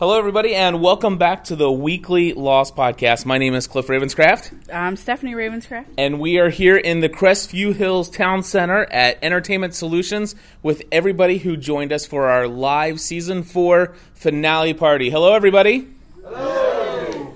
Hello, 0.00 0.18
everybody, 0.18 0.54
and 0.54 0.80
welcome 0.80 1.18
back 1.18 1.44
to 1.44 1.54
the 1.54 1.70
weekly 1.70 2.32
Lost 2.32 2.74
Podcast. 2.74 3.26
My 3.26 3.36
name 3.36 3.52
is 3.52 3.66
Cliff 3.66 3.86
Ravenscraft, 3.88 4.72
I'm 4.72 4.96
Stephanie 4.96 5.34
Ravenscraft. 5.34 5.88
and 5.98 6.18
we 6.18 6.38
are 6.38 6.48
here 6.48 6.78
in 6.78 7.00
the 7.00 7.10
Crestview 7.10 7.74
Hills 7.74 8.08
Town 8.08 8.42
Center 8.42 8.86
at 8.86 9.18
Entertainment 9.22 9.74
Solutions 9.74 10.34
with 10.62 10.84
everybody 10.90 11.36
who 11.36 11.54
joined 11.54 11.92
us 11.92 12.06
for 12.06 12.30
our 12.30 12.48
live 12.48 12.98
season 12.98 13.42
four 13.42 13.94
finale 14.14 14.72
party. 14.72 15.10
Hello, 15.10 15.34
everybody. 15.34 15.88
Hello. 16.24 17.34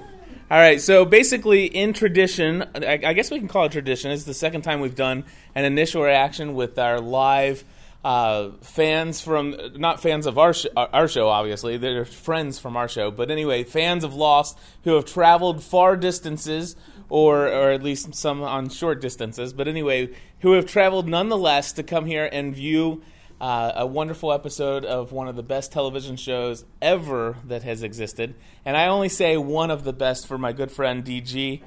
All 0.51 0.59
right, 0.59 0.81
so 0.81 1.05
basically, 1.05 1.67
in 1.67 1.93
tradition, 1.93 2.65
I, 2.75 2.99
I 3.05 3.13
guess 3.13 3.31
we 3.31 3.41
can 3.41 3.49
call 3.49 3.67
it 3.67 3.73
tradition. 3.73 4.11
It's 4.11 4.25
the 4.25 4.33
second 4.33 4.63
time 4.63 4.81
we've 4.81 4.95
done 4.95 5.25
an 5.55 5.67
initial 5.67 6.03
reaction 6.03 6.55
with 6.55 6.79
our 6.79 6.99
live 6.99 7.63
uh, 8.05 8.51
fans 8.61 9.23
from 9.23 9.57
not 9.77 10.01
fans 10.01 10.27
of 10.27 10.39
our 10.39 10.53
sh- 10.53 10.67
our 10.77 11.09
show, 11.09 11.29
obviously 11.29 11.79
they're 11.79 12.05
friends 12.05 12.59
from 12.59 12.77
our 12.77 12.87
show, 12.87 13.11
but 13.11 13.31
anyway, 13.31 13.65
fans 13.65 14.05
of 14.05 14.15
Lost 14.15 14.59
who 14.85 14.95
have 14.95 15.07
traveled 15.07 15.63
far 15.63 15.97
distances, 15.97 16.77
or 17.09 17.47
or 17.49 17.71
at 17.71 17.83
least 17.83 18.15
some 18.15 18.43
on 18.43 18.69
short 18.69 19.01
distances, 19.01 19.55
but 19.55 19.67
anyway, 19.67 20.11
who 20.41 20.53
have 20.53 20.67
traveled 20.67 21.09
nonetheless 21.09 21.73
to 21.73 21.83
come 21.83 22.05
here 22.05 22.29
and 22.31 22.55
view. 22.55 23.03
Uh, 23.41 23.73
a 23.75 23.87
wonderful 23.87 24.33
episode 24.33 24.85
of 24.85 25.11
one 25.11 25.27
of 25.27 25.35
the 25.35 25.43
best 25.43 25.73
television 25.73 26.17
shows 26.17 26.65
ever 26.81 27.37
that 27.45 27.65
has 27.65 27.83
existed. 27.83 28.33
And 28.65 28.77
I 28.77 28.87
only 28.87 29.09
say 29.09 29.37
one 29.37 29.73
of 29.73 29.83
the 29.83 29.93
best 29.93 30.29
for 30.29 30.39
my 30.39 30.53
good 30.53 30.71
friend 30.71 31.05
DG. 31.05 31.61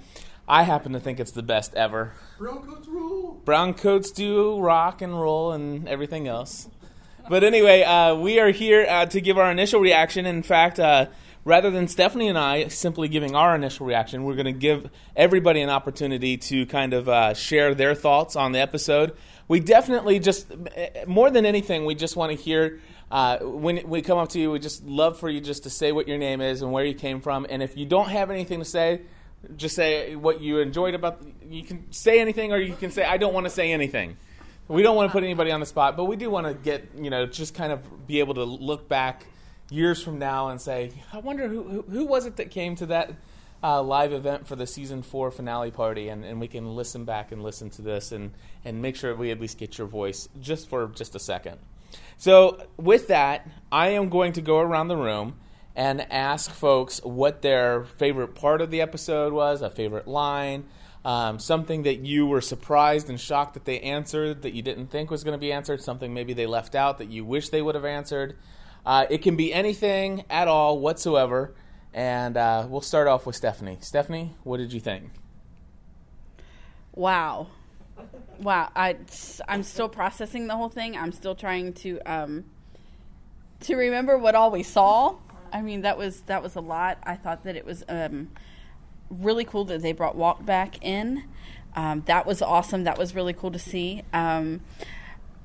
I 0.47 0.63
happen 0.63 0.93
to 0.93 0.99
think 0.99 1.19
it's 1.19 1.31
the 1.31 1.43
best 1.43 1.75
ever. 1.75 2.13
Brown 2.37 2.65
coats 2.65 2.87
rule. 2.87 3.41
Brown 3.43 3.73
coats 3.73 4.11
do 4.11 4.59
rock 4.59 5.01
and 5.01 5.19
roll 5.19 5.51
and 5.51 5.87
everything 5.89 6.27
else. 6.27 6.69
But 7.29 7.43
anyway, 7.43 7.83
uh, 7.83 8.15
we 8.15 8.39
are 8.39 8.51
here 8.51 8.85
uh, 8.87 9.05
to 9.07 9.19
give 9.19 9.37
our 9.37 9.51
initial 9.51 9.81
reaction. 9.81 10.25
In 10.25 10.43
fact, 10.43 10.79
uh, 10.79 11.07
rather 11.43 11.69
than 11.69 11.89
Stephanie 11.89 12.29
and 12.29 12.37
I 12.37 12.69
simply 12.69 13.09
giving 13.09 13.35
our 13.35 13.55
initial 13.55 13.85
reaction, 13.85 14.23
we're 14.23 14.35
going 14.35 14.45
to 14.45 14.53
give 14.53 14.89
everybody 15.17 15.59
an 15.59 15.69
opportunity 15.69 16.37
to 16.37 16.65
kind 16.65 16.93
of 16.93 17.09
uh, 17.09 17.33
share 17.33 17.75
their 17.75 17.93
thoughts 17.93 18.37
on 18.37 18.53
the 18.53 18.59
episode. 18.59 19.17
We 19.49 19.59
definitely 19.59 20.19
just, 20.19 20.47
more 21.05 21.29
than 21.29 21.45
anything, 21.45 21.83
we 21.83 21.95
just 21.95 22.15
want 22.15 22.31
to 22.31 22.37
hear. 22.37 22.79
Uh, 23.09 23.39
when 23.39 23.87
we 23.87 24.01
come 24.01 24.17
up 24.17 24.29
to 24.29 24.39
you, 24.39 24.51
we 24.51 24.59
just 24.59 24.85
love 24.85 25.17
for 25.17 25.29
you 25.29 25.39
just 25.39 25.63
to 25.63 25.69
say 25.69 25.93
what 25.93 26.07
your 26.07 26.17
name 26.17 26.41
is 26.41 26.61
and 26.61 26.71
where 26.71 26.83
you 26.85 26.93
came 26.93 27.21
from. 27.21 27.45
And 27.49 27.63
if 27.63 27.77
you 27.77 27.85
don't 27.85 28.09
have 28.09 28.29
anything 28.29 28.59
to 28.59 28.65
say, 28.65 29.01
just 29.55 29.75
say 29.75 30.15
what 30.15 30.41
you 30.41 30.59
enjoyed 30.59 30.95
about. 30.95 31.21
You 31.49 31.63
can 31.63 31.91
say 31.91 32.19
anything, 32.19 32.51
or 32.51 32.57
you 32.57 32.75
can 32.75 32.91
say 32.91 33.03
I 33.03 33.17
don't 33.17 33.33
want 33.33 33.45
to 33.45 33.49
say 33.49 33.71
anything. 33.71 34.17
We 34.67 34.83
don't 34.83 34.95
want 34.95 35.09
to 35.09 35.13
put 35.13 35.23
anybody 35.23 35.51
on 35.51 35.59
the 35.59 35.65
spot, 35.65 35.95
but 35.95 36.05
we 36.05 36.15
do 36.15 36.29
want 36.29 36.47
to 36.47 36.53
get 36.53 36.89
you 36.95 37.09
know 37.09 37.25
just 37.25 37.53
kind 37.53 37.71
of 37.71 38.07
be 38.07 38.19
able 38.19 38.35
to 38.35 38.43
look 38.43 38.87
back 38.87 39.25
years 39.69 40.01
from 40.01 40.19
now 40.19 40.49
and 40.49 40.61
say, 40.61 40.91
I 41.13 41.19
wonder 41.19 41.47
who 41.47 41.63
who, 41.63 41.81
who 41.83 42.05
was 42.05 42.25
it 42.25 42.37
that 42.37 42.51
came 42.51 42.75
to 42.77 42.87
that 42.87 43.11
uh, 43.63 43.81
live 43.81 44.13
event 44.13 44.47
for 44.47 44.55
the 44.55 44.67
season 44.67 45.01
four 45.01 45.31
finale 45.31 45.71
party, 45.71 46.09
and, 46.09 46.23
and 46.23 46.39
we 46.39 46.47
can 46.47 46.75
listen 46.75 47.05
back 47.05 47.31
and 47.31 47.41
listen 47.43 47.69
to 47.71 47.81
this 47.81 48.11
and 48.11 48.31
and 48.65 48.81
make 48.81 48.95
sure 48.95 49.15
we 49.15 49.31
at 49.31 49.39
least 49.39 49.57
get 49.57 49.77
your 49.77 49.87
voice 49.87 50.27
just 50.41 50.67
for 50.67 50.87
just 50.87 51.15
a 51.15 51.19
second. 51.19 51.59
So 52.17 52.67
with 52.77 53.07
that, 53.07 53.47
I 53.71 53.89
am 53.89 54.09
going 54.09 54.33
to 54.33 54.41
go 54.41 54.59
around 54.59 54.87
the 54.87 54.97
room 54.97 55.35
and 55.77 56.11
ask 56.11 56.49
folks 56.49 56.99
what 57.03 57.43
their 57.43 57.85
favorite 57.85 58.33
part 58.33 58.61
of 58.61 58.71
the 58.71 58.81
episode 58.81 59.31
was, 59.31 59.61
a 59.61 59.69
favorite 59.69 60.07
line, 60.07 60.65
um, 61.05 61.37
something 61.37 61.83
that 61.83 61.99
you 61.99 62.25
were 62.25 62.41
surprised 62.41 63.09
and 63.09 63.21
shocked 63.21 63.53
that 63.53 63.65
they 63.65 63.79
answered 63.81 64.41
that 64.41 64.53
you 64.53 64.63
didn't 64.63 64.87
think 64.87 65.11
was 65.11 65.23
going 65.23 65.35
to 65.35 65.39
be 65.39 65.53
answered, 65.53 65.79
something 65.83 66.15
maybe 66.15 66.33
they 66.33 66.47
left 66.47 66.73
out 66.73 66.97
that 66.97 67.09
you 67.09 67.23
wish 67.23 67.49
they 67.49 67.61
would 67.61 67.75
have 67.75 67.85
answered. 67.85 68.35
Uh, 68.87 69.05
it 69.11 69.19
can 69.19 69.35
be 69.35 69.53
anything 69.53 70.25
at 70.31 70.47
all 70.47 70.79
whatsoever. 70.79 71.53
And 71.93 72.37
uh, 72.37 72.65
we'll 72.67 72.81
start 72.81 73.07
off 73.07 73.27
with 73.27 73.35
Stephanie. 73.35 73.77
Stephanie, 73.79 74.33
what 74.43 74.57
did 74.57 74.73
you 74.73 74.79
think? 74.79 75.11
Wow. 76.93 77.47
Wow. 78.39 78.71
I, 78.75 78.97
I'm 79.47 79.61
still 79.61 79.89
processing 79.89 80.47
the 80.47 80.55
whole 80.55 80.69
thing. 80.69 80.97
I'm 80.97 81.11
still 81.11 81.35
trying 81.35 81.73
to 81.73 81.99
um, 82.01 82.45
to 83.61 83.75
remember 83.75 84.17
what 84.17 84.35
all 84.35 84.51
we 84.51 84.63
saw. 84.63 85.15
I 85.53 85.61
mean, 85.61 85.81
that 85.81 85.97
was 85.97 86.21
that 86.21 86.43
was 86.43 86.55
a 86.55 86.61
lot. 86.61 86.97
I 87.03 87.15
thought 87.15 87.43
that 87.43 87.55
it 87.55 87.65
was 87.65 87.83
um, 87.89 88.29
really 89.09 89.45
cool 89.45 89.65
that 89.65 89.81
they 89.81 89.91
brought 89.91 90.15
Walt 90.15 90.45
back 90.45 90.83
in. 90.83 91.23
Um, 91.75 92.03
that 92.07 92.25
was 92.25 92.41
awesome. 92.41 92.85
That 92.85 92.97
was 92.97 93.13
really 93.13 93.33
cool 93.33 93.51
to 93.51 93.59
see. 93.59 94.03
Um, 94.13 94.61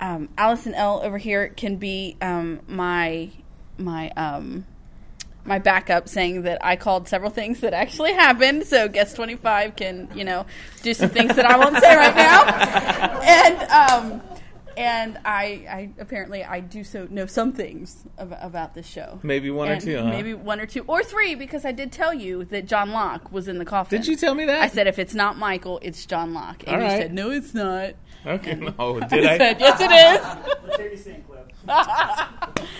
um, 0.00 0.28
Allison 0.36 0.74
L 0.74 1.00
over 1.02 1.18
here 1.18 1.48
can 1.48 1.76
be 1.76 2.16
um, 2.20 2.60
my 2.66 3.30
my 3.78 4.10
um, 4.10 4.66
my 5.44 5.58
backup, 5.58 6.08
saying 6.08 6.42
that 6.42 6.64
I 6.64 6.76
called 6.76 7.08
several 7.08 7.30
things 7.30 7.60
that 7.60 7.74
actually 7.74 8.12
happened. 8.12 8.66
So 8.66 8.88
guest 8.88 9.16
twenty 9.16 9.36
five 9.36 9.76
can 9.76 10.08
you 10.14 10.24
know 10.24 10.46
do 10.82 10.94
some 10.94 11.10
things 11.10 11.36
that 11.36 11.44
I 11.44 11.56
won't 11.56 11.76
say 11.78 11.96
right 11.96 12.16
now, 12.16 12.44
and. 14.22 14.31
And 14.77 15.19
I, 15.25 15.44
I 15.69 15.91
apparently 15.99 16.44
I 16.44 16.60
do 16.60 16.83
so 16.84 17.06
know 17.10 17.27
some 17.27 17.53
things 17.53 18.05
ab- 18.19 18.37
about 18.41 18.75
this 18.75 18.87
show. 18.87 19.21
Maybe 19.22 19.50
one 19.50 19.69
or 19.69 19.72
And 19.72 19.81
two, 19.83 19.99
huh? 19.99 20.05
Maybe 20.05 20.34
one 20.34 20.60
or 20.60 20.66
two 20.66 20.84
or 20.87 21.03
three 21.03 21.34
because 21.34 21.65
I 21.65 21.72
did 21.72 21.93
tell 21.93 22.15
you 22.15 22.44
that 22.47 22.66
John 22.66 22.91
Locke 22.91 23.31
was 23.33 23.49
in 23.49 23.59
the 23.59 23.65
coffin. 23.65 23.99
Did 24.00 24.09
you 24.09 24.16
tell 24.16 24.34
me 24.34 24.44
that? 24.47 24.60
I 24.62 24.69
said 24.69 24.87
if 24.87 24.99
it's 24.99 25.15
not 25.15 25.37
Michael, 25.38 25.78
it's 25.83 26.06
John 26.06 26.33
Locke, 26.34 26.62
and 26.66 26.77
All 26.77 26.83
you 26.83 26.87
right. 26.88 27.03
said 27.03 27.12
no, 27.15 27.31
it's 27.31 27.55
not. 27.55 27.94
Okay, 28.27 28.55
no, 28.78 29.00
I 29.03 29.06
did 29.09 29.27
I? 29.27 29.38
said 29.38 29.60
yes, 29.60 29.81
it 29.81 30.81
is. 30.81 31.03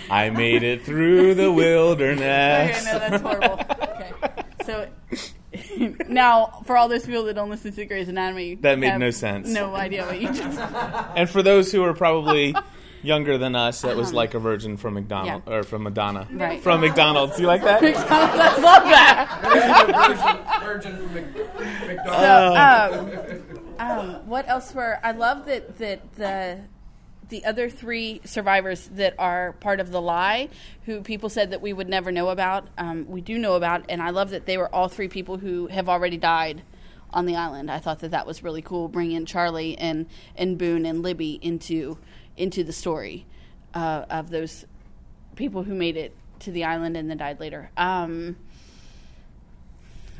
I 0.09 0.29
made 0.29 0.63
it 0.63 0.83
through 0.83 1.35
the 1.35 1.51
wilderness. 1.51 2.85
Okay, 2.85 2.91
no, 2.91 2.99
that's 2.99 3.21
horrible. 3.21 3.59
Okay, 3.81 4.43
so 4.65 4.87
now 6.07 6.61
for 6.65 6.77
all 6.77 6.87
those 6.87 7.05
people 7.05 7.23
that 7.25 7.33
don't 7.33 7.49
listen 7.49 7.71
to 7.73 7.85
Grey's 7.85 8.09
Anatomy, 8.09 8.55
That 8.55 8.79
made 8.79 8.89
have 8.89 8.99
no 8.99 9.11
sense. 9.11 9.47
No 9.49 9.75
idea 9.75 10.05
what 10.05 10.19
you 10.19 10.27
just. 10.33 10.59
And 11.15 11.29
for 11.29 11.43
those 11.43 11.71
who 11.71 11.83
are 11.83 11.93
probably 11.93 12.55
younger 13.03 13.37
than 13.37 13.55
us, 13.55 13.81
that 13.81 13.95
was 13.97 14.13
like 14.13 14.33
a 14.33 14.39
virgin 14.39 14.77
from 14.77 14.93
McDonald 14.95 15.43
Yeah. 15.45 15.53
or 15.53 15.63
from 15.63 15.83
Madonna. 15.83 16.27
Right. 16.31 16.61
From 16.61 16.81
McDonald's. 16.81 17.39
You 17.39 17.47
like 17.47 17.61
that? 17.63 17.83
I 17.83 18.55
love 18.61 18.83
that. 18.85 20.59
Virgin, 20.63 20.67
virgin 20.67 20.97
from 20.97 21.13
Mc, 21.13 21.87
McDonald's. 21.87 23.43
So, 23.79 23.89
um, 23.89 23.99
um, 23.99 24.27
what 24.27 24.47
else 24.47 24.73
were 24.73 24.99
I 25.03 25.11
love 25.11 25.45
that 25.45 25.77
that 25.79 26.13
the 26.15 26.59
the 27.33 27.45
other 27.45 27.67
three 27.67 28.21
survivors 28.23 28.87
that 28.93 29.15
are 29.17 29.53
part 29.53 29.79
of 29.79 29.89
the 29.89 29.99
lie, 29.99 30.49
who 30.85 31.01
people 31.01 31.29
said 31.29 31.49
that 31.49 31.63
we 31.63 31.73
would 31.73 31.89
never 31.89 32.11
know 32.11 32.29
about, 32.29 32.67
um, 32.77 33.07
we 33.09 33.21
do 33.21 33.39
know 33.39 33.55
about, 33.55 33.83
and 33.89 34.03
I 34.03 34.11
love 34.11 34.29
that 34.29 34.45
they 34.45 34.55
were 34.55 34.73
all 34.73 34.87
three 34.87 35.07
people 35.07 35.39
who 35.39 35.65
have 35.65 35.89
already 35.89 36.15
died 36.15 36.61
on 37.11 37.25
the 37.25 37.35
island. 37.35 37.71
I 37.71 37.79
thought 37.79 38.01
that 38.01 38.11
that 38.11 38.27
was 38.27 38.43
really 38.43 38.61
cool, 38.61 38.87
bringing 38.87 39.25
Charlie 39.25 39.75
and 39.79 40.05
and 40.35 40.59
Boone 40.59 40.85
and 40.85 41.01
Libby 41.01 41.39
into 41.41 41.97
into 42.37 42.63
the 42.63 42.71
story 42.71 43.25
uh, 43.73 44.05
of 44.11 44.29
those 44.29 44.65
people 45.35 45.63
who 45.63 45.73
made 45.73 45.97
it 45.97 46.15
to 46.41 46.51
the 46.51 46.63
island 46.63 46.95
and 46.95 47.09
then 47.09 47.17
died 47.17 47.39
later. 47.39 47.71
Um, 47.75 48.35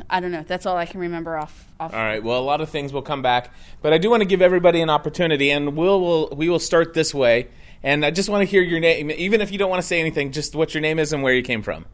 I 0.10 0.20
don't 0.20 0.32
know. 0.32 0.44
That's 0.48 0.66
all 0.66 0.78
I 0.78 0.88
can 0.88 1.00
remember 1.00 1.38
off. 1.38 1.68
Off 1.84 1.94
All 1.94 2.00
right. 2.00 2.24
Well, 2.24 2.40
a 2.40 2.42
lot 2.44 2.62
of 2.62 2.70
things 2.70 2.94
will 2.94 3.02
come 3.02 3.22
back, 3.22 3.52
but 3.82 3.94
I 3.94 3.98
do 3.98 4.10
want 4.10 4.22
to 4.22 4.26
give 4.26 4.42
everybody 4.42 4.82
an 4.82 4.90
opportunity, 4.90 5.52
and 5.52 5.76
we'll, 5.76 6.02
we'll 6.02 6.30
we 6.36 6.50
will 6.50 6.60
start 6.60 6.94
this 6.94 7.14
way. 7.14 7.48
And 7.84 8.06
I 8.06 8.12
just 8.12 8.30
want 8.30 8.42
to 8.42 8.46
hear 8.46 8.62
your 8.62 8.80
name, 8.80 9.12
even 9.12 9.42
if 9.42 9.52
you 9.52 9.58
don't 9.58 9.70
want 9.70 9.82
to 9.82 9.88
say 9.88 10.00
anything, 10.00 10.32
just 10.32 10.56
what 10.56 10.74
your 10.74 10.82
name 10.82 11.00
is 11.00 11.12
and 11.12 11.22
where 11.22 11.34
you 11.34 11.44
came 11.44 11.62
from. 11.62 11.86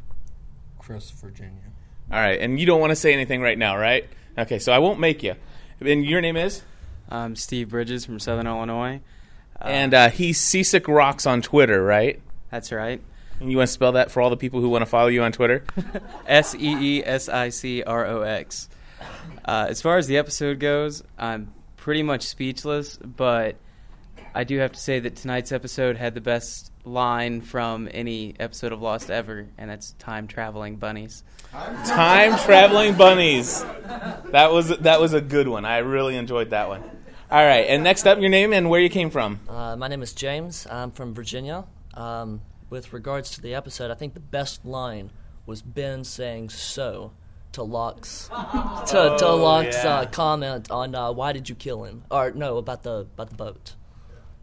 Chris, 0.78 1.10
Virginia. 1.10 1.54
All 2.12 2.20
right. 2.20 2.40
And 2.40 2.60
you 2.60 2.66
don't 2.68 2.80
want 2.80 2.92
to 2.92 2.96
say 2.96 3.14
anything 3.14 3.42
right 3.42 3.58
now, 3.58 3.76
right? 3.76 4.08
Okay. 4.38 4.60
So 4.60 4.72
I 4.72 4.78
won't 4.80 5.00
make 5.00 5.24
you. 5.24 5.36
And 5.82 6.06
your 6.06 6.22
name 6.22 6.38
is? 6.38 6.62
I'm 7.10 7.36
Steve 7.36 7.70
Bridges 7.70 8.06
from 8.06 8.20
Southern 8.20 8.46
Illinois. 8.46 9.02
and 9.60 9.94
uh, 9.94 10.10
he's 10.10 10.40
Seasick 10.40 10.88
Rocks 10.88 11.26
on 11.26 11.42
Twitter, 11.42 11.84
right? 11.84 12.22
That's 12.52 12.72
right. 12.72 13.02
And 13.40 13.50
you 13.50 13.58
want 13.58 13.68
to 13.68 13.74
spell 13.74 13.94
that 13.94 14.12
for 14.12 14.22
all 14.22 14.30
the 14.30 14.38
people 14.38 14.60
who 14.62 14.70
want 14.70 14.84
to 14.84 14.86
follow 14.86 15.08
you 15.08 15.24
on 15.24 15.32
Twitter? 15.32 15.64
S 16.28 16.54
E 16.56 16.98
E 17.00 17.04
S 17.04 17.30
I 17.30 17.50
C 17.50 17.82
R 17.84 18.06
O 18.06 18.22
X. 18.22 18.70
Uh, 19.50 19.66
as 19.68 19.82
far 19.82 19.98
as 19.98 20.06
the 20.06 20.16
episode 20.16 20.60
goes, 20.60 21.02
I'm 21.18 21.52
pretty 21.76 22.04
much 22.04 22.22
speechless, 22.22 22.98
but 22.98 23.56
I 24.36 24.44
do 24.44 24.60
have 24.60 24.74
to 24.74 24.80
say 24.80 25.00
that 25.00 25.16
tonight's 25.16 25.52
episode 25.52 25.98
had 25.98 26.14
the 26.14 26.22
best 26.22 26.72
line 26.86 27.42
from 27.42 27.90
any 27.92 28.36
episode 28.40 28.74
of 28.74 28.80
Lost 28.84 29.10
ever, 29.10 29.48
and 29.58 29.68
that's 29.68 29.94
time 29.94 30.28
traveling 30.28 30.76
bunnies. 30.76 31.24
Time 31.52 32.38
traveling 32.38 32.94
bunnies. 32.94 33.64
That 34.26 34.52
was 34.52 34.68
that 34.68 35.02
was 35.02 35.14
a 35.14 35.22
good 35.22 35.48
one. 35.48 35.66
I 35.66 35.80
really 35.80 36.16
enjoyed 36.16 36.52
that 36.52 36.68
one. 36.70 36.84
All 37.32 37.44
right, 37.44 37.66
and 37.68 37.84
next 37.84 38.06
up, 38.06 38.20
your 38.20 38.30
name 38.30 38.54
and 38.54 38.70
where 38.70 38.80
you 38.80 38.90
came 38.92 39.10
from. 39.10 39.40
Uh, 39.50 39.76
my 39.76 39.88
name 39.88 40.04
is 40.04 40.14
James. 40.14 40.68
I'm 40.70 40.92
from 40.92 41.16
Virginia. 41.16 41.66
Um, 41.96 42.42
with 42.70 42.94
regards 42.94 43.32
to 43.32 43.42
the 43.42 43.56
episode, 43.56 43.90
I 43.90 43.96
think 43.96 44.14
the 44.14 44.20
best 44.20 44.64
line 44.64 45.10
was 45.48 45.64
Ben 45.64 46.04
saying 46.04 46.50
"so" 46.52 47.14
to 47.60 47.64
Locke's 47.64 48.30
to, 48.92 49.16
to 49.20 49.32
Locke's 49.32 49.84
yeah. 49.84 50.00
uh, 50.00 50.06
comment 50.06 50.72
on 50.72 50.96
uh, 50.96 51.12
why 51.12 51.34
did 51.34 51.50
you 51.50 51.56
kill 51.56 51.84
him, 51.84 52.04
or 52.10 52.32
no, 52.32 52.58
about 52.58 52.84
the 52.84 53.08
about 53.14 53.30
the 53.30 53.36
boat. 53.36 53.76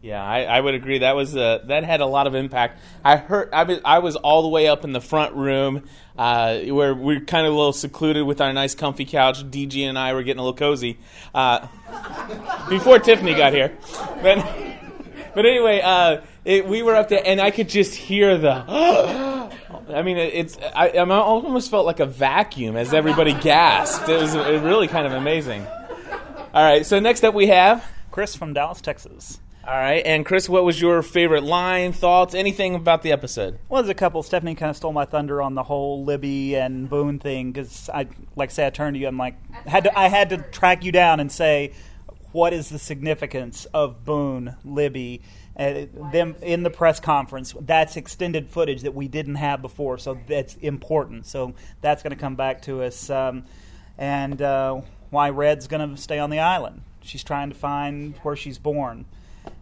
Yeah, 0.01 0.23
I, 0.23 0.43
I 0.43 0.61
would 0.61 0.75
agree. 0.75 0.99
That 0.99 1.15
was 1.15 1.35
uh, 1.35 1.63
that 1.65 1.83
had 1.83 2.01
a 2.01 2.05
lot 2.05 2.27
of 2.27 2.35
impact. 2.35 2.79
I 3.03 3.17
heard 3.17 3.49
I 3.51 3.63
was, 3.63 3.79
I 3.83 3.99
was 3.99 4.15
all 4.15 4.43
the 4.43 4.47
way 4.47 4.67
up 4.67 4.83
in 4.83 4.93
the 4.93 5.01
front 5.01 5.33
room 5.33 5.83
uh, 6.17 6.59
where 6.59 6.93
we're 6.93 7.19
kind 7.21 7.47
of 7.47 7.53
a 7.53 7.55
little 7.55 7.73
secluded 7.73 8.25
with 8.25 8.39
our 8.39 8.53
nice 8.53 8.75
comfy 8.75 9.05
couch. 9.05 9.43
DG 9.43 9.81
and 9.81 9.97
I 9.97 10.13
were 10.13 10.21
getting 10.21 10.39
a 10.39 10.43
little 10.43 10.57
cozy 10.57 10.99
uh, 11.33 11.67
before 12.69 12.99
Tiffany 12.99 13.33
got 13.33 13.53
here. 13.53 13.75
But 14.21 14.45
but 15.35 15.45
anyway, 15.47 15.81
uh, 15.83 16.21
it, 16.45 16.67
we 16.67 16.83
were 16.83 16.95
up 16.95 17.09
there, 17.09 17.23
and 17.25 17.41
I 17.41 17.49
could 17.49 17.67
just 17.67 17.95
hear 17.95 18.37
the. 18.37 19.46
I 19.89 20.01
mean, 20.01 20.17
it's 20.17 20.57
I, 20.75 20.89
I 20.89 21.09
almost 21.09 21.71
felt 21.71 21.85
like 21.85 21.99
a 21.99 22.05
vacuum 22.05 22.75
as 22.75 22.93
everybody 22.93 23.33
gasped. 23.33 24.09
It 24.09 24.19
was 24.21 24.35
uh, 24.35 24.59
really 24.63 24.87
kind 24.87 25.07
of 25.07 25.13
amazing. 25.13 25.65
All 25.65 26.63
right, 26.63 26.85
so 26.85 26.99
next 26.99 27.23
up 27.23 27.33
we 27.33 27.47
have 27.47 27.85
Chris 28.11 28.35
from 28.35 28.53
Dallas, 28.53 28.81
Texas. 28.81 29.39
all 29.67 29.73
right, 29.73 30.01
and 30.05 30.25
Chris, 30.25 30.49
what 30.49 30.63
was 30.63 30.81
your 30.81 31.01
favorite 31.03 31.43
line, 31.43 31.91
thoughts, 31.93 32.33
anything 32.33 32.73
about 32.73 33.03
the 33.03 33.11
episode? 33.11 33.59
Well, 33.69 33.83
there's 33.83 33.91
a 33.91 33.93
couple. 33.93 34.23
Stephanie 34.23 34.55
kind 34.55 34.69
of 34.69 34.75
stole 34.77 34.93
my 34.93 35.05
thunder 35.05 35.41
on 35.41 35.55
the 35.55 35.63
whole 35.63 36.03
Libby 36.03 36.55
and 36.55 36.89
Boone 36.89 37.19
thing 37.19 37.51
because 37.51 37.89
I, 37.89 38.07
like, 38.35 38.49
I 38.49 38.53
say, 38.53 38.65
I 38.65 38.69
turned 38.71 38.95
to 38.95 38.99
you. 38.99 39.07
I'm 39.07 39.17
like, 39.17 39.35
had 39.67 39.83
to, 39.83 39.99
I 39.99 40.07
had 40.07 40.29
to 40.29 40.37
track 40.37 40.83
you 40.83 40.91
down 40.91 41.19
and 41.19 41.31
say, 41.31 41.73
what 42.31 42.53
is 42.53 42.69
the 42.69 42.79
significance 42.79 43.65
of 43.73 44.03
Boone, 44.05 44.55
Libby, 44.63 45.21
them 45.57 46.35
in 46.41 46.63
the 46.63 46.69
press 46.69 46.99
conference? 46.99 47.53
That's 47.59 47.97
extended 47.97 48.49
footage 48.49 48.83
that 48.83 48.93
we 48.93 49.07
didn't 49.07 49.35
have 49.35 49.61
before, 49.61 49.97
so 49.97 50.19
that's 50.27 50.55
important. 50.55 51.25
So 51.25 51.53
that's 51.81 52.03
going 52.03 52.11
to 52.11 52.19
come 52.19 52.35
back 52.35 52.61
to 52.63 52.83
us, 52.83 53.09
um, 53.09 53.45
and 53.97 54.41
uh, 54.41 54.81
why 55.09 55.29
Red's 55.29 55.67
going 55.67 55.95
to 55.95 56.01
stay 56.01 56.19
on 56.19 56.29
the 56.29 56.39
island. 56.39 56.81
She's 57.01 57.23
trying 57.23 57.49
to 57.49 57.55
find 57.55 58.15
where 58.17 58.35
she's 58.35 58.57
born 58.57 59.05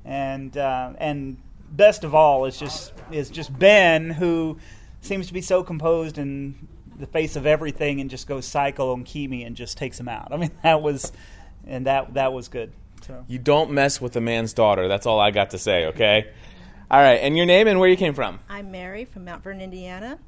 and 0.03 0.55
uh, 0.57 0.93
and 0.97 1.37
best 1.71 2.03
of 2.03 2.15
all 2.15 2.45
is 2.45 2.57
just 2.57 2.93
is 3.11 3.29
just 3.29 3.57
Ben 3.57 4.09
who 4.09 4.57
seems 5.01 5.27
to 5.27 5.33
be 5.33 5.41
so 5.41 5.63
composed 5.63 6.17
in 6.17 6.67
the 6.97 7.07
face 7.07 7.35
of 7.35 7.45
everything 7.45 7.99
and 7.99 8.09
just 8.09 8.27
goes 8.27 8.45
psycho 8.45 8.93
on 8.93 9.03
Keamy 9.03 9.45
and 9.45 9.55
just 9.55 9.77
takes 9.77 9.99
him 9.99 10.07
out. 10.07 10.29
I 10.31 10.37
mean 10.37 10.51
that 10.63 10.81
was 10.81 11.11
and 11.65 11.87
that 11.87 12.13
that 12.13 12.33
was 12.33 12.47
good. 12.47 12.71
So 13.01 13.23
You 13.27 13.39
don't 13.39 13.71
mess 13.71 14.01
with 14.01 14.15
a 14.15 14.21
man's 14.21 14.53
daughter. 14.53 14.87
That's 14.87 15.05
all 15.05 15.19
I 15.19 15.31
got 15.31 15.51
to 15.51 15.57
say, 15.57 15.85
okay? 15.87 16.31
All 16.89 16.99
right, 17.01 17.15
and 17.15 17.35
your 17.35 17.45
name 17.45 17.67
and 17.67 17.79
where 17.79 17.89
you 17.89 17.97
came 17.97 18.13
from? 18.13 18.39
I'm 18.49 18.71
Mary 18.71 19.05
from 19.05 19.25
Mount 19.25 19.43
Vernon, 19.43 19.61
Indiana, 19.61 20.19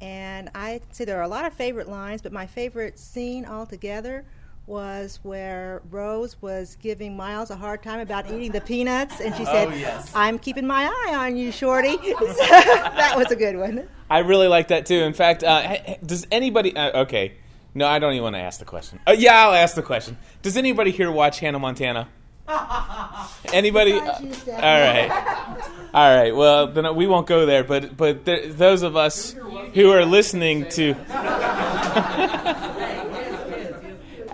and 0.00 0.50
I 0.54 0.80
say 0.90 1.04
there 1.04 1.18
are 1.18 1.22
a 1.22 1.28
lot 1.28 1.44
of 1.44 1.52
favorite 1.54 1.88
lines, 1.88 2.20
but 2.22 2.32
my 2.32 2.46
favorite 2.46 2.98
scene 2.98 3.44
altogether 3.46 4.24
was 4.66 5.18
where 5.22 5.82
Rose 5.90 6.40
was 6.42 6.76
giving 6.80 7.16
Miles 7.16 7.50
a 7.50 7.56
hard 7.56 7.82
time 7.82 8.00
about 8.00 8.26
eating 8.30 8.52
the 8.52 8.60
peanuts, 8.60 9.20
and 9.20 9.34
she 9.34 9.44
said, 9.44 9.72
yes. 9.78 10.10
"I'm 10.14 10.38
keeping 10.38 10.66
my 10.66 10.84
eye 10.84 11.14
on 11.16 11.36
you, 11.36 11.50
Shorty." 11.50 11.96
that 11.96 13.14
was 13.16 13.30
a 13.30 13.36
good 13.36 13.56
one. 13.56 13.88
I 14.08 14.18
really 14.20 14.46
like 14.48 14.68
that 14.68 14.86
too. 14.86 15.00
In 15.02 15.12
fact, 15.12 15.42
uh, 15.42 15.62
h- 15.64 15.82
h- 15.86 15.98
does 16.04 16.26
anybody? 16.30 16.76
Uh, 16.76 17.02
okay, 17.02 17.34
no, 17.74 17.86
I 17.86 17.98
don't 17.98 18.12
even 18.12 18.24
want 18.24 18.36
to 18.36 18.40
ask 18.40 18.58
the 18.58 18.64
question. 18.64 19.00
Uh, 19.06 19.12
yeah, 19.16 19.34
I'll 19.46 19.54
ask 19.54 19.74
the 19.74 19.82
question. 19.82 20.16
Does 20.42 20.56
anybody 20.56 20.90
here 20.90 21.10
watch 21.10 21.40
Hannah 21.40 21.58
Montana? 21.58 22.08
Anybody? 23.52 23.92
Uh, 23.92 24.00
Besides 24.00 24.24
you, 24.24 24.32
Steph. 24.34 24.54
all 24.62 24.80
right, 24.80 25.90
all 25.94 26.16
right. 26.16 26.34
Well, 26.34 26.66
then 26.68 26.96
we 26.96 27.06
won't 27.06 27.26
go 27.28 27.46
there. 27.46 27.62
But 27.64 27.96
but 27.96 28.24
th- 28.24 28.52
those 28.54 28.82
of 28.82 28.96
us 28.96 29.36
who 29.74 29.90
are 29.92 30.04
listening 30.04 30.68
to. 30.70 30.94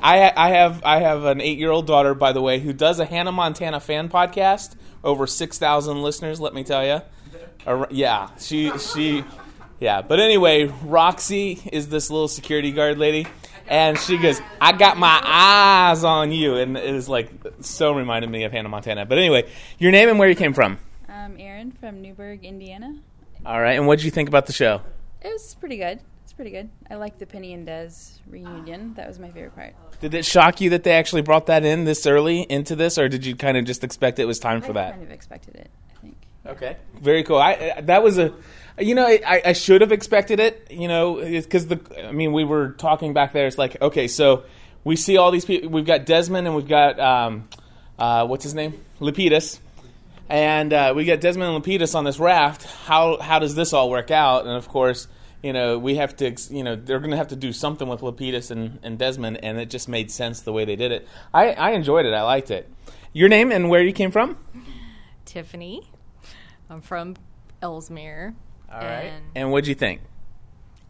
I, 0.03 0.33
I 0.37 0.50
have 0.50 0.83
I 0.85 1.00
have 1.00 1.25
an 1.25 1.41
eight 1.41 1.59
year 1.59 1.71
old 1.71 1.87
daughter, 1.87 2.15
by 2.15 2.33
the 2.33 2.41
way, 2.41 2.59
who 2.61 2.73
does 2.73 3.00
a 3.00 3.05
Hannah 3.05 3.33
Montana 3.33 3.81
fan 3.81 4.09
podcast. 4.09 4.77
Over 5.03 5.27
six 5.27 5.59
thousand 5.59 6.03
listeners, 6.03 6.41
let 6.41 6.55
me 6.55 6.65
tell 6.65 6.85
you. 6.87 7.03
yeah, 7.91 8.29
she 8.38 8.71
she, 8.79 9.25
yeah. 9.81 10.02
But 10.02 10.20
anyway, 10.20 10.64
Roxy 10.84 11.61
is 11.73 11.88
this 11.88 12.11
little 12.11 12.28
security 12.28 12.73
guard 12.73 12.99
lady, 12.99 13.26
and 13.69 13.99
she 13.99 14.17
goes, 14.19 14.40
"I 14.61 14.73
got 14.73 14.96
my 14.99 15.20
eyes 15.25 16.05
on 16.05 16.32
you," 16.32 16.56
and 16.56 16.76
it 16.76 16.84
is 16.94 17.08
like 17.08 17.31
so 17.61 17.93
reminded 17.93 18.31
me 18.31 18.44
of 18.44 18.52
Hannah 18.52 18.69
Montana. 18.69 19.06
But 19.06 19.19
anyway, 19.19 19.49
your 19.78 19.93
name 19.93 20.08
and 20.08 20.19
where 20.19 20.28
you 20.28 20.34
came 20.37 20.52
from. 20.55 20.78
I'm 21.08 21.38
Erin 21.40 21.73
from 21.73 22.02
Newburgh, 22.02 22.44
Indiana. 22.44 22.96
All 23.44 23.61
right, 23.61 23.76
and 23.78 23.87
what 23.87 23.99
did 23.99 24.05
you 24.05 24.11
think 24.11 24.28
about 24.28 24.46
the 24.46 24.52
show? 24.52 24.82
It 25.23 25.28
was 25.32 25.55
pretty 25.56 25.76
good. 25.76 26.00
It's 26.25 26.32
pretty 26.32 26.50
good. 26.50 26.69
I 26.90 26.96
like 26.96 27.19
the 27.19 27.26
Penny 27.26 27.52
and 27.52 27.64
Des 27.64 27.90
reunion. 28.28 28.94
That 28.94 29.06
was 29.08 29.19
my 29.19 29.28
favorite 29.31 29.55
part. 29.55 29.75
Did 30.00 30.12
it 30.14 30.25
shock 30.25 30.61
you 30.61 30.70
that 30.70 30.82
they 30.84 30.93
actually 30.93 31.23
brought 31.23 31.46
that 31.46 31.64
in 31.64 31.84
this 31.84 32.06
early 32.06 32.43
into 32.43 32.76
this, 32.76 32.99
or 32.99 33.08
did 33.08 33.25
you 33.25 33.34
kind 33.37 33.56
of 33.56 33.64
just 33.64 33.82
expect 33.84 34.19
it 34.19 34.25
was 34.26 34.38
time 34.38 34.61
for 34.61 34.70
I 34.70 34.75
that? 34.75 34.90
kind 34.93 35.05
of 35.05 35.11
expected 35.12 35.55
it. 35.56 35.70
I 35.96 36.00
think. 36.00 36.17
Okay, 36.46 36.76
very 37.00 37.23
cool. 37.23 37.38
I 37.38 37.73
I- 37.76 37.81
that 37.82 38.02
was 38.02 38.19
a, 38.19 38.32
you 38.78 38.94
know, 38.94 39.06
I, 39.06 39.43
I 39.46 39.52
should 39.52 39.81
have 39.81 39.93
expected 39.93 40.40
it. 40.40 40.69
You 40.70 40.88
know, 40.88 41.17
because 41.17 41.67
the 41.67 41.81
I 42.06 42.12
mean, 42.12 42.32
we 42.32 42.44
were 42.44 42.70
talking 42.73 43.12
back 43.12 43.32
there. 43.32 43.46
It's 43.46 43.58
like 43.58 43.81
okay, 43.81 44.08
so 44.08 44.44
we 44.84 44.96
see 44.96 45.17
all 45.17 45.31
these 45.31 45.44
people. 45.44 45.70
We've 45.70 45.87
got 45.87 46.06
Desmond 46.06 46.46
and 46.46 46.56
we've 46.56 46.69
got 46.69 46.99
um, 47.00 47.49
uh, 47.99 48.26
what's 48.26 48.44
his 48.44 48.55
name, 48.55 48.81
Lapidus, 49.00 49.58
and 50.28 50.73
uh, 50.73 50.93
we 50.94 51.05
got 51.05 51.20
Desmond 51.20 51.55
and 51.55 51.64
Lapidus 51.64 51.94
on 51.94 52.05
this 52.05 52.19
raft. 52.19 52.64
How 52.64 53.19
how 53.19 53.38
does 53.38 53.55
this 53.55 53.73
all 53.73 53.90
work 53.90 54.11
out? 54.11 54.46
And 54.46 54.56
of 54.56 54.69
course. 54.69 55.08
You 55.43 55.52
know, 55.52 55.78
we 55.78 55.96
have 55.96 56.17
to. 56.17 56.34
You 56.50 56.64
know, 56.64 56.75
they're 56.75 56.99
going 56.99 57.12
to 57.12 57.17
have 57.17 57.28
to 57.28 57.37
do 57.37 57.52
something 57.52 57.87
with 57.87 58.00
Lapidus 58.00 58.50
and, 58.50 58.81
and 58.82 58.99
Desmond, 58.99 59.44
and 59.44 59.58
it 59.58 59.70
just 59.70 59.87
made 59.87 60.11
sense 60.11 60.40
the 60.40 60.52
way 60.52 60.64
they 60.64 60.75
did 60.75 60.90
it. 60.90 61.06
I, 61.32 61.52
I 61.52 61.70
enjoyed 61.73 62.05
it. 62.05 62.14
I 62.14 62.23
liked 62.23 62.50
it. 62.50 62.69
Your 63.12 63.28
name 63.28 63.52
and 63.52 63.70
where 63.70 63.81
you 63.81 63.93
came 63.93 64.11
from? 64.11 64.37
Tiffany. 65.25 65.88
I'm 66.69 66.81
from 66.81 67.17
Elsmere. 67.62 68.34
All 68.76 68.88
right. 68.88 69.12
And 69.12 69.25
And 69.34 69.52
what'd 69.52 69.67
you 69.67 69.75
think? 69.75 70.00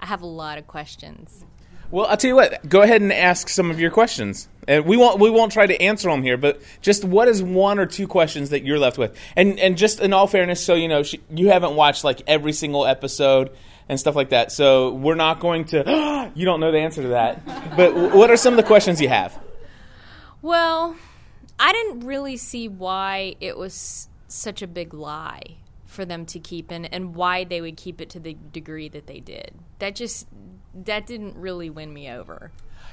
I 0.00 0.06
have 0.06 0.22
a 0.22 0.26
lot 0.26 0.58
of 0.58 0.66
questions. 0.66 1.44
Well, 1.90 2.06
I'll 2.06 2.16
tell 2.16 2.28
you 2.28 2.34
what. 2.34 2.68
Go 2.68 2.82
ahead 2.82 3.00
and 3.00 3.12
ask 3.12 3.48
some 3.48 3.70
of 3.70 3.78
your 3.78 3.90
questions, 3.92 4.48
and 4.66 4.84
we 4.86 4.96
won't 4.96 5.20
we 5.20 5.30
won't 5.30 5.52
try 5.52 5.66
to 5.66 5.80
answer 5.80 6.10
them 6.10 6.22
here. 6.22 6.36
But 6.36 6.60
just 6.82 7.04
what 7.04 7.28
is 7.28 7.42
one 7.42 7.78
or 7.78 7.86
two 7.86 8.08
questions 8.08 8.50
that 8.50 8.64
you're 8.64 8.78
left 8.78 8.98
with, 8.98 9.16
and 9.36 9.58
and 9.60 9.78
just 9.78 10.00
in 10.00 10.12
all 10.12 10.26
fairness, 10.26 10.64
so 10.64 10.74
you 10.74 10.88
know, 10.88 11.04
she, 11.04 11.20
you 11.30 11.48
haven't 11.48 11.76
watched 11.76 12.02
like 12.02 12.22
every 12.26 12.52
single 12.52 12.86
episode 12.86 13.50
and 13.88 14.00
stuff 14.00 14.16
like 14.16 14.30
that. 14.30 14.50
So 14.50 14.92
we're 14.94 15.14
not 15.14 15.38
going 15.38 15.66
to. 15.66 16.30
you 16.34 16.44
don't 16.44 16.58
know 16.58 16.72
the 16.72 16.78
answer 16.78 17.02
to 17.02 17.08
that. 17.08 17.42
But 17.76 17.94
what 18.14 18.30
are 18.30 18.36
some 18.36 18.54
of 18.54 18.56
the 18.56 18.62
questions 18.62 19.00
you 19.00 19.08
have? 19.08 19.38
Well, 20.40 20.96
I 21.60 21.72
didn't 21.72 22.00
really 22.00 22.36
see 22.36 22.68
why 22.68 23.36
it 23.40 23.58
was 23.58 24.08
such 24.28 24.62
a 24.62 24.66
big 24.66 24.94
lie 24.94 25.56
for 25.96 26.04
them 26.04 26.25
to 26.26 26.38
keep 26.38 26.70
in 26.70 26.84
and 26.84 27.16
why 27.16 27.43
they 27.43 27.60
would 27.60 27.76
keep 27.76 28.00
it 28.00 28.10
to 28.10 28.20
the 28.20 28.37
degree 28.52 28.88
that 28.90 29.08
they 29.08 29.19
did. 29.19 29.52
That 29.81 29.96
just 29.96 30.28
that 30.75 31.06
didn't 31.06 31.37
really 31.37 31.70
win 31.70 31.93
me 31.93 32.08
over. 32.08 32.53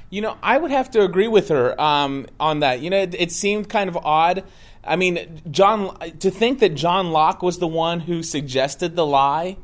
You 0.10 0.22
know, 0.22 0.38
I 0.42 0.58
would 0.58 0.72
have 0.72 0.90
to 0.92 1.04
agree 1.04 1.28
with 1.28 1.50
her 1.50 1.80
um, 1.80 2.28
on 2.40 2.62
that. 2.62 2.82
You 2.82 2.90
know, 2.90 3.02
it, 3.02 3.16
it 3.16 3.32
seemed 3.32 3.70
kind 3.70 3.90
of 3.90 3.98
odd. 3.98 4.44
I 4.84 4.96
mean, 4.96 5.42
John, 5.50 5.98
to 6.20 6.32
think 6.32 6.60
that 6.60 6.76
John 6.76 7.12
Locke 7.12 7.42
was 7.42 7.60
the 7.60 7.68
one 7.68 8.02
who 8.02 8.24
suggested 8.24 8.96
the 8.96 9.06
lie. 9.06 9.58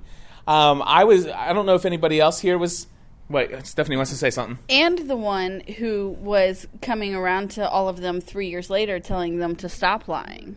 Um, 0.47 0.81
I 0.85 1.03
was. 1.03 1.27
I 1.27 1.53
don't 1.53 1.65
know 1.65 1.75
if 1.75 1.85
anybody 1.85 2.19
else 2.19 2.39
here 2.39 2.57
was. 2.57 2.87
Wait, 3.29 3.65
Stephanie 3.65 3.95
wants 3.95 4.09
to 4.11 4.17
say 4.17 4.31
something. 4.31 4.57
And 4.69 5.07
the 5.07 5.15
one 5.15 5.61
who 5.77 6.17
was 6.19 6.67
coming 6.81 7.13
around 7.13 7.51
to 7.51 7.69
all 7.69 7.87
of 7.87 8.01
them 8.01 8.19
three 8.19 8.49
years 8.49 8.71
later, 8.71 8.99
telling 8.99 9.37
them 9.37 9.55
to 9.57 9.69
stop 9.69 10.07
lying. 10.07 10.55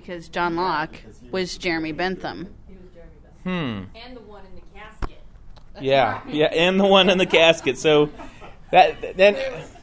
Because 0.00 0.28
John 0.28 0.54
Locke 0.54 0.94
was 1.30 1.58
Jeremy 1.58 1.92
Bentham. 1.92 2.54
Hmm. 3.42 3.84
And 3.94 4.16
the 4.16 4.20
one 4.20 4.44
in 4.46 4.54
the 4.54 4.78
casket. 4.78 5.22
Yeah, 5.80 6.20
yeah, 6.28 6.46
and 6.46 6.78
the 6.78 6.86
one 6.86 7.08
in 7.10 7.18
the 7.18 7.26
casket. 7.26 7.78
So 7.78 8.10
that 8.70 9.16
then 9.16 9.36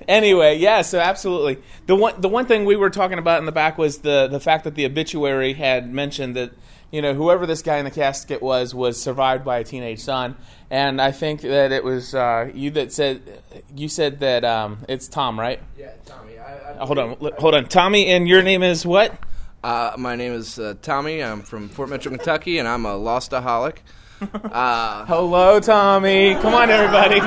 anyway, 0.07 0.57
yeah. 0.57 0.83
So 0.83 0.99
absolutely, 0.99 1.57
the 1.87 1.95
one 1.95 2.19
the 2.21 2.29
one 2.29 2.45
thing 2.45 2.65
we 2.65 2.75
were 2.75 2.89
talking 2.89 3.17
about 3.17 3.39
in 3.39 3.45
the 3.45 3.51
back 3.51 3.77
was 3.77 3.99
the 3.99 4.27
the 4.27 4.39
fact 4.39 4.63
that 4.65 4.75
the 4.75 4.85
obituary 4.85 5.53
had 5.53 5.91
mentioned 5.91 6.35
that 6.35 6.51
you 6.91 7.01
know 7.01 7.13
whoever 7.13 7.45
this 7.45 7.61
guy 7.61 7.77
in 7.77 7.85
the 7.85 7.91
casket 7.91 8.41
was 8.41 8.75
was 8.75 9.01
survived 9.01 9.43
by 9.43 9.57
a 9.57 9.63
teenage 9.63 9.99
son, 9.99 10.35
and 10.69 11.01
I 11.01 11.11
think 11.11 11.41
that 11.41 11.71
it 11.71 11.83
was 11.83 12.13
uh, 12.13 12.51
you 12.53 12.71
that 12.71 12.93
said 12.93 13.41
you 13.75 13.89
said 13.89 14.19
that 14.19 14.45
um, 14.45 14.79
it's 14.87 15.07
Tom, 15.07 15.39
right? 15.39 15.59
Yeah, 15.77 15.91
Tommy. 16.05 16.37
I, 16.37 16.81
I 16.81 16.85
hold 16.85 16.99
on, 16.99 17.17
li- 17.19 17.33
hold 17.39 17.55
on, 17.55 17.65
Tommy, 17.65 18.07
and 18.07 18.27
your 18.27 18.43
name 18.43 18.63
is 18.63 18.85
what? 18.85 19.17
Uh, 19.65 19.95
my 19.97 20.15
name 20.15 20.31
is 20.31 20.59
uh, 20.59 20.75
Tommy. 20.83 21.23
I'm 21.23 21.41
from 21.41 21.69
Fort 21.69 21.89
Mitchell, 21.89 22.11
Kentucky, 22.11 22.59
and 22.59 22.67
I'm 22.67 22.85
a 22.85 22.93
lostaholic. 22.93 23.77
Uh, 24.21 25.05
Hello, 25.07 25.59
Tommy. 25.59 26.35
Come 26.35 26.53
on, 26.53 26.69
everybody. 26.69 27.19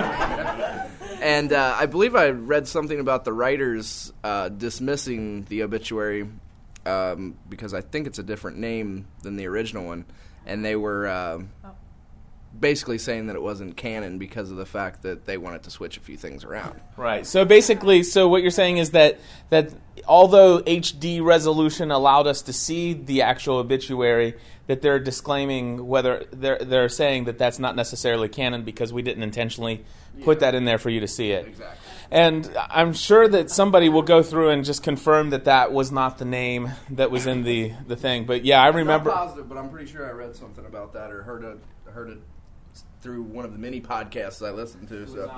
and 1.21 1.53
uh, 1.53 1.75
I 1.77 1.87
believe 1.87 2.15
I 2.15 2.29
read 2.29 2.69
something 2.69 3.01
about 3.01 3.25
the 3.25 3.33
writers 3.33 4.13
uh, 4.23 4.51
dismissing 4.51 5.47
the 5.49 5.65
obituary 5.65 6.29
um, 6.87 7.37
because 7.49 7.75
I 7.75 7.81
think 7.81 8.07
it's 8.07 8.21
a 8.21 8.23
different 8.23 8.59
name 8.59 9.09
than 9.25 9.35
the 9.35 9.47
original 9.49 9.85
one, 9.85 10.05
and 10.47 10.65
they 10.65 10.77
were 10.77 11.09
uh, 11.09 11.41
basically 12.59 12.99
saying 12.99 13.27
that 13.27 13.37
it 13.37 13.43
wasn't 13.43 13.77
canon 13.77 14.19
because 14.19 14.51
of 14.51 14.57
the 14.57 14.67
fact 14.67 15.03
that 15.03 15.27
they 15.27 15.39
wanted 15.39 15.63
to 15.65 15.71
switch 15.71 15.97
a 15.97 16.01
few 16.01 16.17
things 16.17 16.45
around. 16.45 16.81
Right. 16.97 17.27
So 17.27 17.45
basically, 17.45 18.03
so 18.03 18.29
what 18.29 18.43
you're 18.43 18.51
saying 18.51 18.79
is 18.79 18.91
that 18.91 19.21
that 19.51 19.73
although 20.07 20.61
HD 20.61 21.23
resolution 21.23 21.91
allowed 21.91 22.27
us 22.27 22.43
to 22.43 22.53
see 22.53 22.95
the 22.95 23.23
actual 23.23 23.57
obituary, 23.57 24.35
that 24.67 24.83
they're 24.83 24.99
disclaiming 24.99 25.87
whether 25.87 26.25
they're 26.33 26.59
they're 26.59 26.89
saying 26.89 27.25
that 27.25 27.39
that's 27.39 27.59
not 27.59 27.77
necessarily 27.77 28.29
canon 28.29 28.63
because 28.63 28.93
we 28.93 29.03
didn't 29.03 29.23
intentionally 29.23 29.85
put 30.25 30.41
that 30.41 30.55
in 30.55 30.65
there 30.65 30.79
for 30.79 30.91
you 30.91 31.01
to 31.01 31.09
see 31.09 31.31
it. 31.31 31.47
Exactly. 31.47 31.79
And 32.11 32.51
I'm 32.71 32.95
sure 32.95 33.29
that 33.29 33.51
somebody 33.51 33.91
will 33.91 34.03
go 34.03 34.23
through 34.23 34.49
and 34.49 34.65
just 34.65 34.83
confirm 34.83 35.31
that 35.31 35.45
that 35.45 35.73
was 35.73 35.93
not 35.93 36.17
the 36.17 36.25
name 36.25 36.71
that 36.91 37.11
was 37.11 37.27
in 37.27 37.43
the, 37.43 37.73
the 37.87 37.97
thing. 37.97 38.25
But 38.25 38.47
yeah, 38.47 38.63
I 38.63 38.69
remember. 38.69 39.11
I'm 39.11 39.17
not 39.17 39.27
positive, 39.27 39.49
but 39.49 39.59
I'm 39.59 39.69
pretty 39.69 39.93
sure 39.93 40.07
I 40.07 40.13
read 40.13 40.35
something 40.35 40.65
about 40.65 40.95
that 40.95 41.11
or 41.11 41.23
heard 41.23 41.45
it 41.45 41.59
heard 41.93 42.09
it 42.11 42.19
through 43.01 43.23
one 43.23 43.45
of 43.45 43.53
the 43.53 43.59
many 43.59 43.81
podcasts 43.81 44.47
I 44.47 44.51
listened 44.51 44.89
to. 44.89 45.07
So 45.07 45.31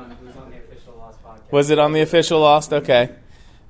Was 1.51 1.71
it 1.71 1.79
on 1.79 1.93
the 1.93 2.01
official 2.01 2.41
Lost? 2.41 2.73
Okay. 2.73 3.11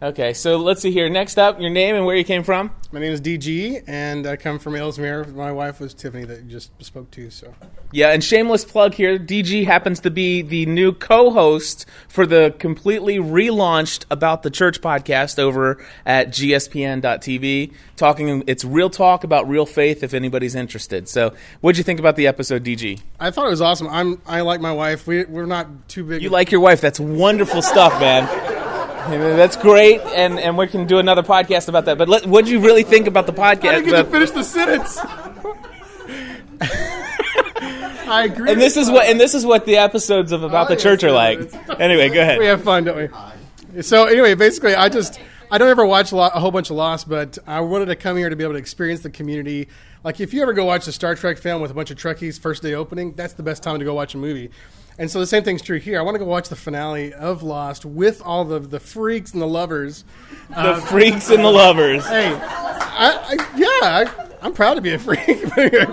Okay, 0.02 0.32
so 0.32 0.56
let's 0.56 0.80
see 0.80 0.90
here. 0.90 1.10
Next 1.10 1.38
up, 1.38 1.60
your 1.60 1.68
name 1.68 1.94
and 1.94 2.06
where 2.06 2.16
you 2.16 2.24
came 2.24 2.42
from. 2.42 2.70
My 2.90 3.00
name 3.00 3.12
is 3.12 3.20
DG, 3.20 3.84
and 3.86 4.26
I 4.26 4.36
come 4.36 4.58
from 4.58 4.72
Elsmere. 4.72 5.26
My 5.34 5.52
wife 5.52 5.78
was 5.78 5.92
Tiffany 5.92 6.24
that 6.24 6.42
you 6.42 6.50
just 6.50 6.70
spoke 6.82 7.10
to. 7.10 7.28
So 7.28 7.52
Yeah, 7.92 8.08
and 8.08 8.24
shameless 8.24 8.64
plug 8.64 8.94
here. 8.94 9.18
DG 9.18 9.66
happens 9.66 10.00
to 10.00 10.10
be 10.10 10.40
the 10.40 10.64
new 10.64 10.92
co-host 10.92 11.84
for 12.08 12.24
the 12.24 12.54
completely 12.58 13.18
relaunched 13.18 14.06
About 14.10 14.42
the 14.42 14.48
Church 14.48 14.80
podcast 14.80 15.38
over 15.38 15.84
at 16.06 16.28
gspn.tv. 16.28 17.74
Talking, 17.96 18.42
it's 18.46 18.64
real 18.64 18.88
talk 18.88 19.22
about 19.22 19.50
real 19.50 19.66
faith. 19.66 20.02
If 20.02 20.14
anybody's 20.14 20.54
interested, 20.54 21.10
so 21.10 21.34
what'd 21.60 21.76
you 21.76 21.84
think 21.84 22.00
about 22.00 22.16
the 22.16 22.26
episode, 22.26 22.64
DG? 22.64 23.02
I 23.20 23.30
thought 23.30 23.48
it 23.48 23.50
was 23.50 23.60
awesome. 23.60 23.86
I'm 23.88 24.22
I 24.26 24.40
like 24.40 24.62
my 24.62 24.72
wife. 24.72 25.06
We 25.06 25.26
we're 25.26 25.44
not 25.44 25.90
too 25.90 26.04
big. 26.04 26.22
You 26.22 26.30
like 26.30 26.50
your 26.50 26.62
wife? 26.62 26.80
That's 26.80 26.98
wonderful 26.98 27.60
stuff, 27.60 28.00
man. 28.00 28.49
That's 29.18 29.56
great, 29.56 30.00
and, 30.00 30.38
and 30.38 30.56
we 30.56 30.66
can 30.66 30.86
do 30.86 30.98
another 30.98 31.22
podcast 31.22 31.68
about 31.68 31.84
that. 31.86 31.98
But 31.98 32.08
let, 32.08 32.26
what 32.26 32.44
do 32.44 32.52
you 32.52 32.60
really 32.60 32.82
think 32.82 33.06
about 33.06 33.26
the 33.26 33.32
podcast? 33.32 33.68
I 33.68 33.80
didn't 33.80 33.86
get 33.86 34.04
to 34.04 34.10
finish 34.10 34.30
the 34.30 34.44
sentence. 34.44 34.98
I 38.10 38.24
agree. 38.24 38.50
and 38.50 38.60
this 38.60 38.76
is 38.76 38.90
what 38.90 39.06
and 39.06 39.20
this 39.20 39.34
is 39.34 39.46
what 39.46 39.66
the 39.66 39.76
episodes 39.76 40.32
of 40.32 40.42
About 40.42 40.66
the 40.68 40.74
oh, 40.74 40.78
Church 40.78 41.04
are 41.04 41.12
like. 41.12 41.38
Anyway, 41.78 42.08
go 42.08 42.20
ahead. 42.20 42.38
we 42.38 42.46
have 42.46 42.62
fun, 42.62 42.84
don't 42.84 42.96
we? 43.74 43.82
So 43.82 44.06
anyway, 44.06 44.34
basically, 44.34 44.74
I 44.74 44.88
just 44.88 45.20
I 45.50 45.58
don't 45.58 45.68
ever 45.68 45.84
watch 45.84 46.12
a, 46.12 46.16
lot, 46.16 46.32
a 46.34 46.40
whole 46.40 46.52
bunch 46.52 46.70
of 46.70 46.76
Lost, 46.76 47.08
but 47.08 47.38
I 47.46 47.60
wanted 47.60 47.86
to 47.86 47.96
come 47.96 48.16
here 48.16 48.30
to 48.30 48.36
be 48.36 48.44
able 48.44 48.54
to 48.54 48.58
experience 48.58 49.00
the 49.00 49.10
community. 49.10 49.68
Like 50.04 50.20
if 50.20 50.32
you 50.32 50.42
ever 50.42 50.52
go 50.52 50.64
watch 50.64 50.86
a 50.86 50.92
Star 50.92 51.14
Trek 51.14 51.38
film 51.38 51.60
with 51.60 51.70
a 51.70 51.74
bunch 51.74 51.90
of 51.90 51.98
Trekkies 51.98 52.38
first 52.38 52.62
day 52.62 52.74
opening, 52.74 53.14
that's 53.14 53.32
the 53.32 53.42
best 53.42 53.62
time 53.62 53.78
to 53.78 53.84
go 53.84 53.92
watch 53.92 54.14
a 54.14 54.18
movie. 54.18 54.50
And 54.98 55.10
so 55.10 55.18
the 55.18 55.26
same 55.26 55.42
thing's 55.42 55.62
true 55.62 55.78
here. 55.78 55.98
I 55.98 56.02
want 56.02 56.14
to 56.14 56.18
go 56.18 56.24
watch 56.24 56.50
the 56.50 56.56
finale 56.56 57.12
of 57.14 57.42
Lost 57.42 57.84
with 57.84 58.22
all 58.22 58.44
the 58.44 58.58
the 58.58 58.78
freaks 58.78 59.32
and 59.32 59.40
the 59.40 59.46
lovers. 59.46 60.04
The 60.50 60.56
uh, 60.56 60.80
freaks 60.80 61.30
and 61.30 61.42
the 61.42 61.50
lovers. 61.50 62.06
Hey, 62.06 62.28
I, 62.32 63.36
I, 63.38 63.56
yeah, 63.56 63.66
I, 63.82 64.28
I'm 64.42 64.52
proud 64.52 64.74
to 64.74 64.80
be 64.80 64.92
a 64.92 64.98
freak. 64.98 65.46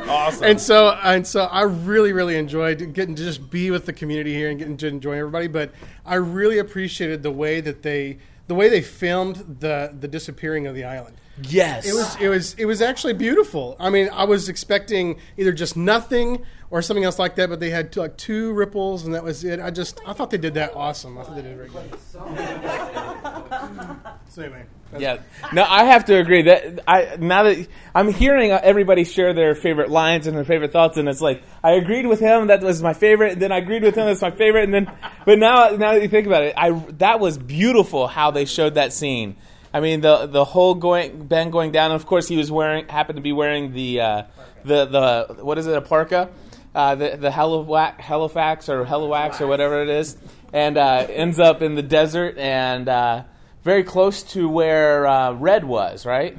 Awesome. 0.07 0.43
And 0.43 0.59
so, 0.59 0.89
and 1.03 1.25
so, 1.25 1.43
I 1.43 1.61
really, 1.61 2.11
really 2.11 2.35
enjoyed 2.35 2.93
getting 2.93 3.15
to 3.15 3.23
just 3.23 3.49
be 3.49 3.71
with 3.71 3.85
the 3.85 3.93
community 3.93 4.33
here 4.33 4.49
and 4.49 4.59
getting 4.59 4.77
to 4.77 4.87
enjoy 4.87 5.17
everybody. 5.17 5.47
But 5.47 5.71
I 6.05 6.15
really 6.15 6.57
appreciated 6.59 7.23
the 7.23 7.31
way 7.31 7.61
that 7.61 7.83
they, 7.83 8.17
the 8.48 8.56
way 8.56 8.70
they 8.70 8.82
filmed 8.82 9.58
the 9.60 9.96
the 10.00 10.08
disappearing 10.08 10.68
of 10.68 10.75
the 10.75 10.84
island. 10.84 11.18
Yes. 11.44 11.86
It 11.88 11.94
was 11.94 12.15
it 12.22 12.29
was 12.29 12.53
it 12.56 12.65
was 12.65 12.82
actually 12.82 13.13
beautiful. 13.13 13.75
I 13.79 13.89
mean, 13.89 14.10
I 14.12 14.24
was 14.25 14.50
expecting 14.50 15.20
either 15.38 15.51
just 15.51 15.77
nothing 15.77 16.44
or 16.70 16.82
something 16.82 17.03
else 17.03 17.20
like 17.20 17.36
that, 17.36 17.50
but 17.50 17.60
they 17.60 17.70
had 17.70 17.96
like 17.96 18.17
two 18.17 18.51
ripples, 18.53 19.06
and 19.06 19.13
that 19.13 19.24
was 19.24 19.44
it. 19.44 19.60
I 19.60 19.70
just 19.72 20.01
I 20.06 20.13
thought 20.13 20.32
they 20.32 20.38
did 20.38 20.56
that 20.56 20.75
awesome. 20.75 21.17
I 21.17 21.24
thought 21.24 21.36
they 21.36 21.41
did 21.44 21.51
it 21.51 21.58
very 21.58 21.70
good. 21.70 21.98
So 24.29 24.44
anyway, 24.44 24.65
that's- 24.91 25.01
Yeah. 25.01 25.50
No, 25.53 25.63
I 25.67 25.86
have 25.86 26.06
to 26.06 26.15
agree 26.17 26.44
that 26.44 26.82
I 26.88 27.17
now 27.20 27.44
that 27.44 27.67
I'm 27.96 28.12
hearing 28.12 28.51
everybody 28.51 29.03
share 29.03 29.34
their 29.34 29.56
favorite 29.56 29.89
lines 29.89 30.27
and 30.27 30.36
their 30.38 30.44
favorite 30.46 30.72
thoughts, 30.72 30.98
and 30.98 31.08
it's 31.10 31.22
like 31.22 31.41
I 31.63 31.72
agreed 31.72 32.06
with 32.06 32.20
him 32.20 32.48
that 32.48 32.62
was 32.62 32.84
my 32.84 32.94
favorite, 32.94 33.34
and 33.34 33.41
then 33.41 33.51
I 33.51 33.58
agreed 33.58 33.84
with 33.84 33.96
him 33.96 34.06
that's 34.06 34.22
my 34.22 34.32
favorite, 34.32 34.65
and 34.65 34.74
then 34.74 34.91
but 35.25 35.39
now 35.39 35.70
now 35.72 35.94
that 35.94 36.01
you 36.01 36.08
think 36.08 36.27
about 36.27 36.44
it, 36.44 36.53
I 36.58 36.72
that 37.00 37.20
was 37.20 37.38
beautiful 37.38 38.08
how 38.08 38.29
they 38.32 38.46
showed 38.46 38.75
that 38.75 38.94
scene. 38.94 39.38
I 39.77 39.79
mean 39.79 40.01
the 40.01 40.25
the 40.25 40.43
whole 40.43 40.74
going 40.74 41.27
Ben 41.27 41.51
going 41.51 41.72
down, 41.72 41.91
of 41.91 42.07
course 42.07 42.27
he 42.27 42.36
was 42.36 42.51
wearing 42.51 42.88
happened 42.88 43.17
to 43.17 43.22
be 43.22 43.31
wearing 43.31 43.74
the 43.74 44.01
uh, 44.01 44.24
the 44.65 44.86
the 44.86 45.43
what 45.43 45.60
is 45.60 45.67
it 45.67 45.77
a 45.77 45.81
parka. 45.81 46.29
Uh, 46.74 46.96
the 46.96 47.15
the 47.15 47.29
Halifax, 47.29 48.03
Halifax 48.03 48.69
or 48.69 48.86
Halifax 48.86 49.39
or 49.39 49.46
whatever 49.46 49.84
it 49.84 49.89
is, 49.89 50.17
and 50.51 50.79
uh, 50.79 51.05
ends 51.07 51.39
up 51.39 51.62
in 51.62 51.75
the 51.75 51.84
desert 51.84 52.39
and 52.39 52.89
uh, 52.89 53.24
very 53.62 53.84
close 53.84 54.24
to 54.24 54.50
where 54.50 55.05
uh, 55.05 55.34
Red 55.34 55.63
was, 55.63 56.07
right? 56.07 56.36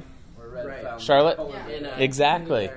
Charlotte? 0.97 1.39
Exactly. 1.97 2.69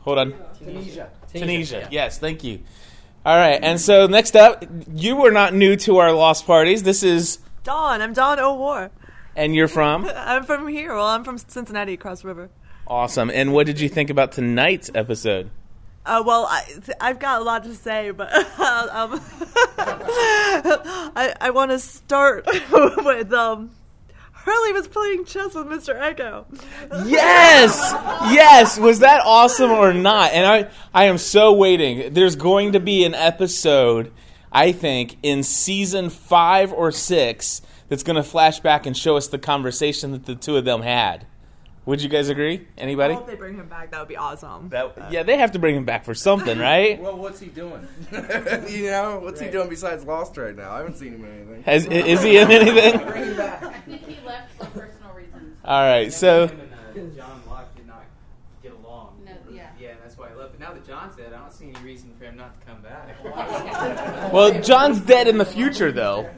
Hold 0.00 0.18
on. 0.18 0.34
Tunisia. 0.58 1.10
Tunisia. 1.30 1.88
Yes, 1.90 2.18
thank 2.18 2.42
you. 2.42 2.60
All 3.26 3.36
right, 3.36 3.58
and 3.62 3.78
so 3.78 4.06
next 4.06 4.34
up, 4.34 4.64
you 4.94 5.16
were 5.16 5.30
not 5.30 5.52
new 5.52 5.76
to 5.76 5.98
our 5.98 6.12
lost 6.12 6.46
parties. 6.46 6.84
This 6.84 7.02
is, 7.02 7.38
Dawn. 7.64 8.00
I'm 8.00 8.14
Dawn 8.14 8.38
O'War. 8.38 8.90
And 9.36 9.54
you're 9.54 9.68
from? 9.68 10.10
I'm 10.16 10.44
from 10.44 10.66
here. 10.66 10.94
Well, 10.94 11.06
I'm 11.06 11.22
from 11.22 11.36
Cincinnati, 11.36 11.92
across 11.92 12.22
the 12.22 12.28
river. 12.28 12.50
Awesome. 12.86 13.30
And 13.30 13.52
what 13.52 13.66
did 13.66 13.80
you 13.80 13.88
think 13.88 14.08
about 14.08 14.32
tonight's 14.32 14.90
episode? 14.94 15.50
Uh, 16.06 16.22
well, 16.24 16.46
I, 16.48 16.62
I've 17.00 17.18
got 17.18 17.42
a 17.42 17.44
lot 17.44 17.64
to 17.64 17.74
say, 17.74 18.12
but 18.12 18.32
um, 18.34 19.20
I, 19.78 21.34
I 21.40 21.50
want 21.50 21.72
to 21.72 21.78
start 21.78 22.46
with 22.70 23.32
um, 23.32 23.72
Hurley 24.32 24.72
was 24.72 24.88
playing 24.88 25.24
chess 25.24 25.54
with 25.54 25.66
Mr. 25.66 26.00
Eko. 26.00 26.46
Yes, 27.06 27.76
yes. 28.32 28.78
Was 28.78 29.00
that 29.00 29.20
awesome 29.24 29.72
or 29.72 29.92
not? 29.92 30.32
And 30.32 30.46
I, 30.46 30.70
I 30.94 31.06
am 31.06 31.18
so 31.18 31.52
waiting. 31.52 32.14
There's 32.14 32.36
going 32.36 32.72
to 32.72 32.80
be 32.80 33.04
an 33.04 33.14
episode, 33.14 34.12
I 34.52 34.72
think, 34.72 35.18
in 35.24 35.42
season 35.42 36.08
five 36.08 36.72
or 36.72 36.92
six 36.92 37.60
that's 37.88 38.02
going 38.02 38.16
to 38.16 38.22
flash 38.22 38.60
back 38.60 38.86
and 38.86 38.96
show 38.96 39.16
us 39.16 39.28
the 39.28 39.38
conversation 39.38 40.12
that 40.12 40.26
the 40.26 40.34
two 40.34 40.56
of 40.56 40.64
them 40.64 40.82
had. 40.82 41.26
Would 41.84 42.02
you 42.02 42.08
guys 42.08 42.28
agree? 42.28 42.66
Anybody? 42.76 42.78
I 42.78 42.82
Anybody? 42.82 43.14
hope 43.14 43.26
they 43.28 43.36
bring 43.36 43.54
him 43.54 43.68
back. 43.68 43.92
That 43.92 44.00
would 44.00 44.08
be 44.08 44.16
awesome. 44.16 44.70
That, 44.70 45.12
yeah, 45.12 45.22
they 45.22 45.36
have 45.38 45.52
to 45.52 45.60
bring 45.60 45.76
him 45.76 45.84
back 45.84 46.04
for 46.04 46.14
something, 46.14 46.58
right? 46.70 47.00
Well, 47.00 47.16
what's 47.16 47.38
he 47.38 47.46
doing? 47.46 47.86
you 48.68 48.86
know, 48.90 49.20
what's 49.22 49.40
he 49.40 49.48
doing 49.48 49.68
besides 49.68 50.04
Lost 50.04 50.36
right 50.36 50.56
now? 50.56 50.72
I 50.72 50.78
haven't 50.78 50.96
seen 50.96 51.14
him 51.14 51.24
in 51.24 51.30
anything. 51.32 51.62
Has, 51.62 51.86
is 51.86 52.22
he 52.24 52.38
in 52.38 52.50
anything? 52.50 53.00
I 53.00 53.70
think 53.86 54.04
he 54.04 54.18
left 54.26 54.52
for 54.58 54.64
personal 54.66 55.12
reasons. 55.14 55.56
All 55.64 55.80
right, 55.82 56.12
so 56.12 56.48
Him 56.48 56.60
and, 56.96 57.12
uh, 57.12 57.20
John 57.20 57.42
Locke 57.48 57.76
did 57.76 57.86
not 57.86 58.04
get 58.64 58.72
along. 58.72 59.20
No, 59.24 59.32
yeah. 59.52 59.68
Yeah, 59.78 59.90
and 59.90 59.98
that's 60.02 60.18
why 60.18 60.30
I 60.30 60.34
left. 60.34 60.58
But 60.58 60.60
now 60.60 60.72
that 60.74 60.84
John's 60.84 61.14
dead, 61.14 61.32
I 61.32 61.38
don't 61.38 61.52
see 61.52 61.66
any 61.68 61.84
reason 61.84 62.12
for 62.18 62.24
him 62.24 62.36
not 62.36 62.60
to 62.60 62.66
come 62.66 62.82
back. 62.82 63.22
well, 64.32 64.60
John's 64.60 64.98
dead 65.00 65.28
in 65.28 65.38
the 65.38 65.44
future, 65.44 65.92
though. 65.92 66.28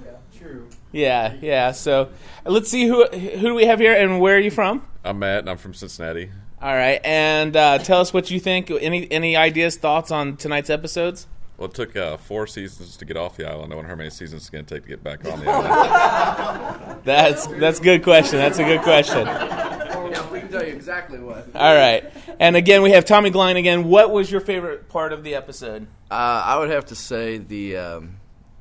True. 0.90 1.00
Yeah, 1.00 1.34
yeah. 1.40 1.72
So 1.72 2.10
let's 2.44 2.70
see 2.70 2.86
who 2.86 3.06
who 3.06 3.48
do 3.48 3.54
we 3.54 3.66
have 3.66 3.78
here, 3.78 3.94
and 3.94 4.20
where 4.20 4.36
are 4.36 4.40
you 4.40 4.50
from? 4.50 4.86
I'm 5.04 5.18
Matt, 5.18 5.40
and 5.40 5.50
I'm 5.50 5.58
from 5.58 5.74
Cincinnati. 5.74 6.30
All 6.60 6.74
right, 6.74 7.00
and 7.04 7.56
uh, 7.56 7.78
tell 7.78 8.00
us 8.00 8.12
what 8.12 8.30
you 8.30 8.40
think. 8.40 8.70
Any 8.70 9.10
any 9.12 9.36
ideas, 9.36 9.76
thoughts 9.76 10.10
on 10.10 10.36
tonight's 10.36 10.70
episodes? 10.70 11.26
Well, 11.56 11.68
it 11.68 11.74
took 11.74 11.96
uh, 11.96 12.16
four 12.16 12.46
seasons 12.46 12.96
to 12.96 13.04
get 13.04 13.16
off 13.16 13.36
the 13.36 13.48
island. 13.48 13.72
I 13.72 13.76
wonder 13.76 13.88
how 13.90 13.96
many 13.96 14.10
seasons 14.10 14.42
it's 14.42 14.50
going 14.50 14.64
to 14.64 14.74
take 14.74 14.84
to 14.84 14.88
get 14.88 15.02
back 15.02 15.24
on 15.24 15.40
the 15.40 15.50
island. 15.50 17.00
That's 17.04 17.46
that's 17.46 17.80
a 17.80 17.82
good 17.82 18.02
question. 18.02 18.38
That's 18.38 18.58
a 18.58 18.64
good 18.64 18.82
question. 18.82 19.26
Yeah, 19.26 20.30
we 20.30 20.40
can 20.40 20.48
tell 20.50 20.66
you 20.66 20.72
exactly 20.72 21.18
what. 21.18 21.48
All 21.54 21.74
right, 21.74 22.10
and 22.40 22.56
again 22.56 22.82
we 22.82 22.92
have 22.92 23.04
Tommy 23.04 23.30
Glein 23.30 23.56
again. 23.56 23.84
What 23.88 24.10
was 24.12 24.30
your 24.30 24.40
favorite 24.40 24.88
part 24.88 25.12
of 25.12 25.22
the 25.22 25.34
episode? 25.34 25.86
Uh, 26.10 26.42
I 26.44 26.58
would 26.58 26.70
have 26.70 26.86
to 26.86 26.94
say 26.94 27.38
the 27.38 27.76
um, 27.76 28.16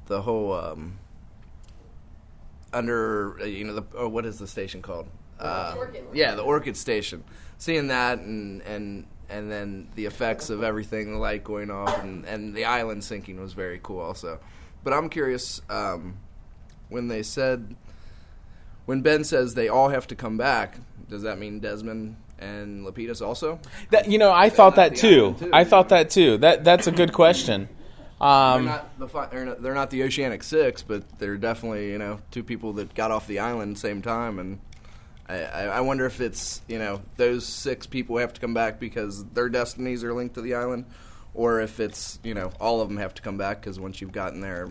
the 0.07 0.21
whole 0.21 0.53
um, 0.53 0.97
under 2.77 3.39
uh, 3.41 3.45
you 3.45 3.63
know 3.63 3.73
the 3.73 3.83
oh, 3.95 4.07
what 4.07 4.25
is 4.25 4.37
the 4.39 4.47
station 4.47 4.81
called? 4.81 5.07
Uh, 5.39 5.73
Orchid. 5.77 6.05
Yeah, 6.13 6.35
the 6.35 6.43
Orchid 6.43 6.77
Station. 6.77 7.23
Seeing 7.57 7.87
that 7.87 8.19
and 8.19 8.61
and 8.61 9.07
and 9.29 9.51
then 9.51 9.89
the 9.95 10.05
effects 10.05 10.49
of 10.49 10.63
everything, 10.63 11.13
the 11.13 11.17
light 11.17 11.43
going 11.43 11.71
off, 11.71 12.01
and 12.03 12.25
and 12.25 12.55
the 12.55 12.65
island 12.65 13.03
sinking 13.03 13.39
was 13.39 13.53
very 13.53 13.79
cool 13.81 13.99
also. 13.99 14.39
But 14.83 14.93
I'm 14.93 15.09
curious 15.09 15.61
um, 15.69 16.17
when 16.89 17.07
they 17.07 17.23
said 17.23 17.75
when 18.85 19.01
Ben 19.01 19.23
says 19.23 19.53
they 19.53 19.67
all 19.67 19.89
have 19.89 20.07
to 20.07 20.15
come 20.15 20.37
back. 20.37 20.77
Does 21.09 21.23
that 21.23 21.39
mean 21.39 21.59
Desmond 21.59 22.17
and 22.39 22.85
Lapidus 22.85 23.21
also? 23.21 23.59
That 23.91 24.09
you 24.09 24.17
know, 24.17 24.31
I 24.31 24.49
thought 24.49 24.75
that 24.75 24.95
too. 24.95 25.35
I 25.51 25.63
thought 25.63 25.89
that 25.89 26.09
too. 26.09 26.37
That 26.37 26.63
that's 26.63 26.87
a 26.87 26.91
good 26.91 27.13
question. 27.13 27.69
They're 28.19 28.27
Um, 28.27 28.65
not 28.65 28.99
the 28.99 29.07
fi- 29.07 29.27
they're 29.27 29.45
not, 29.45 29.61
they're 29.61 29.73
not 29.75 29.89
the 29.89 30.03
Oceanic 30.03 30.43
Six, 30.43 30.81
but 30.83 31.03
they're 31.19 31.37
definitely 31.37 31.91
you 31.91 31.97
know 31.97 32.19
two 32.31 32.43
people 32.43 32.73
that 32.73 32.93
got 32.95 33.11
off 33.11 33.27
the 33.27 33.39
island 33.39 33.75
the 33.75 33.79
same 33.79 34.01
time, 34.01 34.39
and 34.39 34.59
I, 35.29 35.43
I 35.43 35.81
wonder 35.81 36.05
if 36.05 36.19
it's 36.21 36.61
you 36.67 36.79
know 36.79 37.01
those 37.17 37.45
six 37.45 37.85
people 37.85 38.17
have 38.17 38.33
to 38.33 38.41
come 38.41 38.53
back 38.53 38.79
because 38.79 39.23
their 39.25 39.49
destinies 39.49 40.03
are 40.03 40.13
linked 40.13 40.35
to 40.35 40.41
the 40.41 40.55
island, 40.55 40.85
or 41.33 41.61
if 41.61 41.79
it's 41.79 42.19
you 42.23 42.33
know 42.33 42.51
all 42.59 42.81
of 42.81 42.87
them 42.89 42.97
have 42.97 43.13
to 43.15 43.21
come 43.21 43.37
back 43.37 43.61
because 43.61 43.79
once 43.79 44.01
you've 44.01 44.11
gotten 44.11 44.41
there, 44.41 44.69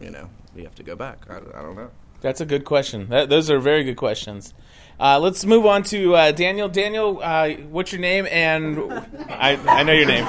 you 0.00 0.10
know 0.10 0.28
you 0.56 0.64
have 0.64 0.74
to 0.76 0.82
go 0.82 0.96
back. 0.96 1.18
I, 1.30 1.34
don't- 1.34 1.54
I 1.54 1.62
don't 1.62 1.76
know. 1.76 1.90
That's 2.20 2.40
a 2.40 2.46
good 2.46 2.64
question. 2.64 3.08
That, 3.10 3.28
those 3.28 3.48
are 3.48 3.60
very 3.60 3.84
good 3.84 3.96
questions. 3.96 4.52
Uh, 5.00 5.16
let's 5.20 5.44
move 5.44 5.64
on 5.64 5.84
to 5.84 6.16
uh, 6.16 6.32
Daniel. 6.32 6.68
Daniel, 6.68 7.20
uh, 7.22 7.50
what's 7.70 7.92
your 7.92 8.00
name? 8.00 8.26
And 8.32 8.92
I, 9.28 9.56
I 9.68 9.84
know 9.84 9.92
your 9.92 10.06
name. 10.06 10.26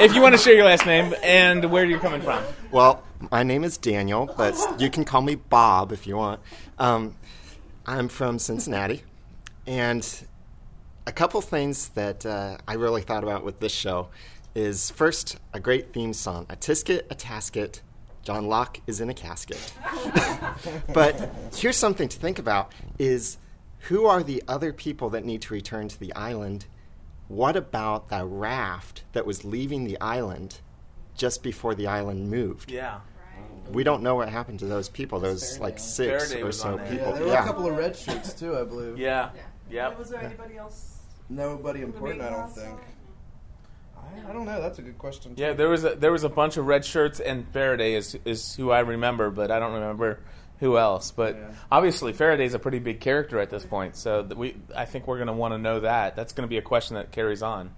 if 0.00 0.14
you 0.14 0.22
want 0.22 0.34
to 0.34 0.38
share 0.38 0.54
your 0.54 0.64
last 0.64 0.86
name 0.86 1.14
and 1.22 1.70
where 1.70 1.84
you're 1.84 1.98
coming 1.98 2.22
from. 2.22 2.42
Well, 2.70 3.02
my 3.30 3.42
name 3.42 3.62
is 3.62 3.76
Daniel, 3.76 4.32
but 4.34 4.56
you 4.78 4.88
can 4.88 5.04
call 5.04 5.20
me 5.20 5.34
Bob 5.34 5.92
if 5.92 6.06
you 6.06 6.16
want. 6.16 6.40
Um, 6.78 7.16
I'm 7.84 8.08
from 8.08 8.38
Cincinnati, 8.38 9.02
and 9.66 10.08
a 11.06 11.12
couple 11.12 11.42
things 11.42 11.88
that 11.90 12.24
uh, 12.24 12.56
I 12.66 12.74
really 12.74 13.02
thought 13.02 13.24
about 13.24 13.44
with 13.44 13.60
this 13.60 13.72
show 13.72 14.08
is 14.54 14.90
first 14.90 15.38
a 15.52 15.60
great 15.60 15.92
theme 15.92 16.14
song, 16.14 16.46
a 16.48 16.56
tisket, 16.56 17.02
a 17.10 17.14
tasket. 17.14 17.80
John 18.22 18.48
Locke 18.48 18.80
is 18.86 19.02
in 19.02 19.10
a 19.10 19.14
casket. 19.14 19.72
but 20.94 21.30
here's 21.54 21.76
something 21.76 22.08
to 22.08 22.18
think 22.18 22.38
about: 22.38 22.72
is 22.98 23.36
who 23.80 24.06
are 24.06 24.22
the 24.22 24.42
other 24.46 24.72
people 24.72 25.10
that 25.10 25.24
need 25.24 25.42
to 25.42 25.54
return 25.54 25.88
to 25.88 25.98
the 25.98 26.14
island? 26.14 26.66
What 27.28 27.56
about 27.56 28.08
the 28.08 28.24
raft 28.24 29.04
that 29.12 29.24
was 29.24 29.44
leaving 29.44 29.84
the 29.84 30.00
island 30.00 30.60
just 31.14 31.42
before 31.42 31.74
the 31.74 31.86
island 31.86 32.30
moved? 32.30 32.70
Yeah. 32.70 33.00
We 33.70 33.84
don't 33.84 34.02
know 34.02 34.16
what 34.16 34.28
happened 34.28 34.58
to 34.60 34.66
those 34.66 34.88
people, 34.88 35.20
those 35.20 35.58
like 35.60 35.78
six 35.78 36.24
Faraday 36.24 36.42
or 36.42 36.46
was 36.46 36.60
so 36.60 36.70
on 36.70 36.76
there. 36.78 36.86
people. 36.88 37.06
Yeah, 37.06 37.18
there 37.18 37.26
were 37.26 37.34
a 37.34 37.44
couple 37.44 37.66
of 37.66 37.76
red 37.76 37.96
shirts 37.96 38.34
too, 38.34 38.58
I 38.58 38.64
believe. 38.64 38.98
Yeah. 38.98 39.30
Yep. 39.70 39.98
Was 39.98 40.10
there 40.10 40.22
anybody 40.22 40.56
else? 40.56 40.98
Nobody 41.28 41.82
important, 41.82 42.22
I 42.22 42.30
don't 42.30 42.50
think. 42.52 42.76
I, 43.96 44.30
I 44.30 44.32
don't 44.32 44.44
know. 44.44 44.60
That's 44.60 44.80
a 44.80 44.82
good 44.82 44.98
question. 44.98 45.34
Yeah, 45.36 45.52
there 45.52 45.68
was 45.68 45.84
a, 45.84 45.94
there 45.94 46.10
was 46.10 46.24
a 46.24 46.28
bunch 46.28 46.56
of 46.56 46.66
red 46.66 46.84
shirts, 46.84 47.20
and 47.20 47.46
Faraday 47.52 47.94
is 47.94 48.18
is 48.24 48.54
who 48.56 48.72
I 48.72 48.80
remember, 48.80 49.30
but 49.30 49.52
I 49.52 49.60
don't 49.60 49.74
remember 49.74 50.18
who 50.60 50.78
else. 50.78 51.10
But 51.10 51.36
obviously, 51.72 52.12
Faraday's 52.12 52.54
a 52.54 52.58
pretty 52.58 52.78
big 52.78 53.00
character 53.00 53.40
at 53.40 53.50
this 53.50 53.64
point, 53.64 53.96
so 53.96 54.22
we 54.22 54.56
I 54.76 54.84
think 54.84 55.06
we're 55.06 55.16
going 55.16 55.26
to 55.26 55.32
want 55.32 55.52
to 55.54 55.58
know 55.58 55.80
that. 55.80 56.14
That's 56.14 56.32
going 56.32 56.46
to 56.46 56.50
be 56.50 56.58
a 56.58 56.62
question 56.62 56.94
that 56.94 57.10
carries 57.10 57.42
on. 57.42 57.74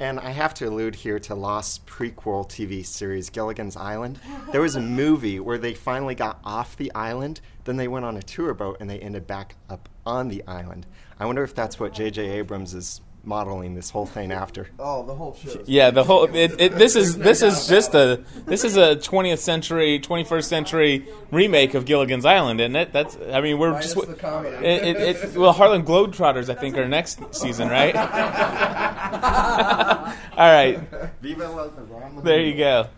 And 0.00 0.20
I 0.20 0.30
have 0.30 0.54
to 0.54 0.66
allude 0.66 0.94
here 0.94 1.18
to 1.18 1.34
Lost 1.34 1.84
prequel 1.84 2.48
TV 2.48 2.86
series 2.86 3.30
Gilligan's 3.30 3.76
Island. 3.76 4.20
There 4.52 4.60
was 4.60 4.76
a 4.76 4.80
movie 4.80 5.40
where 5.40 5.58
they 5.58 5.74
finally 5.74 6.14
got 6.14 6.38
off 6.44 6.76
the 6.76 6.94
island, 6.94 7.40
then 7.64 7.78
they 7.78 7.88
went 7.88 8.04
on 8.04 8.16
a 8.16 8.22
tour 8.22 8.54
boat 8.54 8.76
and 8.78 8.88
they 8.88 9.00
ended 9.00 9.26
back 9.26 9.56
up 9.68 9.88
on 10.06 10.28
the 10.28 10.44
island. 10.46 10.86
I 11.18 11.26
wonder 11.26 11.42
if 11.42 11.52
that's 11.52 11.80
what 11.80 11.94
J.J. 11.94 12.28
Abrams 12.30 12.74
is 12.74 13.00
modeling 13.28 13.74
this 13.74 13.90
whole 13.90 14.06
thing 14.06 14.32
after. 14.32 14.66
Oh, 14.80 15.04
the 15.04 15.14
whole 15.14 15.34
show. 15.34 15.62
Yeah, 15.66 15.90
the 15.90 16.04
whole 16.04 16.24
it, 16.34 16.54
it, 16.58 16.72
this 16.72 16.96
is 16.96 17.18
this 17.18 17.42
is 17.42 17.66
just 17.66 17.94
a 17.94 18.24
this 18.46 18.64
is 18.64 18.76
a 18.76 18.96
20th 18.96 19.38
century 19.38 20.00
21st 20.00 20.44
century 20.44 21.08
remake 21.30 21.74
of 21.74 21.84
Gilligan's 21.84 22.24
Island, 22.24 22.60
isn't 22.60 22.76
it? 22.76 22.92
That's 22.92 23.18
I 23.32 23.40
mean 23.40 23.58
we're 23.58 23.72
Minus 23.72 23.92
just 23.92 24.08
it, 24.08 24.62
it, 24.62 24.96
it, 24.96 25.36
well 25.36 25.52
Harlem 25.52 25.84
Globetrotters 25.84 26.48
I 26.48 26.54
think 26.54 26.78
are 26.78 26.88
next 26.88 27.34
season, 27.34 27.68
right? 27.68 27.94
All 30.38 30.52
right, 30.52 30.80
Viva 31.20 31.48
la 31.48 31.68
Ron 31.90 32.24
there 32.24 32.40
you 32.40 32.56
go. 32.56 32.88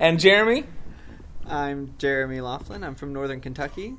And 0.00 0.20
Jeremy, 0.20 0.64
I'm 1.46 1.94
Jeremy 1.98 2.40
Laughlin. 2.40 2.84
I'm 2.84 2.94
from 2.94 3.12
Northern 3.12 3.40
Kentucky, 3.40 3.94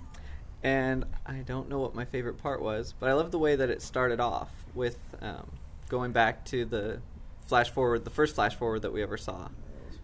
and 0.62 1.06
I 1.26 1.38
don't 1.38 1.70
know 1.70 1.80
what 1.80 1.96
my 1.96 2.06
favorite 2.06 2.38
part 2.38 2.62
was, 2.62 2.94
but 3.00 3.10
I 3.10 3.14
love 3.14 3.32
the 3.32 3.40
way 3.40 3.56
that 3.56 3.70
it 3.70 3.82
started 3.82 4.20
off 4.20 4.52
with 4.76 4.98
um, 5.22 5.50
going 5.90 6.12
back 6.12 6.46
to 6.46 6.66
the 6.66 7.02
flash 7.48 7.70
forward, 7.70 8.06
the 8.06 8.12
first 8.12 8.36
flash 8.36 8.56
forward 8.56 8.84
that 8.84 8.94
we 8.94 9.04
ever 9.04 9.18
saw, 9.18 9.50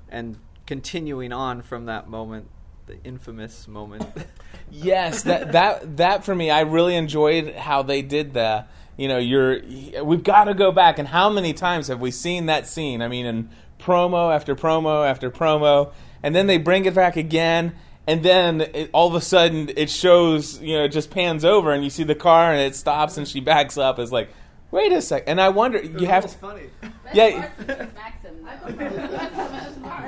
and 0.10 0.38
continuing 0.66 1.32
on 1.32 1.62
from 1.62 1.86
that 1.86 2.10
moment, 2.10 2.50
the 2.88 3.02
infamous 3.04 3.68
moment. 3.68 4.06
Yes, 4.72 5.24
that 5.24 5.52
that 5.52 5.98
that 5.98 6.26
for 6.26 6.34
me, 6.34 6.50
I 6.50 6.62
really 6.62 6.96
enjoyed 6.96 7.54
how 7.56 7.84
they 7.84 8.02
did 8.02 8.34
that. 8.34 8.68
You 8.98 9.08
know, 9.08 9.20
you're 9.20 9.62
we've 10.04 10.24
got 10.24 10.46
to 10.46 10.56
go 10.56 10.72
back, 10.72 10.98
and 10.98 11.08
how 11.08 11.30
many 11.30 11.54
times 11.54 11.88
have 11.88 12.02
we 12.02 12.10
seen 12.10 12.48
that 12.48 12.68
scene? 12.68 13.02
I 13.04 13.08
mean, 13.08 13.28
in 13.28 13.50
promo 13.80 14.34
after 14.34 14.56
promo 14.56 15.08
after 15.08 15.30
promo, 15.30 15.94
and 16.24 16.36
then 16.36 16.48
they 16.48 16.58
bring 16.58 16.86
it 16.86 16.96
back 16.96 17.16
again, 17.16 17.76
and 18.08 18.24
then 18.24 18.62
it, 18.62 18.90
all 18.92 19.08
of 19.08 19.16
a 19.16 19.22
sudden 19.22 19.70
it 19.78 19.90
shows, 19.90 20.60
you 20.60 20.76
know, 20.78 20.86
it 20.86 20.90
just 20.90 21.12
pans 21.12 21.46
over, 21.46 21.72
and 21.72 21.84
you 21.84 21.90
see 21.90 22.04
the 22.04 22.16
car, 22.16 22.52
and 22.52 22.62
it 22.62 22.76
stops, 22.76 23.18
and 23.18 23.28
she 23.28 23.40
backs 23.40 23.78
up. 23.78 24.00
It's 24.00 24.12
like, 24.12 24.30
wait 24.76 24.92
a 24.92 25.02
sec, 25.02 25.24
and 25.26 25.40
I 25.42 25.50
wonder, 25.50 25.82
you 25.82 26.06
have 26.06 26.28
to, 26.28 26.38
funny. 26.38 26.70
yeah. 27.14 27.50
I 27.60 27.72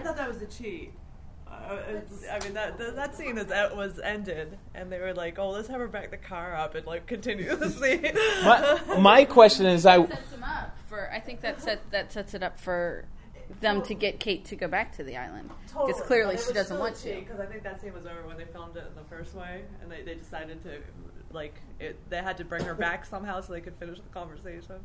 thought 0.02 0.18
that 0.18 0.28
was 0.28 0.42
a 0.42 0.46
cheat. 0.46 0.92
Uh, 1.48 1.80
I 2.32 2.40
mean 2.44 2.54
that 2.54 2.78
that, 2.78 2.96
that 2.96 3.16
scene 3.16 3.38
is, 3.38 3.48
that 3.48 3.76
was 3.76 4.00
ended, 4.00 4.58
and 4.76 4.92
they 4.92 5.00
were 5.00 5.14
like, 5.14 5.40
"Oh, 5.40 5.50
let's 5.50 5.68
have 5.70 5.80
her 5.80 5.88
back 5.88 6.12
the 6.12 6.18
car 6.18 6.56
up 6.56 6.76
and 6.76 6.86
like 6.86 7.08
continue 7.08 7.56
the 7.56 7.70
scene." 7.82 8.14
My, 8.44 9.00
my 9.00 9.26
question 9.26 9.66
is, 9.66 9.86
I 9.86 10.06
sets 10.06 10.30
them 10.30 10.44
up 10.44 10.78
for. 10.88 11.12
I 11.12 11.20
think 11.20 11.42
that 11.42 11.62
set 11.62 11.90
that 11.92 12.14
sets 12.14 12.34
it 12.34 12.44
up 12.44 12.60
for 12.60 13.06
them 13.60 13.82
to 13.84 13.94
get 13.94 14.20
Kate 14.20 14.46
to 14.46 14.56
go 14.56 14.68
back 14.68 14.96
to 14.98 15.04
the 15.04 15.18
island 15.18 15.50
because 15.68 16.02
clearly 16.02 16.38
she 16.38 16.54
doesn't 16.54 16.80
want 16.80 16.96
to. 16.98 17.16
Because 17.16 17.40
I 17.40 17.46
think 17.46 17.64
that 17.64 17.82
scene 17.82 17.94
was 17.94 18.06
over 18.06 18.28
when 18.28 18.38
they 18.38 18.46
filmed 18.46 18.78
it 18.78 18.86
in 18.88 18.96
the 18.96 19.10
first 19.10 19.34
way, 19.36 19.64
and 19.82 19.92
they, 19.92 20.04
they 20.04 20.16
decided 20.16 20.62
to 20.64 20.80
like 21.32 21.56
it. 21.80 21.98
They 22.10 22.18
had 22.18 22.38
to 22.38 22.46
bring 22.46 22.66
her 22.66 22.74
back 22.74 23.06
somehow 23.06 23.42
so 23.42 23.54
they 23.54 23.62
could 23.62 23.76
finish 23.76 24.00
the 24.00 24.10
conversation. 24.10 24.76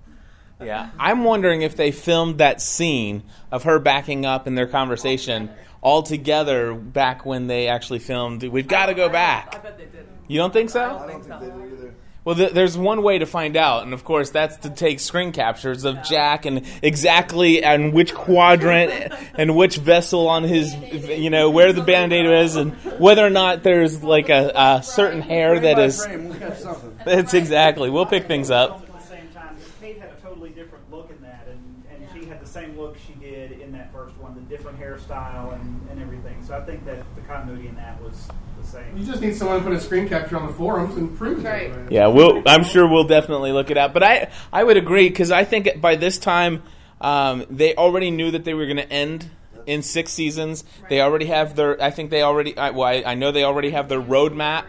Yeah, 0.61 0.91
I'm 0.99 1.25
wondering 1.25 1.63
if 1.63 1.75
they 1.75 1.91
filmed 1.91 2.39
that 2.39 2.61
scene 2.61 3.25
of 3.51 3.65
her 3.65 3.81
backing 3.81 4.25
up 4.25 4.47
in 4.47 4.55
their 4.55 4.69
conversation 4.69 5.51
all 5.81 6.05
together 6.05 6.75
back 6.75 7.27
when 7.27 7.49
they 7.49 7.67
actually 7.67 7.99
filmed. 7.99 8.45
We've 8.45 8.69
got 8.69 8.87
to 8.87 8.95
go 8.95 9.09
back. 9.09 9.57
I 9.57 9.59
bet 9.59 9.79
they 9.79 9.87
didn't. 9.87 10.09
You 10.29 10.39
don't 10.39 10.53
think 10.53 10.71
so? 10.71 10.85
I 10.85 11.07
don't 11.07 11.25
think 11.25 11.25
so. 11.25 11.93
Well, 12.25 12.37
th- 12.37 12.53
there's 12.53 12.79
one 12.79 13.03
way 13.03 13.19
to 13.19 13.27
find 13.27 13.57
out, 13.57 13.83
and 13.83 13.93
of 13.93 14.05
course, 14.05 14.31
that's 14.31 14.59
to 14.59 14.71
take 14.71 15.01
screen 15.01 15.33
captures 15.33 15.85
of 15.85 16.05
Jack 16.05 16.47
and 16.47 16.65
exactly 16.81 17.65
and 17.65 17.93
which 17.93 18.15
quadrant 18.15 19.13
and 19.35 19.57
which 19.57 19.77
vessel 19.77 20.29
on 20.29 20.45
his, 20.45 20.73
you 20.75 21.31
know, 21.31 21.51
where 21.51 21.73
the 21.73 21.83
band-aid 21.83 22.27
is, 22.27 22.55
and 22.55 22.75
whether 23.01 23.27
or 23.27 23.31
not 23.31 23.65
there's 23.65 24.05
like 24.05 24.29
a, 24.29 24.53
a 24.55 24.83
certain 24.85 25.21
hair 25.21 25.59
that 25.59 25.77
by 25.77 25.83
is. 25.83 26.05
frame, 26.05 26.29
we'll 26.29 26.39
catch 26.39 26.59
something. 26.59 26.97
That's 27.05 27.35
exactly. 27.35 27.91
We'll 27.91 28.07
pick 28.07 28.29
things 28.29 28.53
up. 28.53 28.83
At 28.83 28.93
the 28.93 29.09
same 29.09 29.29
time, 29.35 29.57
Kate 29.81 29.99
had 29.99 30.11
a 30.11 30.23
totally 30.23 30.51
different 30.51 30.89
look 30.93 31.11
in 31.11 31.21
that, 31.23 31.49
and, 31.49 31.85
and 31.91 32.09
she 32.15 32.29
had 32.29 32.41
the 32.41 32.47
same 32.47 32.79
look 32.79 32.97
she 32.99 33.15
did 33.15 33.51
in 33.61 33.73
that 33.73 33.93
first 33.93 34.17
one, 34.19 34.37
the 34.37 34.43
different 34.43 34.79
hairstyle 34.79 35.55
and, 35.55 35.89
and 35.91 36.01
everything. 36.01 36.41
So 36.47 36.57
I 36.57 36.61
think 36.61 36.85
that 36.85 37.05
the 37.17 37.23
continuity 37.23 37.67
in 37.67 37.75
that 37.75 38.01
was 38.01 38.29
the 38.61 38.67
same. 38.67 38.82
You 38.97 39.05
just 39.07 39.21
need 39.23 39.35
someone 39.37 39.59
to 39.59 39.65
put 39.65 39.73
a 39.73 39.81
screen 39.81 40.09
capture 40.09 40.37
on 40.37 40.47
the 40.47 40.53
forums 40.53 40.97
and 40.97 41.17
prove 41.17 41.45
it. 41.45 41.93
Yeah, 41.93 42.09
we'll. 42.09 42.43
I'm 42.47 42.63
sure 42.65 42.87
we'll 42.87 43.05
definitely 43.07 43.53
look 43.53 43.71
it 43.71 43.79
up. 43.79 43.93
But 43.95 44.03
I, 44.03 44.31
I 44.53 44.63
would 44.65 44.77
agree 44.77 45.09
because 45.09 45.31
I 45.31 45.45
think 45.45 45.81
by 45.81 45.97
this 45.97 46.19
time, 46.19 46.63
um, 47.01 47.45
they 47.49 47.75
already 47.75 48.11
knew 48.11 48.31
that 48.33 48.45
they 48.45 48.55
were 48.55 48.67
going 48.67 48.77
to 48.77 48.93
end 48.93 49.31
in 49.67 49.83
six 49.83 50.13
seasons. 50.13 50.65
They 50.91 51.01
already 51.01 51.27
have 51.27 51.57
their. 51.57 51.83
I 51.83 51.91
think 51.91 52.11
they 52.11 52.23
already. 52.23 52.57
I, 52.59 52.71
well, 52.71 52.87
I, 52.89 53.03
I 53.07 53.15
know 53.15 53.33
they 53.33 53.45
already 53.45 53.71
have 53.71 53.89
their 53.89 54.01
roadmap, 54.03 54.65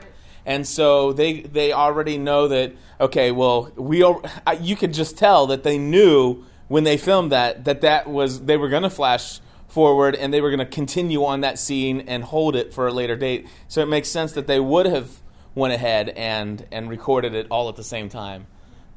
and 0.46 0.66
so 0.66 1.12
they 1.14 1.42
they 1.42 1.74
already 1.74 2.18
know 2.18 2.48
that. 2.48 2.74
Okay, 3.02 3.32
well, 3.32 3.72
we. 3.76 4.04
al- 4.04 4.24
I- 4.48 4.54
You 4.54 4.76
could 4.78 4.94
just 4.94 5.18
tell 5.18 5.48
that 5.48 5.64
they 5.64 5.78
knew 5.78 6.46
when 6.70 6.86
they 6.86 6.96
filmed 6.98 7.32
that 7.34 7.66
that 7.66 7.82
that 7.82 8.08
was 8.10 8.42
they 8.46 8.56
were 8.56 8.70
going 8.70 8.84
to 8.84 8.90
flash 8.90 9.40
forward 9.74 10.16
and 10.16 10.34
they 10.34 10.40
were 10.40 10.50
going 10.50 10.60
to 10.60 10.66
continue 10.66 11.26
on 11.26 11.42
that 11.42 11.58
scene 11.58 12.02
and 12.02 12.24
hold 12.24 12.56
it 12.56 12.74
for 12.74 12.88
a 12.88 12.94
later 12.94 13.16
date. 13.16 13.48
So 13.68 13.82
it 13.82 13.88
makes 13.88 14.08
sense 14.08 14.32
that 14.34 14.48
they 14.48 14.60
would 14.60 14.86
have 14.86 15.10
went 15.56 15.74
ahead 15.74 16.10
and 16.10 16.66
and 16.72 16.90
recorded 16.90 17.34
it 17.36 17.48
all 17.50 17.70
at 17.70 17.76
the 17.76 17.84
same 17.84 18.08
time. 18.10 18.48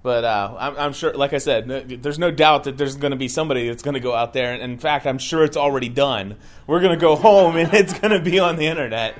But 0.02 0.22
uh, 0.22 0.54
I'm, 0.56 0.78
I'm 0.78 0.92
sure, 0.92 1.12
like 1.14 1.32
I 1.32 1.38
said, 1.38 1.66
there's 2.00 2.18
no 2.18 2.30
doubt 2.30 2.64
that 2.64 2.78
there's 2.78 2.96
going 2.96 3.10
to 3.10 3.16
be 3.16 3.26
somebody 3.26 3.66
that's 3.66 3.82
going 3.82 3.94
to 3.94 4.00
go 4.00 4.14
out 4.14 4.34
there. 4.34 4.52
And 4.52 4.62
in 4.62 4.78
fact, 4.78 5.04
I'm 5.04 5.18
sure 5.18 5.42
it's 5.42 5.56
already 5.56 5.88
done. 5.88 6.36
We're 6.68 6.78
going 6.78 6.94
to 6.96 7.00
go 7.00 7.16
home 7.16 7.56
and 7.56 7.74
it's 7.74 7.98
going 7.98 8.12
to 8.12 8.20
be 8.20 8.38
on 8.38 8.54
the 8.54 8.66
internet. 8.66 9.14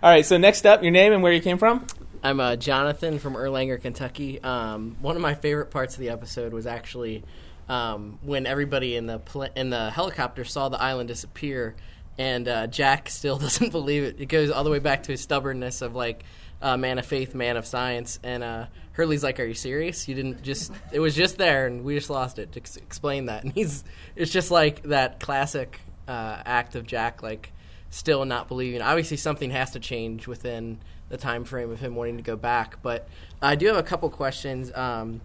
All 0.00 0.08
right. 0.08 0.24
So 0.24 0.36
next 0.36 0.64
up, 0.64 0.82
your 0.82 0.92
name 0.92 1.12
and 1.12 1.24
where 1.24 1.32
you 1.32 1.40
came 1.40 1.58
from. 1.58 1.84
I'm 2.22 2.38
uh, 2.38 2.54
Jonathan 2.54 3.18
from 3.18 3.34
Erlanger, 3.34 3.82
Kentucky. 3.82 4.40
Um, 4.40 4.96
one 5.00 5.16
of 5.16 5.22
my 5.22 5.34
favorite 5.34 5.72
parts 5.72 5.94
of 5.94 6.00
the 6.00 6.10
episode 6.10 6.52
was 6.52 6.68
actually 6.68 7.24
um, 7.68 8.18
when 8.22 8.46
everybody 8.46 8.96
in 8.96 9.06
the 9.06 9.18
pl- 9.18 9.48
in 9.54 9.70
the 9.70 9.90
helicopter 9.90 10.44
saw 10.44 10.68
the 10.68 10.80
island 10.80 11.08
disappear, 11.08 11.76
and 12.16 12.48
uh, 12.48 12.66
Jack 12.66 13.08
still 13.10 13.38
doesn't 13.38 13.70
believe 13.70 14.04
it. 14.04 14.20
It 14.20 14.26
goes 14.26 14.50
all 14.50 14.64
the 14.64 14.70
way 14.70 14.78
back 14.78 15.04
to 15.04 15.12
his 15.12 15.20
stubbornness 15.20 15.82
of 15.82 15.94
like 15.94 16.24
uh, 16.60 16.76
man 16.76 16.98
of 16.98 17.06
faith, 17.06 17.34
man 17.34 17.56
of 17.56 17.66
science, 17.66 18.18
and 18.22 18.42
uh, 18.42 18.66
Hurley's 18.92 19.22
like, 19.22 19.38
"Are 19.40 19.44
you 19.44 19.54
serious? 19.54 20.08
You 20.08 20.14
didn't 20.14 20.42
just 20.42 20.72
it 20.92 21.00
was 21.00 21.14
just 21.14 21.38
there, 21.38 21.66
and 21.66 21.84
we 21.84 21.94
just 21.94 22.10
lost 22.10 22.38
it." 22.38 22.52
To 22.52 22.60
ex- 22.60 22.76
explain 22.76 23.26
that, 23.26 23.44
and 23.44 23.52
he's 23.52 23.84
it's 24.16 24.32
just 24.32 24.50
like 24.50 24.82
that 24.84 25.20
classic 25.20 25.80
uh, 26.06 26.42
act 26.44 26.74
of 26.74 26.86
Jack, 26.86 27.22
like 27.22 27.52
still 27.90 28.24
not 28.24 28.48
believing. 28.48 28.82
Obviously, 28.82 29.16
something 29.16 29.50
has 29.50 29.72
to 29.72 29.80
change 29.80 30.26
within 30.26 30.78
the 31.08 31.16
time 31.16 31.44
frame 31.44 31.70
of 31.70 31.80
him 31.80 31.94
wanting 31.94 32.16
to 32.16 32.22
go 32.22 32.36
back. 32.36 32.82
But 32.82 33.08
I 33.40 33.54
do 33.54 33.66
have 33.66 33.76
a 33.76 33.82
couple 33.82 34.10
questions 34.10 34.72
um, 34.74 35.20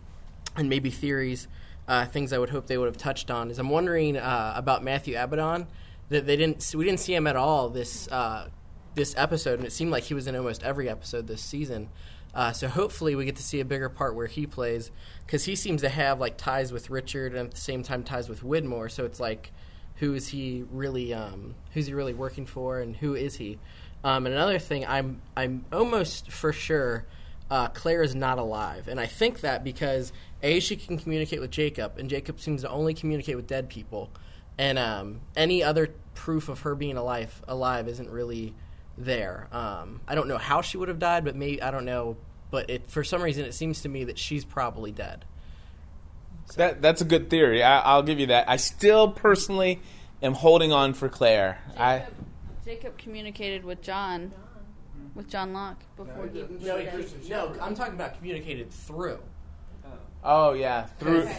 and 0.55 0.69
maybe 0.69 0.89
theories, 0.89 1.47
uh, 1.87 2.05
things 2.05 2.33
I 2.33 2.37
would 2.37 2.49
hope 2.49 2.67
they 2.67 2.77
would 2.77 2.87
have 2.87 2.97
touched 2.97 3.29
on. 3.29 3.51
Is 3.51 3.59
I'm 3.59 3.69
wondering 3.69 4.17
uh, 4.17 4.53
about 4.55 4.83
Matthew 4.83 5.17
Abaddon 5.17 5.67
that 6.09 6.25
they 6.25 6.35
didn't 6.35 6.73
we 6.75 6.85
didn't 6.85 6.99
see 6.99 7.13
him 7.13 7.27
at 7.27 7.35
all 7.35 7.69
this 7.69 8.07
uh, 8.09 8.49
this 8.95 9.13
episode, 9.17 9.59
and 9.59 9.67
it 9.67 9.71
seemed 9.71 9.91
like 9.91 10.03
he 10.03 10.13
was 10.13 10.27
in 10.27 10.35
almost 10.35 10.63
every 10.63 10.89
episode 10.89 11.27
this 11.27 11.41
season. 11.41 11.89
Uh, 12.33 12.51
so 12.51 12.67
hopefully 12.67 13.15
we 13.15 13.25
get 13.25 13.35
to 13.35 13.43
see 13.43 13.59
a 13.59 13.65
bigger 13.65 13.89
part 13.89 14.15
where 14.15 14.25
he 14.25 14.47
plays 14.47 14.89
because 15.25 15.45
he 15.45 15.55
seems 15.55 15.81
to 15.81 15.89
have 15.89 16.19
like 16.19 16.35
ties 16.35 16.71
with 16.71 16.89
Richard 16.89 17.35
and 17.35 17.47
at 17.47 17.51
the 17.51 17.61
same 17.61 17.83
time 17.83 18.03
ties 18.03 18.27
with 18.27 18.41
Widmore. 18.41 18.89
So 18.89 19.05
it's 19.05 19.19
like, 19.19 19.51
who 19.97 20.15
is 20.15 20.29
he 20.29 20.65
really? 20.71 21.13
Um, 21.13 21.55
who's 21.73 21.87
he 21.87 21.93
really 21.93 22.13
working 22.13 22.45
for, 22.45 22.79
and 22.79 22.95
who 22.95 23.13
is 23.13 23.35
he? 23.35 23.59
Um, 24.03 24.25
and 24.25 24.33
another 24.33 24.59
thing, 24.59 24.85
I'm 24.85 25.21
I'm 25.37 25.65
almost 25.71 26.31
for 26.31 26.51
sure 26.51 27.05
uh, 27.53 27.67
Claire 27.67 28.01
is 28.01 28.15
not 28.15 28.39
alive, 28.39 28.87
and 28.87 28.99
I 28.99 29.05
think 29.05 29.41
that 29.41 29.63
because 29.63 30.11
a 30.41 30.59
she 30.59 30.75
can 30.75 30.97
communicate 30.97 31.39
with 31.39 31.51
Jacob, 31.51 31.99
and 31.99 32.09
Jacob 32.09 32.39
seems 32.39 32.63
to 32.63 32.69
only 32.69 32.95
communicate 32.95 33.35
with 33.35 33.45
dead 33.45 33.69
people, 33.69 34.09
and 34.57 34.79
um, 34.79 35.21
any 35.35 35.61
other 35.61 35.93
proof 36.15 36.49
of 36.49 36.61
her 36.61 36.73
being 36.73 36.97
alive 36.97 37.43
alive 37.47 37.87
isn't 37.87 38.09
really 38.09 38.55
there. 38.97 39.49
Um, 39.51 40.01
I 40.07 40.15
don't 40.15 40.27
know 40.27 40.39
how 40.39 40.61
she 40.61 40.77
would 40.77 40.87
have 40.87 40.97
died, 40.97 41.25
but 41.25 41.35
maybe 41.35 41.61
I 41.61 41.69
don't 41.69 41.85
know. 41.85 42.17
But 42.49 42.71
it, 42.71 42.89
for 42.89 43.03
some 43.03 43.21
reason, 43.21 43.45
it 43.45 43.53
seems 43.53 43.83
to 43.83 43.89
me 43.89 44.05
that 44.05 44.17
she's 44.17 44.43
probably 44.43 44.91
dead. 44.91 45.23
That 46.55 46.81
that's 46.81 47.01
a 47.01 47.05
good 47.05 47.29
theory. 47.29 47.61
I, 47.61 47.81
I'll 47.81 48.01
give 48.01 48.19
you 48.19 48.25
that. 48.27 48.49
I 48.49 48.55
still 48.55 49.11
personally 49.11 49.79
am 50.23 50.33
holding 50.33 50.71
on 50.71 50.95
for 50.95 51.07
Claire. 51.07 51.59
I 51.77 52.07
Jacob 52.65 52.97
communicated 52.97 53.63
with 53.63 53.83
John, 53.83 54.33
with 55.15 55.29
John 55.29 55.53
Locke 55.53 55.83
before 55.95 56.27
he. 56.27 56.41
No, 56.61 56.77
no, 57.29 57.55
I'm 57.61 57.75
talking 57.75 57.93
about 57.93 58.17
communicated 58.17 58.71
through. 58.71 59.19
oh 60.23 60.53
yeah 60.53 60.85
through. 60.99 61.29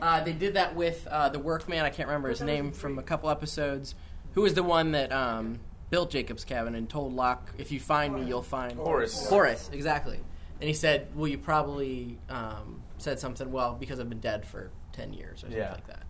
Uh, 0.00 0.22
they 0.24 0.32
did 0.32 0.54
that 0.54 0.74
with 0.74 1.06
uh, 1.10 1.28
the 1.28 1.38
workman. 1.38 1.84
I 1.84 1.90
can't 1.90 2.08
remember 2.08 2.28
his 2.28 2.40
name 2.40 2.72
from 2.72 2.98
a 2.98 3.02
couple 3.02 3.30
episodes. 3.30 3.94
Who 4.34 4.42
was 4.42 4.54
the 4.54 4.62
one 4.62 4.92
that 4.92 5.12
um, 5.12 5.60
built 5.90 6.10
Jacob's 6.10 6.44
cabin 6.44 6.74
and 6.74 6.88
told 6.88 7.12
Locke, 7.14 7.52
"If 7.58 7.70
you 7.70 7.78
find 7.80 8.14
me, 8.14 8.24
you'll 8.24 8.42
find 8.42 8.72
Horace. 8.78 9.28
Horace, 9.28 9.70
exactly. 9.72 10.18
And 10.60 10.68
he 10.68 10.74
said, 10.74 11.08
"Well, 11.14 11.28
you 11.28 11.38
probably 11.38 12.18
um, 12.28 12.82
said 12.98 13.20
something. 13.20 13.50
Well, 13.52 13.76
because 13.78 14.00
I've 14.00 14.08
been 14.08 14.20
dead 14.20 14.44
for 14.46 14.70
ten 14.92 15.12
years 15.12 15.38
or 15.38 15.46
something 15.46 15.58
Yeah. 15.58 15.72
like 15.72 15.86
that." 15.86 16.01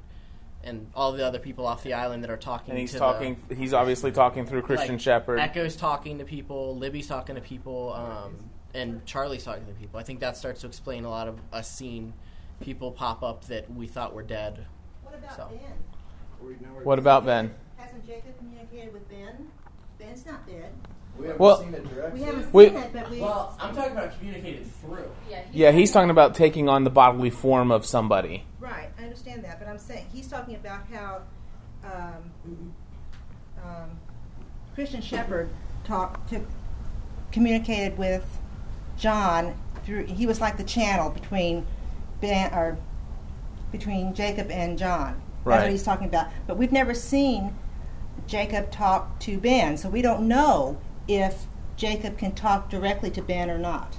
And 0.64 0.86
all 0.94 1.12
the 1.12 1.26
other 1.26 1.40
people 1.40 1.66
off 1.66 1.82
the 1.82 1.94
island 1.94 2.22
that 2.22 2.30
are 2.30 2.36
talking, 2.36 2.70
And 2.70 2.78
he's 2.78 2.92
to 2.92 2.98
talking. 2.98 3.36
The, 3.48 3.54
he's 3.56 3.72
obviously 3.72 4.12
talking 4.12 4.46
through 4.46 4.62
Christian 4.62 4.92
like, 4.92 5.00
Shepherd. 5.00 5.40
Eko's 5.40 5.74
talking 5.74 6.18
to 6.18 6.24
people. 6.24 6.76
Libby's 6.76 7.08
talking 7.08 7.34
to 7.34 7.40
people. 7.40 7.92
Um, 7.94 8.36
and 8.74 9.04
Charlie's 9.04 9.44
talking 9.44 9.66
to 9.66 9.72
people. 9.72 9.98
I 9.98 10.04
think 10.04 10.20
that 10.20 10.36
starts 10.36 10.60
to 10.60 10.66
explain 10.68 11.04
a 11.04 11.10
lot 11.10 11.26
of 11.28 11.38
us 11.52 11.70
seeing 11.70 12.12
people 12.60 12.92
pop 12.92 13.22
up 13.22 13.44
that 13.46 13.72
we 13.74 13.86
thought 13.88 14.14
were 14.14 14.22
dead. 14.22 14.64
What 15.02 15.14
about 15.14 15.36
So. 15.36 15.48
Ben? 15.50 16.84
What 16.84 16.98
about 16.98 17.24
Ben? 17.26 17.54
Hasn't 17.76 18.06
Jacob 18.06 18.36
communicated 18.38 18.92
with 18.92 19.08
Ben? 19.08 19.48
Ben's 19.98 20.24
not 20.26 20.46
dead. 20.46 20.72
We 21.18 21.26
haven't 21.26 21.40
Well- 21.40 21.60
seen 21.60 21.74
it 21.74 21.94
directly. 21.94 22.20
We 22.20 22.26
haven't 22.26 22.54
Wait. 22.54 22.72
seen 22.72 22.82
it, 22.82 22.92
but 22.92 23.10
we. 23.10 23.20
Well, 23.20 23.56
I'm 23.60 23.74
talking 23.74 23.92
about 23.92 24.18
communicated 24.18 24.66
through. 24.80 25.10
Yeah, 25.52 25.70
he's 25.70 25.92
talking 25.92 26.10
about 26.10 26.34
taking 26.34 26.68
on 26.68 26.84
the 26.84 26.90
bodily 26.90 27.30
form 27.30 27.70
of 27.70 27.84
somebody. 27.84 28.44
Right, 28.58 28.88
I 29.02 29.06
understand 29.06 29.42
that, 29.42 29.58
but 29.58 29.66
I'm 29.66 29.78
saying 29.78 30.06
he's 30.12 30.28
talking 30.28 30.54
about 30.54 30.86
how 30.92 31.22
um, 31.84 32.72
um, 33.64 33.90
Christian 34.76 35.02
Shepherd 35.02 35.50
talked 35.82 36.30
to 36.30 36.40
communicated 37.32 37.98
with 37.98 38.24
John 38.96 39.56
through. 39.84 40.04
He 40.04 40.24
was 40.24 40.40
like 40.40 40.56
the 40.56 40.62
channel 40.62 41.10
between 41.10 41.66
Ben 42.20 42.54
or 42.54 42.78
between 43.72 44.14
Jacob 44.14 44.52
and 44.52 44.78
John. 44.78 45.14
That's 45.14 45.46
Right. 45.46 45.62
what 45.62 45.70
he's 45.72 45.82
talking 45.82 46.06
about. 46.06 46.28
But 46.46 46.56
we've 46.56 46.70
never 46.70 46.94
seen 46.94 47.56
Jacob 48.28 48.70
talk 48.70 49.18
to 49.20 49.36
Ben, 49.36 49.76
so 49.76 49.88
we 49.88 50.00
don't 50.00 50.28
know 50.28 50.78
if 51.08 51.46
Jacob 51.74 52.18
can 52.18 52.32
talk 52.36 52.70
directly 52.70 53.10
to 53.10 53.20
Ben 53.22 53.50
or 53.50 53.58
not. 53.58 53.96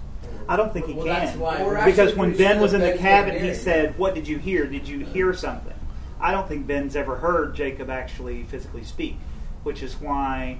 I 0.47 0.56
don't 0.56 0.71
think 0.73 0.86
he 0.88 0.93
Well, 0.93 1.06
that's 1.06 1.32
can. 1.32 1.39
why- 1.39 1.86
because 1.86 2.15
when 2.15 2.36
Ben 2.36 2.60
was 2.62 2.73
in 2.73 2.82
the 2.82 2.93
cabin, 2.93 3.41
he 3.43 3.53
said, 3.53 3.97
"What 3.97 4.15
did 4.15 4.27
you 4.27 4.38
hear? 4.38 4.65
Did 4.65 4.88
you 4.88 4.99
hear 4.99 5.34
something?" 5.34 5.73
I 6.21 6.32
don't 6.32 6.47
think 6.47 6.65
Ben's 6.67 6.95
ever 6.95 7.15
heard 7.17 7.53
Jacob 7.56 7.89
actually 7.89 8.43
physically 8.43 8.84
speak, 8.84 9.17
which 9.63 9.84
is 9.84 9.95
why, 9.99 10.58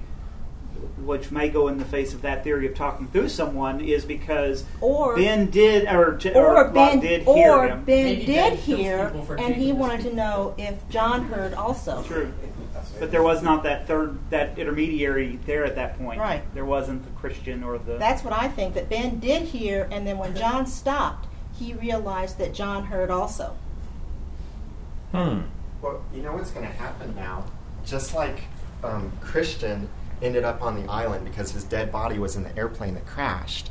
which 1.02 1.30
may 1.30 1.48
go 1.48 1.68
in 1.68 1.78
the 1.78 1.84
face 1.84 2.12
of 2.12 2.20
that 2.22 2.44
theory 2.44 2.66
of 2.66 2.74
talking 2.74 3.06
through 3.08 3.28
someone, 3.30 3.80
is 3.80 4.04
because 4.04 4.64
Or- 4.80 5.16
Ben 5.16 5.46
did 5.46 5.86
or, 5.86 6.18
or 6.34 6.56
or 6.58 6.68
Ben 6.68 7.00
did 7.00 7.22
hear 7.22 7.52
or 7.52 7.66
him. 7.68 7.84
Ben 7.84 8.04
Maybe 8.04 8.26
did 8.26 8.34
Ben 8.34 8.56
hear, 8.56 9.06
people 9.06 9.22
for 9.22 9.34
and 9.36 9.54
he 9.54 9.66
Jacob 9.66 9.76
to 9.76 9.80
wanted 9.80 10.02
to 10.02 10.14
know 10.14 10.54
if 10.58 10.88
John 10.90 11.24
heard 11.24 11.54
also. 11.54 12.02
True. 12.02 12.30
But 12.98 13.10
there 13.10 13.22
was 13.22 13.42
not 13.42 13.62
that 13.64 13.86
third, 13.86 14.18
that 14.30 14.58
intermediary 14.58 15.38
there 15.46 15.64
at 15.64 15.74
that 15.76 15.98
point. 15.98 16.20
Right. 16.20 16.42
There 16.54 16.64
wasn't 16.64 17.04
the 17.04 17.10
Christian 17.12 17.62
or 17.62 17.78
the. 17.78 17.98
That's 17.98 18.24
what 18.24 18.32
I 18.32 18.48
think. 18.48 18.74
That 18.74 18.88
Ben 18.88 19.18
did 19.18 19.42
hear, 19.42 19.88
and 19.90 20.06
then 20.06 20.18
when 20.18 20.36
John 20.36 20.66
stopped, 20.66 21.28
he 21.58 21.74
realized 21.74 22.38
that 22.38 22.54
John 22.54 22.86
heard 22.86 23.10
also. 23.10 23.56
Hmm. 25.12 25.42
Well, 25.80 26.02
you 26.14 26.22
know 26.22 26.32
what's 26.32 26.50
going 26.50 26.66
to 26.66 26.72
happen 26.72 27.14
now? 27.14 27.44
Just 27.84 28.14
like 28.14 28.44
um, 28.82 29.12
Christian 29.20 29.88
ended 30.22 30.44
up 30.44 30.62
on 30.62 30.82
the 30.82 30.90
island 30.90 31.24
because 31.24 31.52
his 31.52 31.64
dead 31.64 31.92
body 31.92 32.18
was 32.18 32.36
in 32.36 32.42
the 32.42 32.56
airplane 32.56 32.94
that 32.94 33.06
crashed, 33.06 33.70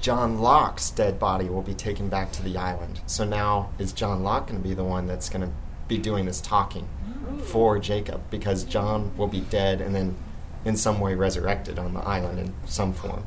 John 0.00 0.38
Locke's 0.38 0.90
dead 0.90 1.18
body 1.18 1.48
will 1.48 1.62
be 1.62 1.74
taken 1.74 2.08
back 2.08 2.30
to 2.32 2.42
the 2.42 2.56
island. 2.56 3.00
So 3.06 3.24
now 3.24 3.70
is 3.78 3.92
John 3.92 4.22
Locke 4.22 4.48
going 4.48 4.62
to 4.62 4.68
be 4.68 4.74
the 4.74 4.84
one 4.84 5.06
that's 5.06 5.28
going 5.28 5.42
to 5.42 5.50
be 5.88 5.98
doing 5.98 6.26
this 6.26 6.40
talking 6.40 6.88
for 7.44 7.78
Jacob 7.78 8.22
because 8.30 8.64
John 8.64 9.16
will 9.16 9.28
be 9.28 9.40
dead 9.40 9.80
and 9.80 9.94
then 9.94 10.16
in 10.64 10.76
some 10.76 11.00
way 11.00 11.14
resurrected 11.14 11.78
on 11.78 11.94
the 11.94 12.00
island 12.00 12.38
in 12.38 12.54
some 12.66 12.92
form. 12.92 13.24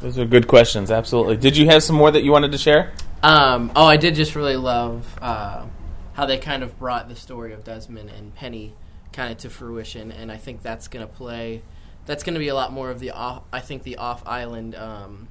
Those 0.00 0.18
are 0.18 0.24
good 0.24 0.48
questions. 0.48 0.90
Absolutely. 0.90 1.36
Did 1.36 1.56
you 1.56 1.66
have 1.66 1.82
some 1.82 1.96
more 1.96 2.10
that 2.10 2.22
you 2.22 2.32
wanted 2.32 2.52
to 2.52 2.58
share? 2.58 2.92
Um, 3.22 3.70
oh, 3.76 3.84
I 3.84 3.98
did 3.98 4.14
just 4.14 4.34
really 4.34 4.56
love 4.56 5.18
uh, 5.20 5.66
how 6.14 6.26
they 6.26 6.38
kind 6.38 6.62
of 6.62 6.78
brought 6.78 7.08
the 7.08 7.16
story 7.16 7.52
of 7.52 7.64
Desmond 7.64 8.08
and 8.10 8.34
Penny 8.34 8.74
kind 9.12 9.30
of 9.30 9.38
to 9.38 9.50
fruition, 9.50 10.10
and 10.10 10.32
I 10.32 10.36
think 10.36 10.62
that's 10.62 10.88
going 10.88 11.06
to 11.06 11.12
play. 11.12 11.62
That's 12.06 12.24
going 12.24 12.34
to 12.34 12.40
be 12.40 12.48
a 12.48 12.54
lot 12.54 12.72
more 12.72 12.90
of 12.90 12.98
the 12.98 13.10
off. 13.10 13.42
I 13.52 13.60
think 13.60 13.82
the 13.82 13.96
off 13.96 14.26
island 14.26 14.74
um, 14.74 15.28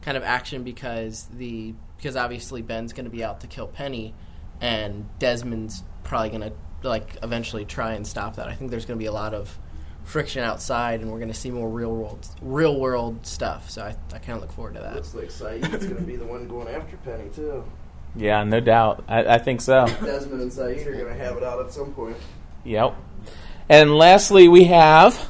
kind 0.00 0.16
of 0.16 0.22
action 0.22 0.64
because 0.64 1.28
the 1.34 1.74
because 1.98 2.16
obviously 2.16 2.62
Ben's 2.62 2.92
going 2.92 3.04
to 3.04 3.10
be 3.10 3.22
out 3.22 3.40
to 3.40 3.46
kill 3.46 3.66
Penny, 3.66 4.14
and 4.60 5.06
Desmond's 5.18 5.82
probably 6.04 6.30
going 6.30 6.42
to 6.42 6.52
like 6.82 7.16
eventually 7.22 7.64
try 7.64 7.94
and 7.94 8.06
stop 8.06 8.36
that. 8.36 8.48
I 8.48 8.54
think 8.54 8.70
there's 8.70 8.86
going 8.86 8.98
to 8.98 9.02
be 9.02 9.06
a 9.06 9.12
lot 9.12 9.34
of 9.34 9.56
friction 10.04 10.42
outside, 10.42 11.00
and 11.00 11.10
we're 11.10 11.18
going 11.18 11.32
to 11.32 11.38
see 11.38 11.50
more 11.50 11.68
real 11.68 11.94
world 11.94 12.26
real 12.40 12.78
world 12.78 13.26
stuff. 13.26 13.70
So 13.70 13.82
I, 13.82 13.96
I 14.14 14.18
kind 14.18 14.36
of 14.36 14.40
look 14.40 14.52
forward 14.52 14.74
to 14.74 14.80
that. 14.80 14.94
Looks 14.94 15.14
like 15.14 15.30
Sayid's 15.30 15.84
going 15.84 15.96
to 15.96 16.02
be 16.02 16.16
the 16.16 16.26
one 16.26 16.48
going 16.48 16.68
after 16.68 16.96
Penny, 16.98 17.28
too. 17.34 17.64
Yeah, 18.16 18.42
no 18.44 18.60
doubt. 18.60 19.04
I, 19.06 19.34
I 19.34 19.38
think 19.38 19.60
so. 19.60 19.86
Desmond 19.86 20.40
and 20.40 20.52
Saeed 20.52 20.86
are 20.86 20.92
going 20.92 21.06
to 21.06 21.14
have 21.14 21.36
it 21.36 21.42
out 21.42 21.64
at 21.64 21.72
some 21.72 21.92
point. 21.92 22.16
Yep. 22.64 22.94
And 23.68 23.94
lastly, 23.94 24.48
we 24.48 24.64
have. 24.64 25.28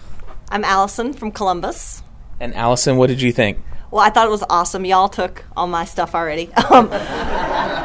I'm 0.48 0.64
Allison 0.64 1.12
from 1.12 1.32
Columbus. 1.32 2.02
And 2.40 2.54
Allison, 2.54 2.96
what 2.96 3.08
did 3.08 3.20
you 3.20 3.32
think? 3.32 3.58
Well, 3.90 4.00
I 4.00 4.10
thought 4.10 4.26
it 4.26 4.30
was 4.30 4.44
awesome. 4.48 4.84
Y'all 4.84 5.08
took 5.08 5.44
all 5.56 5.66
my 5.66 5.84
stuff 5.84 6.14
already. 6.14 6.50
Um, 6.70 6.88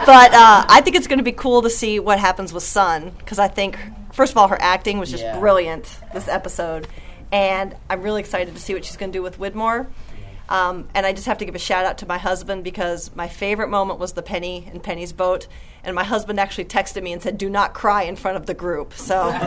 But 0.05 0.33
uh, 0.33 0.65
I 0.69 0.81
think 0.81 0.95
it's 0.95 1.07
going 1.07 1.19
to 1.19 1.23
be 1.23 1.31
cool 1.31 1.61
to 1.63 1.69
see 1.69 1.99
what 1.99 2.19
happens 2.19 2.51
with 2.53 2.63
Sun 2.63 3.11
because 3.19 3.39
I 3.39 3.47
think, 3.47 3.77
first 4.13 4.31
of 4.33 4.37
all, 4.37 4.47
her 4.49 4.61
acting 4.61 4.99
was 4.99 5.09
just 5.11 5.23
Yeah. 5.23 5.39
brilliant 5.39 5.99
this 6.13 6.27
episode. 6.27 6.87
And 7.31 7.75
I'm 7.89 8.01
really 8.01 8.19
excited 8.21 8.53
to 8.53 8.61
see 8.61 8.73
what 8.73 8.85
she's 8.85 8.97
going 8.97 9.11
to 9.11 9.17
do 9.17 9.23
with 9.23 9.39
Widmore. 9.39 9.87
Um, 10.49 10.89
and 10.93 11.05
I 11.05 11.13
just 11.13 11.25
have 11.27 11.37
to 11.39 11.45
give 11.45 11.55
a 11.55 11.59
shout 11.59 11.85
out 11.85 11.99
to 11.99 12.05
my 12.05 12.17
husband 12.17 12.63
because 12.65 13.15
my 13.15 13.27
favorite 13.29 13.69
moment 13.69 13.97
was 13.99 14.11
the 14.13 14.21
Penny 14.21 14.67
and 14.71 14.83
Penny's 14.83 15.13
boat. 15.13 15.47
And 15.85 15.95
my 15.95 16.03
husband 16.03 16.39
actually 16.39 16.65
texted 16.65 17.01
me 17.01 17.11
and 17.11 17.21
said, 17.21 17.37
"Do 17.37 17.49
not 17.49 17.73
cry 17.73 18.03
in 18.03 18.15
front 18.15 18.37
of 18.37 18.45
the 18.45 18.53
group." 18.53 18.93
So 18.93 19.31
How'd 19.31 19.43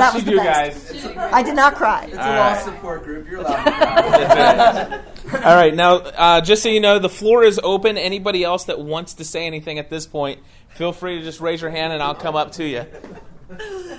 that 0.00 0.10
she 0.12 0.16
was 0.16 0.24
the 0.24 0.30
do, 0.32 0.36
guys? 0.38 1.06
I 1.16 1.42
did 1.42 1.54
not 1.54 1.74
cry. 1.76 2.04
It's 2.06 2.16
All 2.16 2.24
a 2.24 2.28
right. 2.30 2.52
lost 2.52 2.64
support 2.64 3.04
group. 3.04 3.28
You're 3.28 3.40
allowed 3.40 3.62
to 3.64 3.70
cry. 3.70 5.02
All 5.32 5.56
right, 5.56 5.74
now, 5.74 5.96
uh, 5.96 6.40
just 6.40 6.62
so 6.62 6.68
you 6.68 6.80
know, 6.80 6.98
the 6.98 7.08
floor 7.08 7.44
is 7.44 7.58
open. 7.62 7.96
Anybody 7.96 8.44
else 8.44 8.64
that 8.64 8.80
wants 8.80 9.14
to 9.14 9.24
say 9.24 9.46
anything 9.46 9.78
at 9.78 9.88
this 9.88 10.06
point, 10.06 10.40
feel 10.68 10.92
free 10.92 11.18
to 11.18 11.24
just 11.24 11.40
raise 11.40 11.62
your 11.62 11.70
hand 11.70 11.92
and 11.92 12.02
I'll 12.02 12.14
come 12.14 12.36
up 12.36 12.52
to 12.52 12.64
you. 12.64 12.86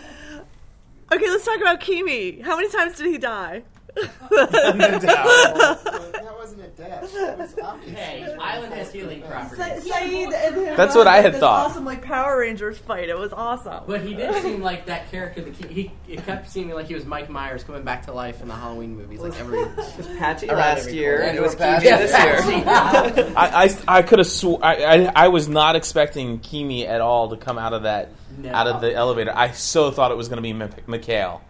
Okay, 1.12 1.28
let's 1.28 1.46
talk 1.46 1.62
about 1.62 1.82
Keamy. 1.82 2.42
How 2.42 2.56
many 2.56 2.70
times 2.70 2.98
did 2.98 3.06
he 3.06 3.20
die? 3.20 3.64
that 4.66 6.36
wasn't 6.38 6.62
a 6.64 6.68
death. 6.70 7.14
That 7.14 7.38
was 7.38 7.56
obvious. 7.62 7.98
Hey, 7.98 8.36
island 8.40 8.74
has 8.74 8.92
healing 8.92 9.22
properties. 9.22 9.58
Sa- 9.58 9.96
Sayid 9.98 10.34
and 10.34 10.56
him 10.56 10.76
That's 10.76 10.96
what 10.96 11.08
I 11.08 11.22
had 11.22 11.34
this 11.34 11.40
thought. 11.40 11.70
Awesome, 11.72 11.86
like 11.86 12.02
Power 12.04 12.40
Rangers 12.40 12.78
fight. 12.78 13.08
It 13.10 13.18
was 13.18 13.32
awesome. 13.32 13.84
But 13.88 14.02
he 14.02 14.14
did 14.14 14.34
seem 14.42 14.62
like 14.62 14.86
that 14.88 15.10
character. 15.12 15.42
That 15.42 15.56
he, 15.56 15.92
he 16.08 16.14
it 16.14 16.26
kept 16.26 16.50
seeming 16.50 16.76
like 16.76 16.88
he 16.88 16.94
was 16.94 17.06
Mike 17.06 17.30
Myers 17.30 17.64
coming 17.64 17.84
back 17.84 18.06
to 18.06 18.12
life 18.14 18.42
in 18.42 18.48
the 18.48 18.56
Halloween 18.56 18.96
movies, 18.98 19.20
like 19.22 19.40
every 19.40 19.60
was 19.64 20.08
Patchy 20.18 20.48
around 20.50 20.58
last 20.60 20.80
every 20.82 20.94
year, 20.94 21.16
corner. 21.18 21.30
and 21.30 21.38
it 21.38 21.42
was 21.42 21.56
Patchy 21.56 21.88
Keamy 21.88 21.98
this 22.00 22.12
this 22.12 22.46
year. 22.46 22.56
year. 23.26 23.34
I, 23.38 23.66
I, 23.88 23.98
I 24.00 24.02
could 24.02 24.20
have 24.20 24.28
sw- 24.28 24.62
I, 24.62 24.84
I, 25.06 25.12
I 25.16 25.28
was 25.30 25.48
not 25.48 25.76
expecting 25.76 26.40
Keamy 26.40 26.86
at 26.88 27.02
all 27.02 27.30
to 27.30 27.38
come 27.38 27.58
out 27.58 27.74
of 27.74 27.84
that 27.84 28.10
No. 28.38 28.52
out 28.52 28.68
of 28.68 28.82
the 28.82 28.94
elevator. 28.94 29.32
I 29.34 29.52
so 29.52 29.92
thought 29.92 30.12
it 30.12 30.18
was 30.18 30.28
going 30.28 30.38
to 30.38 30.42
be 30.42 30.52
M- 30.52 30.70
Mikhail. 30.88 31.42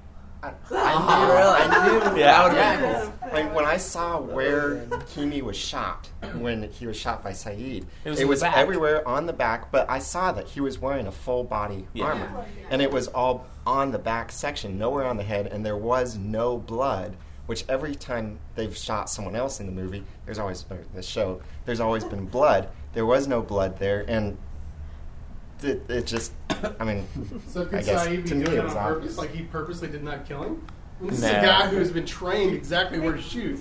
I 0.71 1.25
knew, 1.25 1.34
I 1.34 2.13
knew 2.13 2.19
Yeah. 2.19 2.47
that 2.49 2.81
would've 2.81 3.01
been 3.01 3.12
cool. 3.21 3.34
Like, 3.34 3.55
when 3.55 3.65
I 3.65 3.77
saw 3.77 4.19
where 4.19 4.77
Keamy 5.13 5.41
was 5.41 5.58
shot, 5.58 6.10
when 6.38 6.63
he 6.71 6.88
was 6.88 6.97
shot 6.97 7.23
by 7.23 7.31
Sayid, 7.31 7.86
It 8.03 8.10
was 8.10 8.19
it 8.19 8.27
was 8.27 8.43
everywhere 8.43 9.08
on 9.08 9.25
the 9.25 9.34
back, 9.34 9.71
but 9.71 9.89
I 9.89 9.99
saw 9.99 10.31
that 10.34 10.47
he 10.47 10.62
was 10.62 10.79
wearing 10.79 11.08
a 11.08 11.12
full 11.12 11.43
body 11.43 11.88
Yeah. 11.93 12.05
armor. 12.05 12.45
And 12.69 12.81
it 12.81 12.91
was 12.91 13.08
all 13.10 13.45
on 13.65 13.91
the 13.91 13.99
back 13.99 14.31
section, 14.31 14.77
nowhere 14.77 15.05
on 15.05 15.17
the 15.17 15.23
head, 15.23 15.47
and 15.47 15.65
there 15.65 15.77
was 15.77 16.17
no 16.17 16.58
blood. 16.58 17.15
Which 17.47 17.63
every 17.69 17.93
time 17.93 18.39
they've 18.55 18.75
shot 18.75 19.08
someone 19.08 19.36
else 19.36 19.60
in 19.60 19.67
the 19.67 19.71
movie, 19.71 20.03
there's 20.25 20.39
always 20.39 20.65
or 20.71 20.79
the 20.95 21.03
show. 21.03 21.41
There's 21.65 21.79
always 21.79 22.03
been 22.03 22.25
blood. 22.25 22.69
There 22.93 23.05
was 23.05 23.27
no 23.27 23.43
blood 23.43 23.77
there, 23.77 24.03
and 24.08 24.36
it, 25.63 25.89
it 25.89 26.05
just. 26.05 26.33
I 26.79 26.83
mean, 26.83 27.07
So 27.47 27.63
I 27.71 27.81
guess 27.81 28.05
Sayid 28.07 28.23
be 28.23 28.29
to 28.29 28.35
me 28.35 28.43
doing 28.45 28.57
it 28.57 28.59
it 28.59 28.63
was 28.63 28.75
on 28.75 28.93
obvious. 28.93 29.17
Like 29.17 29.31
he 29.33 29.43
purposely 29.43 29.87
did 29.87 30.03
not 30.03 30.25
kill 30.25 30.43
him? 30.43 30.67
This 31.01 31.17
is 31.17 31.23
No. 31.23 31.29
a 31.29 31.41
guy 31.41 31.67
who 31.67 31.77
has 31.77 31.91
been 31.91 32.05
trained 32.05 32.53
exactly 32.53 32.99
where 32.99 33.13
to 33.13 33.21
shoot. 33.21 33.59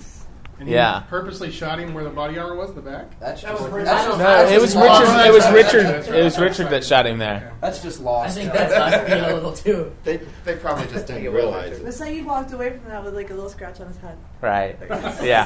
And 0.57 0.69
he 0.69 0.73
Yeah. 0.75 1.03
purposely 1.09 1.51
shot 1.51 1.79
him 1.79 1.93
where 1.93 2.05
the 2.05 2.09
body 2.09 2.37
armor 2.37 2.55
was 2.55 2.69
in 2.69 2.75
the 2.75 2.81
back? 2.81 3.19
That's 3.19 3.41
just- 3.41 3.57
just, 3.61 3.73
that's 3.73 4.05
just- 4.05 4.17
No, 4.19 4.45
it 4.45 4.61
was 4.61 4.73
Richard. 4.75 5.05
that's 5.07 5.27
It 5.27 5.33
was 5.33 5.51
Richard. 5.51 5.85
right. 5.85 6.19
It 6.19 6.23
was 6.23 6.39
Richard 6.39 6.69
that 6.69 6.83
shot 6.85 7.05
him 7.05 7.17
there. 7.17 7.51
That's 7.59 7.81
just 7.83 7.99
lost. 8.01 8.37
I 8.37 8.41
think 8.41 8.53
that's 8.53 8.73
us 8.73 9.09
being 9.09 9.23
a 9.23 9.33
little 9.33 9.51
too. 9.65 9.91
They, 10.05 10.21
they 10.45 10.55
probably 10.55 10.87
just 10.87 11.07
didn't 11.07 11.31
realize 11.33 11.77
it. 11.77 11.83
But 11.83 11.93
Sayid 11.93 12.23
walked 12.25 12.53
away 12.53 12.69
from 12.77 12.89
that 12.89 13.03
with 13.03 13.15
like 13.15 13.29
a 13.31 13.33
little 13.33 13.49
scratch 13.49 13.81
on 13.81 13.87
his 13.87 13.97
head. 13.97 14.17
Right. 14.41 14.77
Yeah. 15.25 15.45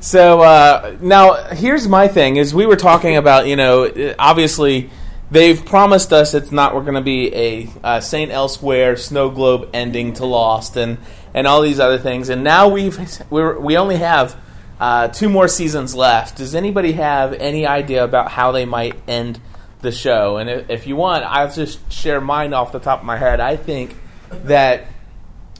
So 0.00 0.40
uh, 0.40 0.96
now, 1.00 1.34
here's 1.52 1.86
my 1.88 2.08
thing: 2.08 2.36
is 2.36 2.54
we 2.54 2.66
were 2.66 2.76
talking 2.76 3.16
about, 3.16 3.46
you 3.46 3.56
know, 3.56 4.14
obviously 4.18 4.90
they've 5.30 5.64
promised 5.64 6.12
us 6.12 6.34
it's 6.34 6.52
not 6.52 6.74
we're 6.74 6.82
going 6.82 6.94
to 6.94 7.00
be 7.00 7.34
a 7.34 7.68
uh, 7.84 8.00
Saint 8.00 8.30
Elsewhere 8.30 8.96
snow 8.96 9.30
globe 9.30 9.70
ending 9.72 10.12
to 10.14 10.26
Lost 10.26 10.76
and 10.76 10.98
and 11.34 11.46
all 11.46 11.62
these 11.62 11.80
other 11.80 11.98
things, 11.98 12.28
and 12.30 12.42
now 12.44 12.68
we've 12.68 12.98
we're, 13.30 13.58
we 13.58 13.76
only 13.76 13.96
have 13.96 14.36
uh, 14.80 15.08
two 15.08 15.28
more 15.28 15.48
seasons 15.48 15.94
left. 15.94 16.36
Does 16.36 16.54
anybody 16.54 16.92
have 16.92 17.32
any 17.34 17.66
idea 17.66 18.04
about 18.04 18.30
how 18.30 18.52
they 18.52 18.64
might 18.64 18.94
end 19.06 19.38
the 19.82 19.92
show? 19.92 20.38
And 20.38 20.48
if, 20.48 20.70
if 20.70 20.86
you 20.86 20.96
want, 20.96 21.24
I'll 21.24 21.52
just 21.52 21.92
share 21.92 22.20
mine 22.20 22.54
off 22.54 22.72
the 22.72 22.80
top 22.80 23.00
of 23.00 23.04
my 23.04 23.16
head. 23.16 23.40
I 23.40 23.56
think 23.56 23.94
that 24.30 24.86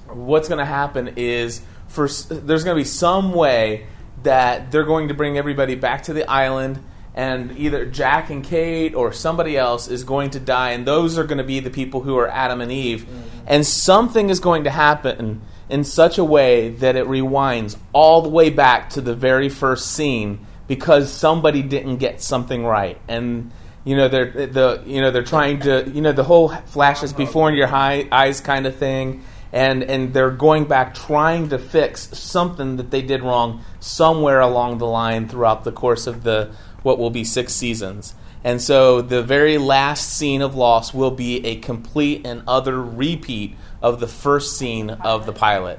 what's 0.09 0.49
going 0.49 0.59
to 0.59 0.65
happen 0.65 1.15
is 1.17 1.63
for 1.89 2.09
there's 2.09 2.65
going 2.65 2.77
to 2.77 2.81
be 2.81 2.89
some 2.89 3.33
way 3.33 3.87
that 4.23 4.71
they're 4.71 4.85
going 4.85 5.09
to 5.09 5.15
bring 5.15 5.37
everybody 5.37 5.75
back 5.75 6.05
to 6.05 6.13
the 6.13 6.29
island 6.29 6.83
and 7.15 7.59
either 7.59 7.85
Jack 7.85 8.31
and 8.31 8.43
Kate 8.43 8.95
or 8.95 9.13
somebody 9.13 9.57
else 9.57 9.89
is 9.89 10.05
going 10.05 10.31
to 10.31 10.41
die 10.41 10.71
and 10.71 10.87
those 10.87 11.19
are 11.19 11.25
going 11.25 11.39
to 11.39 11.45
be 11.45 11.61
the 11.61 11.71
people 11.71 12.01
who 12.01 12.17
are 12.17 12.29
Adam 12.29 12.61
and 12.61 12.73
Eve 12.73 13.03
mm-hmm. 13.03 13.45
and 13.47 13.67
something 13.67 14.31
is 14.31 14.41
going 14.41 14.65
to 14.65 14.71
happen 14.71 15.43
in 15.69 15.85
such 15.85 16.19
a 16.19 16.25
way 16.25 16.71
that 16.71 16.97
it 16.97 17.07
rewinds 17.07 17.77
all 17.93 18.23
the 18.23 18.29
way 18.29 18.49
back 18.49 18.91
to 18.91 19.01
the 19.01 19.15
very 19.15 19.49
first 19.49 19.91
scene 19.91 20.47
because 20.69 21.13
somebody 21.13 21.63
didn't 21.63 21.99
get 21.99 22.23
something 22.23 22.65
right 22.65 22.99
and 23.09 23.51
you 23.85 23.97
know 23.97 24.09
they're 24.09 24.31
the 24.31 24.83
you 24.87 25.01
know 25.01 25.11
they're 25.11 25.23
trying 25.23 25.61
to 25.61 25.91
you 25.91 26.01
know 26.01 26.13
the 26.13 26.25
whole 26.25 26.49
flashes 26.49 27.13
before 27.13 27.49
in 27.49 27.57
your 27.57 27.67
high, 27.67 28.07
eyes 28.13 28.41
kind 28.41 28.67
of 28.67 28.77
thing 28.77 29.23
and 29.53 29.83
and 29.83 30.15
they're 30.15 30.31
going 30.31 30.65
back 30.65 30.95
trying 30.95 31.49
to 31.49 31.59
fix 31.59 32.09
something 32.19 32.77
that 32.77 32.91
they 32.91 33.03
did 33.03 33.23
wrong 33.23 33.63
somewhere 33.81 34.41
along 34.41 34.79
the 34.79 34.87
line 34.87 35.29
throughout 35.29 35.65
the 35.65 35.73
course 35.73 36.07
of 36.07 36.23
the 36.23 36.51
what 36.83 36.99
will 36.99 37.11
be 37.11 37.25
six 37.25 37.53
seasons 37.53 38.15
and 38.45 38.61
so 38.61 39.03
the 39.03 39.23
very 39.23 39.59
last 39.59 40.17
scene 40.17 40.43
of 40.43 40.57
loss 40.57 40.93
will 40.93 41.13
be 41.13 41.45
a 41.47 41.57
complete 41.57 42.27
and 42.27 42.43
utter 42.49 42.83
repeat 42.83 43.57
of 43.81 44.01
the 44.01 44.09
first 44.09 44.57
scene 44.57 44.91
of 44.91 45.27
the 45.27 45.33
pilot. 45.33 45.79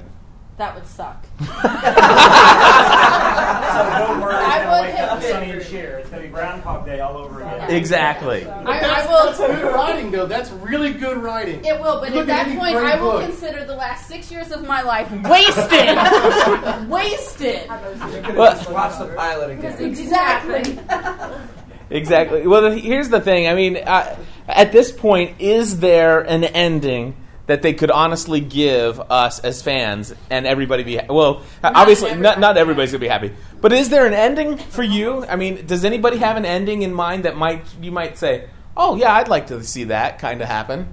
That 0.56 0.74
would 0.74 0.86
suck. 0.86 1.24
So 3.74 3.80
don't 3.98 4.20
worry, 4.20 4.34
I 4.34 4.38
it's 4.38 4.64
gonna 4.64 4.70
would 4.70 4.86
wake 4.86 4.94
have 4.94 5.08
up 5.10 5.22
Sonny 5.22 5.50
and 5.50 5.62
Cher. 5.64 5.98
It's 5.98 6.08
gonna 6.10 6.22
be 6.22 6.28
Groundhog 6.28 6.86
Day 6.86 7.00
all 7.00 7.16
over 7.16 7.40
again. 7.42 7.70
Exactly. 7.72 8.46
I- 8.46 8.62
I 8.62 8.80
that's, 8.80 9.08
will- 9.08 9.46
that's 9.48 9.60
good 9.62 9.74
writing, 9.74 10.10
though. 10.12 10.26
That's 10.26 10.50
really 10.52 10.92
good 10.92 11.16
writing. 11.18 11.64
It 11.64 11.80
will, 11.80 11.98
but 12.00 12.12
You 12.12 12.20
at 12.20 12.26
look 12.26 12.28
at 12.28 12.36
that 12.36 12.46
any 12.48 12.56
point, 12.58 12.76
great 12.76 12.86
I 12.94 13.00
will 13.00 13.12
book. 13.12 13.24
consider 13.24 13.64
the 13.64 13.74
last 13.74 14.06
six 14.06 14.30
years 14.30 14.52
of 14.52 14.64
my 14.66 14.82
life 14.82 15.10
wasted. 15.24 15.96
wasted. 16.88 17.68
Well- 18.36 18.64
Watch 18.72 18.98
the 18.98 19.12
pilot 19.16 19.50
again. 19.58 19.82
Exactly. 19.82 20.78
Exactly. 21.90 22.46
Well, 22.46 22.62
the- 22.62 22.78
here's 22.78 23.08
the 23.08 23.20
thing. 23.20 23.48
I 23.48 23.54
mean, 23.54 23.76
uh, 23.78 24.16
at 24.46 24.70
this 24.72 24.92
point, 24.92 25.40
is 25.40 25.80
there 25.80 26.20
an 26.20 26.44
ending 26.44 27.16
that 27.46 27.62
they 27.62 27.74
could 27.74 27.90
honestly 27.90 28.40
give 28.40 29.00
us 29.00 29.38
as 29.40 29.62
fans 29.62 30.14
and 30.30 30.46
everybody 30.46 30.82
be 30.82 30.96
ha- 30.96 31.06
well? 31.08 31.42
obviously, 31.62 32.14
not 32.14 32.40
not 32.40 32.56
everybody's 32.56 32.92
gonna 32.92 33.00
be 33.00 33.08
happy. 33.08 33.32
But 33.60 33.72
is 33.72 33.88
there 33.88 34.06
an 34.06 34.14
ending 34.14 34.56
for 34.56 34.82
you? 34.82 35.24
I 35.26 35.36
mean, 35.36 35.66
does 35.66 35.84
anybody 35.84 36.18
have 36.18 36.36
an 36.36 36.44
ending 36.44 36.82
in 36.82 36.92
mind 36.94 37.24
that 37.24 37.36
might 37.36 37.64
you 37.80 37.92
might 37.92 38.18
say, 38.18 38.48
"Oh 38.76 38.96
yeah, 38.96 39.14
I'd 39.14 39.28
like 39.28 39.48
to 39.48 39.62
see 39.62 39.84
that 39.84 40.18
kind 40.18 40.40
of 40.40 40.48
happen." 40.48 40.88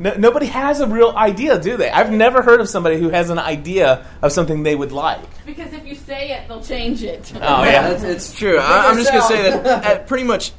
No, 0.00 0.14
nobody 0.14 0.46
has 0.46 0.78
a 0.78 0.86
real 0.86 1.10
idea, 1.10 1.58
do 1.58 1.76
they? 1.76 1.90
I've 1.90 2.12
never 2.12 2.40
heard 2.40 2.60
of 2.60 2.68
somebody 2.68 3.00
who 3.00 3.08
has 3.10 3.30
an 3.30 3.38
idea 3.38 4.06
of 4.22 4.30
something 4.30 4.62
they 4.62 4.76
would 4.76 4.92
like. 4.92 5.44
Because 5.44 5.72
if 5.72 5.84
you 5.84 5.96
say 5.96 6.30
it, 6.30 6.46
they'll 6.46 6.62
change 6.62 7.02
it. 7.02 7.32
Oh 7.34 7.64
yeah, 7.64 7.88
it's, 7.88 8.04
it's 8.04 8.38
true. 8.38 8.58
I, 8.58 8.88
I'm 8.88 8.96
just 8.96 9.10
gonna 9.10 9.22
say 9.22 9.42
that 9.50 9.66
at 9.84 10.00
uh, 10.00 10.04
pretty 10.04 10.24
much 10.24 10.52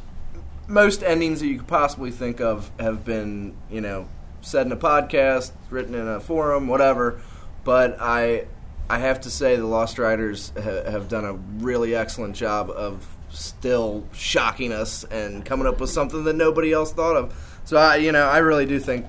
most 0.68 1.04
endings 1.04 1.40
that 1.40 1.48
you 1.48 1.58
could 1.58 1.68
possibly 1.68 2.12
think 2.12 2.42
of 2.42 2.70
have 2.80 3.06
been, 3.06 3.56
you 3.72 3.80
know, 3.80 4.08
said 4.42 4.66
in 4.66 4.72
a 4.72 4.78
podcast, 4.78 5.52
written 5.70 5.96
in 5.96 6.08
a 6.08 6.20
forum, 6.20 6.68
whatever. 6.68 7.22
But 7.64 7.98
I, 8.00 8.48
I 8.90 9.00
have 9.00 9.22
to 9.22 9.30
say, 9.30 9.56
the 9.56 9.66
Lost 9.66 10.00
Riders 10.00 10.52
ha- 10.56 10.90
have 10.90 11.10
done 11.10 11.26
a 11.26 11.34
really 11.64 11.96
excellent 11.96 12.36
job 12.36 12.70
of 12.70 13.06
still 13.32 14.08
shocking 14.14 14.72
us 14.72 15.04
and 15.06 15.46
coming 15.46 15.68
up 15.68 15.80
with 15.80 15.90
something 15.90 16.24
that 16.24 16.36
nobody 16.36 16.74
else 16.74 16.92
thought 16.94 17.16
of. 17.16 17.62
So 17.66 17.78
I, 17.78 17.98
you 17.98 18.12
know, 18.12 18.28
I 18.28 18.40
really 18.40 18.66
do 18.66 18.80
think 18.80 19.06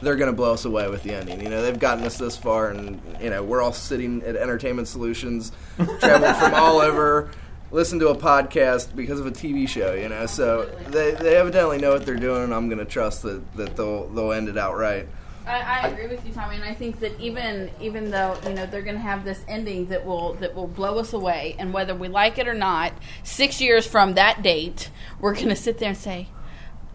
they're 0.00 0.16
going 0.16 0.30
to 0.30 0.36
blow 0.36 0.52
us 0.52 0.64
away 0.64 0.88
with 0.88 1.04
the 1.04 1.14
ending. 1.14 1.40
You 1.40 1.48
know, 1.48 1.62
they've 1.62 1.78
gotten 1.78 2.04
us 2.04 2.18
this 2.18 2.36
far, 2.36 2.70
and 2.70 3.00
you 3.20 3.30
know, 3.30 3.44
we're 3.44 3.62
all 3.62 3.72
sitting 3.72 4.22
at 4.24 4.34
Entertainment 4.34 4.88
Solutions, 4.88 5.52
traveled 6.00 6.36
from 6.36 6.54
all 6.54 6.80
over, 6.80 7.30
listen 7.72 7.98
to 7.98 8.08
a 8.08 8.14
podcast 8.14 8.94
because 8.94 9.18
of 9.18 9.26
a 9.26 9.32
TV 9.32 9.66
show. 9.66 9.94
You 9.94 10.08
know, 10.08 10.26
so 10.26 10.66
they, 10.88 11.12
they 11.12 11.36
evidently 11.36 11.78
know 11.78 11.90
what 11.90 12.06
they're 12.06 12.14
doing, 12.16 12.44
and 12.44 12.54
I'm 12.54 12.68
going 12.68 12.78
to 12.78 12.84
trust 12.84 13.22
that, 13.22 13.56
that 13.56 13.76
they'll 13.76 14.06
they'll 14.08 14.32
end 14.32 14.48
it 14.48 14.56
out 14.56 14.76
right. 14.76 15.08
I, 15.44 15.60
I 15.60 15.88
agree 15.88 16.06
with 16.06 16.24
you, 16.24 16.32
Tommy, 16.32 16.54
and 16.54 16.64
I 16.64 16.74
think 16.74 17.00
that 17.00 17.18
even 17.18 17.70
even 17.80 18.10
though 18.10 18.38
you 18.44 18.54
know 18.54 18.66
they're 18.66 18.82
going 18.82 18.96
to 18.96 19.02
have 19.02 19.24
this 19.24 19.44
ending 19.48 19.86
that 19.86 20.06
will 20.06 20.34
that 20.34 20.54
will 20.54 20.68
blow 20.68 20.98
us 20.98 21.12
away, 21.12 21.56
and 21.58 21.72
whether 21.72 21.94
we 21.94 22.08
like 22.08 22.38
it 22.38 22.46
or 22.46 22.54
not, 22.54 22.92
six 23.24 23.60
years 23.60 23.86
from 23.86 24.14
that 24.14 24.42
date, 24.42 24.90
we're 25.18 25.34
going 25.34 25.48
to 25.48 25.56
sit 25.56 25.78
there 25.78 25.88
and 25.88 25.98
say, 25.98 26.28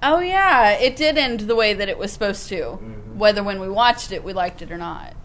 Oh 0.01 0.19
yeah, 0.19 0.71
it 0.71 0.95
did 0.95 1.17
end 1.17 1.41
the 1.41 1.55
way 1.55 1.73
that 1.73 1.89
it 1.89 1.97
was 1.97 2.13
supposed 2.13 2.47
to. 2.49 2.61
Mm-hmm. 2.61 3.17
Whether 3.17 3.43
when 3.43 3.59
we 3.59 3.67
watched 3.67 4.11
it 4.11 4.23
we 4.23 4.31
liked 4.31 4.61
it 4.61 4.71
or 4.71 4.77
not. 4.77 5.16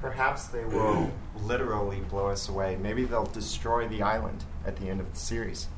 Perhaps 0.00 0.46
they 0.48 0.64
will 0.64 1.10
literally 1.42 2.00
blow 2.08 2.28
us 2.28 2.48
away. 2.48 2.76
Maybe 2.80 3.04
they'll 3.04 3.24
destroy 3.26 3.86
the 3.88 4.02
island 4.02 4.44
at 4.64 4.76
the 4.76 4.88
end 4.88 5.00
of 5.00 5.12
the 5.12 5.18
series. 5.18 5.68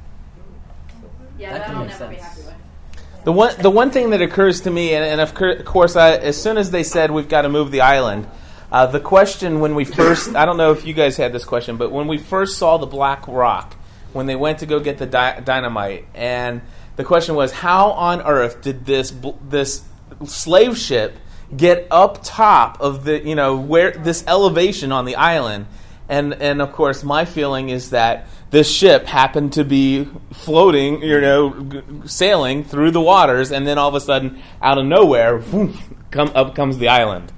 Yeah, 1.39 1.53
that, 1.53 1.67
that 1.67 1.77
I'll 1.77 1.85
make 1.85 1.89
never 1.91 2.09
be 2.09 2.17
sense. 2.19 2.29
happy 2.29 2.47
with. 2.47 3.25
The 3.25 3.33
one, 3.33 3.55
the 3.61 3.71
one 3.71 3.91
thing 3.91 4.11
that 4.11 4.23
occurs 4.23 4.63
to 4.63 4.71
me, 4.71 4.95
and, 4.95 5.05
and 5.05 5.21
of 5.21 5.35
cour- 5.35 5.63
course, 5.63 5.97
I, 5.97 6.13
as 6.17 6.41
soon 6.41 6.57
as 6.57 6.71
they 6.71 6.83
said 6.83 7.11
we've 7.11 7.29
got 7.29 7.43
to 7.43 7.49
move 7.49 7.71
the 7.71 7.81
island, 7.81 8.29
uh, 8.71 8.87
the 8.87 9.01
question 9.01 9.61
when 9.61 9.75
we 9.75 9.85
first, 9.85 10.35
I 10.35 10.45
don't 10.45 10.57
know 10.57 10.73
if 10.73 10.87
you 10.87 10.95
guys 10.95 11.17
had 11.17 11.33
this 11.33 11.45
question, 11.45 11.77
but 11.77 11.91
when 11.91 12.07
we 12.07 12.19
first 12.19 12.59
saw 12.59 12.77
the 12.77 12.87
Black 12.87 13.27
Rock, 13.27 13.77
when 14.13 14.27
they 14.27 14.37
went 14.37 14.61
to 14.61 14.67
go 14.67 14.79
get 14.81 14.99
the 14.99 15.07
di- 15.07 15.41
dynamite, 15.41 16.07
and 16.15 16.63
the 16.97 17.05
question 17.05 17.35
was, 17.35 17.53
how 17.53 17.91
on 17.91 18.23
earth 18.23 18.63
did 18.63 18.87
this 18.87 19.11
bl- 19.11 19.31
this 19.49 19.85
slave 20.25 20.77
ship 20.79 21.17
get 21.57 21.87
up 21.91 22.21
top 22.23 22.81
of 22.81 23.05
the, 23.05 23.25
you 23.25 23.35
know, 23.35 23.57
where 23.57 23.91
this 23.93 24.25
elevation 24.27 24.93
on 24.93 25.05
the 25.05 25.17
island? 25.17 25.67
And 26.09 26.33
and 26.35 26.63
of 26.63 26.73
course, 26.73 27.05
my 27.05 27.25
feeling 27.27 27.69
is 27.69 27.91
that 27.91 28.27
this 28.51 28.71
ship 28.71 29.05
happened 29.05 29.53
to 29.55 29.65
be 29.65 30.09
floating, 30.33 31.03
you 31.03 31.21
know, 31.21 31.51
g- 31.65 31.83
sailing 32.07 32.65
through 32.65 32.93
the 32.93 33.01
waters, 33.01 33.53
and 33.53 33.67
then 33.67 33.77
all 33.77 33.91
of 33.91 33.95
a 33.95 34.01
sudden, 34.01 34.41
out 34.63 34.79
of 34.79 34.87
nowhere, 34.87 35.39
whoosh, 35.39 35.77
come 36.11 36.31
up 36.35 36.55
comes 36.55 36.79
the 36.79 36.89
island. 36.89 37.31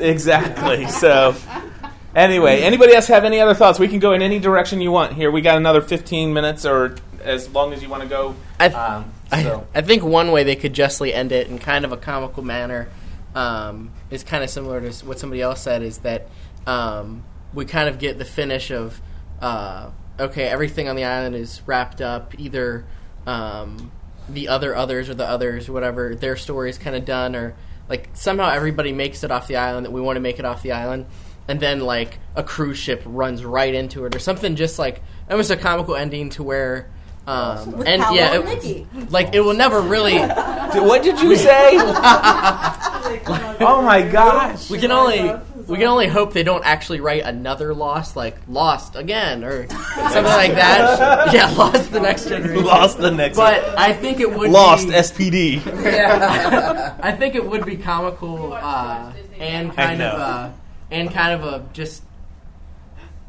Exactly. 0.00 0.86
So, 0.90 1.34
anyway, 2.14 2.60
anybody 2.62 2.94
else 2.94 3.06
have 3.06 3.24
any 3.24 3.40
other 3.40 3.54
thoughts? 3.54 3.78
We 3.78 3.88
can 3.88 3.98
go 3.98 4.12
in 4.12 4.20
any 4.22 4.38
direction 4.38 4.80
you 4.80 4.90
want. 4.90 5.12
Here, 5.14 5.30
we 5.30 5.40
got 5.40 5.56
another 5.56 5.80
fifteen 5.80 6.32
minutes, 6.34 6.66
or 6.66 6.96
as 7.22 7.48
long 7.48 7.72
as 7.72 7.82
you 7.82 7.88
want 7.88 8.02
to 8.02 8.08
go. 8.08 8.34
I, 8.60 8.66
Um, 8.66 8.74
I, 8.74 9.04
so. 9.30 9.66
I 9.74 9.82
think 9.82 10.02
one 10.02 10.30
way 10.32 10.42
they 10.42 10.56
could 10.56 10.72
justly 10.72 11.12
end 11.12 11.32
it 11.32 11.48
in 11.48 11.58
kind 11.58 11.84
of 11.84 11.92
a 11.92 11.96
comical 11.96 12.42
manner 12.42 12.88
um, 13.34 13.92
is 14.10 14.24
kind 14.24 14.42
of 14.42 14.50
similar 14.50 14.80
to 14.80 15.06
what 15.06 15.18
somebody 15.18 15.42
else 15.42 15.62
said 15.62 15.82
is 15.82 15.98
that 15.98 16.28
um, 16.66 17.24
we 17.52 17.64
kind 17.64 17.88
of 17.88 17.98
get 17.98 18.18
the 18.18 18.24
finish 18.24 18.70
of 18.70 19.00
uh, 19.40 19.90
okay, 20.18 20.44
everything 20.44 20.88
on 20.88 20.96
the 20.96 21.04
island 21.04 21.36
is 21.36 21.62
wrapped 21.66 22.00
up. 22.00 22.38
Either 22.38 22.84
um, 23.26 23.90
the 24.28 24.48
other 24.48 24.74
others 24.74 25.08
or 25.08 25.14
the 25.14 25.26
others, 25.26 25.70
whatever, 25.70 26.14
their 26.14 26.36
story 26.36 26.70
is 26.70 26.78
kind 26.78 26.96
of 26.96 27.04
done, 27.04 27.36
or 27.36 27.54
like 27.88 28.10
somehow 28.14 28.50
everybody 28.50 28.92
makes 28.92 29.22
it 29.24 29.30
off 29.30 29.46
the 29.46 29.56
island 29.56 29.86
that 29.86 29.92
we 29.92 30.00
want 30.00 30.16
to 30.16 30.20
make 30.20 30.38
it 30.38 30.44
off 30.44 30.62
the 30.62 30.72
island. 30.72 31.06
And 31.46 31.60
then, 31.60 31.80
like 31.80 32.18
a 32.34 32.42
cruise 32.42 32.76
ship 32.76 33.02
runs 33.06 33.44
right 33.44 33.74
into 33.74 34.04
it, 34.04 34.14
or 34.14 34.18
something 34.18 34.56
just 34.56 34.78
like 34.78 35.00
almost 35.30 35.50
a 35.50 35.56
comical 35.56 35.96
ending 35.96 36.30
to 36.30 36.42
where, 36.42 36.90
um, 37.28 37.72
With 37.72 37.86
and 37.86 38.02
Paolo 38.02 38.16
yeah, 38.16 38.34
and 38.40 38.48
it- 38.48 39.10
like 39.12 39.34
it 39.34 39.40
will 39.40 39.54
never 39.54 39.80
really. 39.80 40.18
what 40.18 41.02
did 41.02 41.20
you 41.20 41.36
say? 41.36 41.72
oh 43.60 43.82
my 43.84 44.02
gosh! 44.02 44.70
We 44.70 44.78
can 44.78 44.90
only 44.90 45.34
we 45.66 45.76
can 45.76 45.86
only 45.88 46.06
hope 46.06 46.32
they 46.32 46.42
don't 46.42 46.64
actually 46.64 47.00
write 47.00 47.24
another 47.24 47.74
Lost, 47.74 48.16
like 48.16 48.36
Lost 48.48 48.96
again 48.96 49.44
or 49.44 49.68
something 49.68 50.24
like 50.24 50.54
that. 50.54 51.32
Yeah, 51.34 51.50
Lost 51.50 51.92
the 51.92 52.00
next 52.00 52.28
generation. 52.28 52.64
Lost 52.64 52.98
the 52.98 53.10
next 53.10 53.36
But 53.36 53.78
I 53.78 53.92
think 53.92 54.20
it 54.20 54.32
would 54.34 54.50
Lost 54.50 54.86
be, 54.88 54.94
SPD. 54.94 55.66
Yeah. 55.84 56.96
I 57.02 57.12
think 57.12 57.34
it 57.34 57.44
would 57.44 57.66
be 57.66 57.76
comical 57.76 58.54
uh, 58.54 59.12
and 59.38 59.74
kind 59.74 60.00
of 60.00 60.18
uh, 60.18 60.50
and 60.90 61.12
kind 61.12 61.40
of 61.40 61.44
a 61.44 61.66
just 61.74 62.02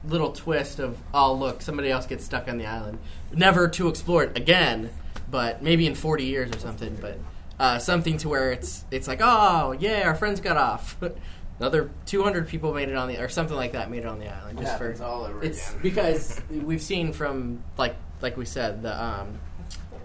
little 0.10 0.32
twist 0.32 0.80
of 0.80 0.98
oh 1.14 1.34
look 1.34 1.62
somebody 1.62 1.90
else 1.90 2.06
gets 2.06 2.24
stuck 2.26 2.48
on 2.48 2.58
the 2.58 2.66
island 2.66 2.98
never 3.34 3.68
to 3.68 3.88
explore 3.88 4.24
it 4.24 4.38
again 4.38 4.90
but 5.30 5.62
maybe 5.62 5.86
in 5.86 5.96
40 5.96 6.26
years 6.26 6.52
or 6.56 6.60
something 6.60 6.98
but 7.00 7.18
uh, 7.60 7.78
something 7.78 8.18
to 8.18 8.30
where 8.30 8.52
it's 8.54 8.86
it's 8.90 9.08
like 9.08 9.20
oh 9.22 9.76
yeah 9.80 10.04
our 10.06 10.16
friends 10.16 10.40
got 10.40 10.56
off 10.56 10.98
another 11.60 11.90
200 12.06 12.48
people 12.48 12.74
made 12.74 12.88
it 12.88 12.96
on 12.96 13.10
the 13.10 13.22
or 13.22 13.28
something 13.28 13.58
like 13.58 13.74
that 13.74 13.92
made 13.92 14.00
it 14.00 14.06
on 14.06 14.18
the 14.20 14.28
island 14.28 14.58
just 14.60 14.78
for 14.78 14.96
all 15.04 15.26
over 15.26 15.44
it's 15.44 15.70
again. 15.72 15.82
because 15.82 16.42
we've 16.50 16.82
seen 16.82 17.12
from 17.12 17.62
like 17.78 17.96
like 18.22 18.38
we 18.38 18.46
said 18.46 18.82
the 18.82 19.04
um, 19.04 19.40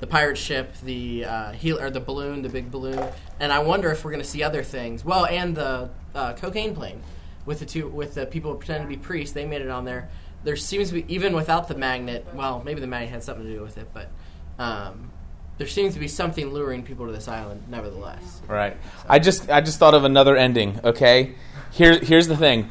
the 0.01 0.07
pirate 0.07 0.37
ship, 0.37 0.75
the 0.83 1.25
uh, 1.25 1.53
heel 1.53 1.81
or 1.81 1.89
the 1.89 2.01
balloon, 2.01 2.43
the 2.43 2.49
big 2.49 2.71
balloon, 2.71 3.03
and 3.41 3.53
I 3.53 3.61
wonder 3.61 3.91
if 3.91 4.05
we're 4.05 4.11
going 4.11 4.23
to 4.23 4.29
see 4.29 4.43
other 4.43 4.63
things. 4.63 5.05
Well, 5.05 5.25
and 5.25 5.57
the 5.57 5.89
uh, 6.15 6.35
cocaine 6.35 6.75
plane 6.75 7.03
with 7.47 7.61
the 7.61 7.67
two 7.67 7.89
with 7.89 8.15
the 8.15 8.27
people 8.27 8.55
pretending 8.55 8.89
to 8.89 8.97
be 8.97 9.03
priests, 9.03 9.35
they 9.35 9.47
made 9.47 9.63
it 9.63 9.71
on 9.71 9.85
there. 9.85 10.09
There 10.45 10.57
seems 10.57 10.89
to 10.89 10.95
be 10.95 11.15
even 11.15 11.35
without 11.35 11.69
the 11.69 11.75
magnet. 11.75 12.27
Well, 12.35 12.63
maybe 12.65 12.81
the 12.81 12.87
magnet 12.87 13.11
had 13.11 13.23
something 13.23 13.45
to 13.47 13.53
do 13.53 13.63
with 13.63 13.79
it, 13.79 13.89
but 13.95 14.11
um, 14.59 15.11
there 15.59 15.67
seems 15.67 15.95
to 15.95 16.01
be 16.01 16.09
something 16.09 16.51
luring 16.51 16.83
people 16.83 17.07
to 17.07 17.13
this 17.13 17.29
island, 17.29 17.63
nevertheless. 17.69 18.43
Right. 18.49 18.77
I 19.09 19.19
just 19.19 19.51
I 19.51 19.61
just 19.61 19.79
thought 19.79 19.95
of 19.95 20.05
another 20.05 20.37
ending. 20.37 20.81
Okay. 20.85 21.35
Here 21.71 21.99
here's 21.99 22.29
the 22.29 22.37
thing. 22.37 22.71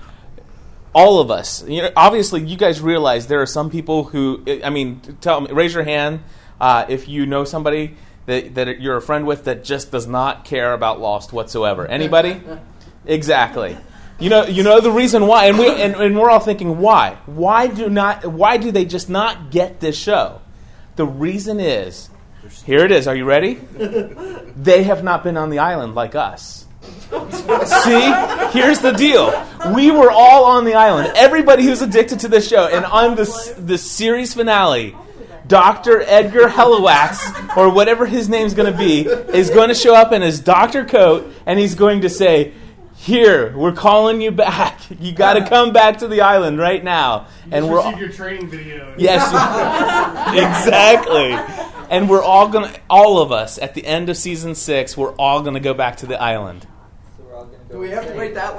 All 0.95 1.19
of 1.19 1.31
us, 1.31 1.67
you 1.67 1.81
know, 1.81 1.89
obviously, 1.95 2.41
you 2.41 2.55
guys 2.55 2.79
realize 2.79 3.25
there 3.25 3.41
are 3.41 3.47
some 3.47 3.71
people 3.71 4.05
who. 4.05 4.43
I 4.63 4.69
mean, 4.69 5.01
tell 5.21 5.41
me, 5.41 5.51
raise 5.51 5.73
your 5.73 5.83
hand 5.83 6.21
uh, 6.61 6.85
if 6.87 7.07
you 7.07 7.25
know 7.25 7.45
somebody 7.45 7.95
that 8.27 8.53
that 8.55 8.79
you're 8.79 8.97
a 8.97 9.01
friend 9.01 9.25
with 9.25 9.45
that 9.45 9.63
just 9.63 9.91
does 9.91 10.05
not 10.05 10.45
care 10.45 10.73
about 10.73 10.99
Lost 10.99 11.33
whatsoever. 11.33 11.87
Anybody? 11.87 12.41
exactly. 13.05 13.77
You 14.19 14.29
know, 14.29 14.45
you 14.45 14.63
know 14.63 14.79
the 14.79 14.91
reason 14.91 15.27
why, 15.27 15.47
and 15.47 15.57
we 15.57 15.69
and, 15.69 15.95
and 15.95 16.17
we're 16.17 16.29
all 16.29 16.39
thinking 16.39 16.79
why? 16.79 17.17
Why 17.25 17.67
do 17.67 17.89
not? 17.89 18.25
Why 18.25 18.57
do 18.57 18.71
they 18.71 18.85
just 18.85 19.09
not 19.09 19.51
get 19.51 19.79
this 19.79 19.97
show? 19.97 20.41
The 20.95 21.05
reason 21.05 21.59
is, 21.59 22.09
here 22.65 22.85
it 22.85 22.91
is. 22.91 23.07
Are 23.07 23.15
you 23.15 23.25
ready? 23.25 23.59
They 24.55 24.83
have 24.83 25.03
not 25.03 25.23
been 25.23 25.35
on 25.35 25.49
the 25.49 25.57
island 25.59 25.95
like 25.95 26.13
us. 26.13 26.67
See, 26.83 28.13
here's 28.51 28.79
the 28.79 28.93
deal. 28.95 29.33
We 29.73 29.89
were 29.89 30.11
all 30.11 30.45
on 30.45 30.63
the 30.63 30.75
island. 30.75 31.11
Everybody 31.15 31.63
who's 31.63 31.81
addicted 31.81 32.19
to 32.19 32.27
this 32.27 32.47
show, 32.47 32.67
and 32.67 32.85
on 32.85 33.15
this 33.15 33.49
the 33.57 33.79
series 33.79 34.35
finale, 34.35 34.95
Dr. 35.47 36.01
Edgar 36.01 36.47
Halliwax, 36.47 37.57
or 37.57 37.69
whatever 37.69 38.05
his 38.05 38.29
name's 38.29 38.53
going 38.53 38.71
to 38.71 38.77
be, 38.77 39.01
is 39.01 39.49
going 39.49 39.69
to 39.69 39.75
show 39.75 39.95
up 39.95 40.11
in 40.11 40.21
his 40.21 40.39
doctor 40.39 40.85
coat, 40.85 41.33
and 41.45 41.59
he's 41.59 41.75
going 41.75 42.01
to 42.01 42.09
say, 42.09 42.53
"Here, 42.95 43.55
we're 43.57 43.71
calling 43.73 44.21
you 44.21 44.31
back. 44.31 44.79
You 44.99 45.11
got 45.11 45.33
to 45.33 45.47
come 45.47 45.73
back 45.73 45.97
to 45.99 46.07
the 46.07 46.21
island 46.21 46.59
right 46.59 46.83
now." 46.83 47.27
And 47.51 47.69
we're 47.69 47.81
all, 47.81 47.97
your 47.97 48.09
training 48.09 48.49
video. 48.49 48.93
Yes, 48.97 49.27
exactly. 50.33 51.33
And 51.89 52.09
we're 52.09 52.23
all 52.23 52.47
gonna, 52.47 52.73
all 52.89 53.21
of 53.21 53.31
us, 53.31 53.57
at 53.57 53.73
the 53.73 53.85
end 53.85 54.09
of 54.09 54.17
season 54.17 54.55
six, 54.55 54.95
we're 54.95 55.13
all 55.15 55.41
gonna 55.41 55.59
go 55.59 55.73
back 55.73 55.97
to 55.97 56.05
the 56.05 56.21
island. 56.21 56.67
So 57.17 57.23
we're 57.23 57.35
all 57.35 57.45
gonna 57.45 57.57
go 57.57 57.63
back 57.63 57.67
to 57.67 57.73
the 57.73 57.73
floor. 57.73 57.73
Do 57.73 57.79
we 57.79 57.89
have 57.89 58.07
to 58.07 58.17
wait 58.17 58.33
that 58.35 58.55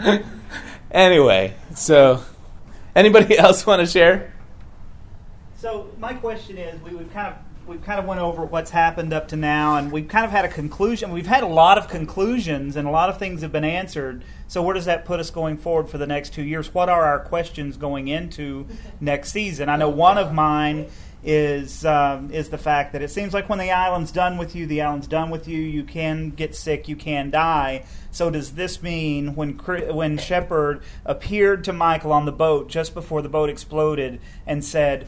long? 0.00 0.22
Anyway, 0.92 1.54
so 1.74 2.22
anybody 2.94 3.38
else 3.38 3.66
want 3.66 3.80
to 3.80 3.86
share? 3.86 4.34
So 5.56 5.90
my 5.98 6.12
question 6.12 6.58
is, 6.58 6.80
we, 6.82 6.94
we've 6.94 7.12
kind 7.12 7.28
of 7.28 7.38
we've 7.66 7.82
kind 7.82 8.00
of 8.00 8.06
went 8.06 8.20
over 8.20 8.44
what's 8.44 8.70
happened 8.70 9.12
up 9.12 9.28
to 9.28 9.36
now, 9.36 9.76
and 9.76 9.92
we've 9.92 10.08
kind 10.08 10.24
of 10.24 10.30
had 10.30 10.44
a 10.44 10.48
conclusion. 10.48 11.12
We've 11.12 11.26
had 11.26 11.42
a 11.42 11.48
lot 11.48 11.78
of 11.78 11.88
conclusions, 11.88 12.76
and 12.76 12.86
a 12.86 12.90
lot 12.90 13.08
of 13.08 13.18
things 13.18 13.42
have 13.42 13.52
been 13.52 13.64
answered. 13.64 14.24
So 14.48 14.62
where 14.62 14.74
does 14.74 14.84
that 14.86 15.04
put 15.04 15.20
us 15.20 15.30
going 15.30 15.56
forward 15.56 15.88
for 15.88 15.98
the 15.98 16.06
next 16.06 16.32
two 16.34 16.42
years? 16.42 16.74
What 16.74 16.88
are 16.88 17.04
our 17.04 17.20
questions 17.20 17.76
going 17.76 18.08
into 18.08 18.66
next 19.00 19.32
season? 19.32 19.68
I 19.68 19.76
know 19.76 19.88
one 19.88 20.18
of 20.18 20.32
mine 20.32 20.88
is 21.24 21.84
um, 21.84 22.32
is 22.32 22.48
the 22.48 22.58
fact 22.58 22.92
that 22.92 23.02
it 23.02 23.08
seems 23.08 23.32
like 23.32 23.48
when 23.48 23.60
the 23.60 23.70
island's 23.70 24.10
done 24.10 24.38
with 24.38 24.56
you, 24.56 24.66
the 24.66 24.82
island's 24.82 25.06
done 25.06 25.30
with 25.30 25.46
you. 25.46 25.58
You 25.58 25.84
can 25.84 26.30
get 26.30 26.56
sick, 26.56 26.88
you 26.88 26.96
can 26.96 27.30
die. 27.30 27.84
So 28.10 28.28
does 28.28 28.52
this 28.54 28.82
mean 28.82 29.36
when 29.36 29.52
when 29.52 30.18
Shephard 30.18 30.82
appeared 31.04 31.62
to 31.64 31.72
Michael 31.72 32.12
on 32.12 32.26
the 32.26 32.32
boat 32.32 32.68
just 32.68 32.92
before 32.92 33.22
the 33.22 33.28
boat 33.28 33.48
exploded 33.48 34.20
and 34.46 34.64
said, 34.64 35.06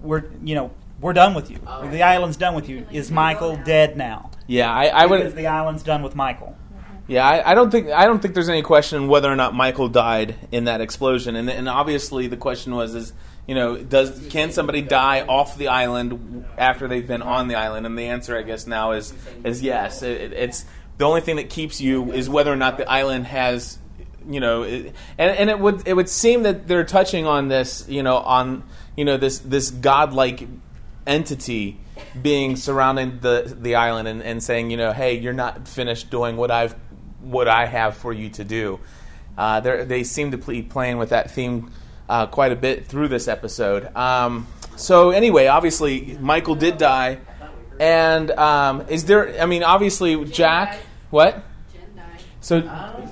"We're 0.00 0.24
you 0.42 0.54
know 0.54 0.70
we're 1.00 1.12
done 1.12 1.34
with 1.34 1.50
you. 1.50 1.58
Oh. 1.66 1.88
The 1.88 2.02
island's 2.02 2.36
done 2.36 2.54
with 2.54 2.68
you." 2.68 2.86
Is 2.90 3.10
Michael 3.10 3.56
dead 3.56 3.96
now? 3.96 4.30
Yeah, 4.46 4.72
I, 4.72 4.86
I 4.86 5.06
would. 5.06 5.18
Because 5.18 5.34
the 5.34 5.46
island's 5.46 5.82
done 5.82 6.02
with 6.02 6.14
Michael. 6.14 6.56
Mm-hmm. 6.72 6.96
Yeah, 7.08 7.26
I, 7.26 7.52
I 7.52 7.54
don't 7.54 7.70
think 7.70 7.90
I 7.90 8.06
don't 8.06 8.20
think 8.20 8.34
there's 8.34 8.48
any 8.48 8.62
question 8.62 9.08
whether 9.08 9.30
or 9.30 9.36
not 9.36 9.54
Michael 9.54 9.88
died 9.88 10.36
in 10.52 10.64
that 10.64 10.80
explosion, 10.80 11.36
and 11.36 11.50
and 11.50 11.68
obviously 11.68 12.26
the 12.26 12.36
question 12.36 12.74
was 12.74 12.94
is 12.94 13.12
you 13.46 13.54
know 13.54 13.76
does 13.76 14.26
can 14.30 14.52
somebody 14.52 14.82
die 14.82 15.22
off 15.22 15.56
the 15.56 15.68
island 15.68 16.44
after 16.56 16.88
they've 16.88 17.06
been 17.06 17.22
on 17.22 17.48
the 17.48 17.56
island, 17.56 17.86
and 17.86 17.98
the 17.98 18.06
answer 18.06 18.36
I 18.36 18.42
guess 18.42 18.66
now 18.66 18.92
is 18.92 19.12
is 19.44 19.62
yes. 19.62 20.02
It, 20.02 20.32
it's 20.32 20.64
the 20.98 21.04
only 21.04 21.20
thing 21.20 21.36
that 21.36 21.50
keeps 21.50 21.80
you 21.80 22.12
is 22.12 22.28
whether 22.28 22.52
or 22.52 22.56
not 22.56 22.78
the 22.78 22.88
island 22.90 23.26
has 23.26 23.78
you 24.28 24.40
know 24.40 24.62
it, 24.62 24.94
and 25.18 25.30
and 25.36 25.50
it 25.50 25.58
would 25.58 25.86
it 25.86 25.94
would 25.94 26.08
seem 26.08 26.44
that 26.44 26.66
they're 26.66 26.84
touching 26.84 27.26
on 27.26 27.48
this 27.48 27.86
you 27.88 28.02
know 28.02 28.16
on 28.16 28.64
you 28.96 29.04
know 29.04 29.16
this 29.16 29.38
this 29.40 29.70
godlike 29.70 30.46
entity 31.06 31.78
being 32.20 32.56
surrounding 32.56 33.20
the 33.20 33.56
the 33.60 33.74
island 33.76 34.08
and, 34.08 34.22
and 34.22 34.42
saying, 34.42 34.70
you 34.70 34.76
know, 34.76 34.92
hey, 34.92 35.18
you're 35.18 35.32
not 35.32 35.68
finished 35.68 36.10
doing 36.10 36.36
what 36.36 36.50
I've 36.50 36.74
what 37.20 37.48
I 37.48 37.66
have 37.66 37.96
for 37.96 38.12
you 38.12 38.28
to 38.30 38.44
do. 38.44 38.80
Uh, 39.36 39.60
they're- 39.60 40.04
seem 40.04 40.30
to 40.30 40.38
be 40.38 40.62
playing 40.62 40.98
with 40.98 41.10
that 41.10 41.30
theme 41.30 41.70
uh, 42.08 42.26
quite 42.26 42.52
a 42.52 42.56
bit 42.56 42.86
through 42.86 43.08
this 43.08 43.28
episode. 43.28 43.94
Um, 43.96 44.46
so 44.76 45.10
anyway, 45.10 45.46
obviously 45.46 46.16
Michael 46.20 46.54
did 46.54 46.78
die, 46.78 47.18
and 47.80 48.30
um, 48.32 48.84
is 48.88 49.04
there? 49.04 49.40
I 49.40 49.46
mean, 49.46 49.62
obviously 49.62 50.24
Jack. 50.26 50.78
What? 51.10 51.42
So 52.40 52.60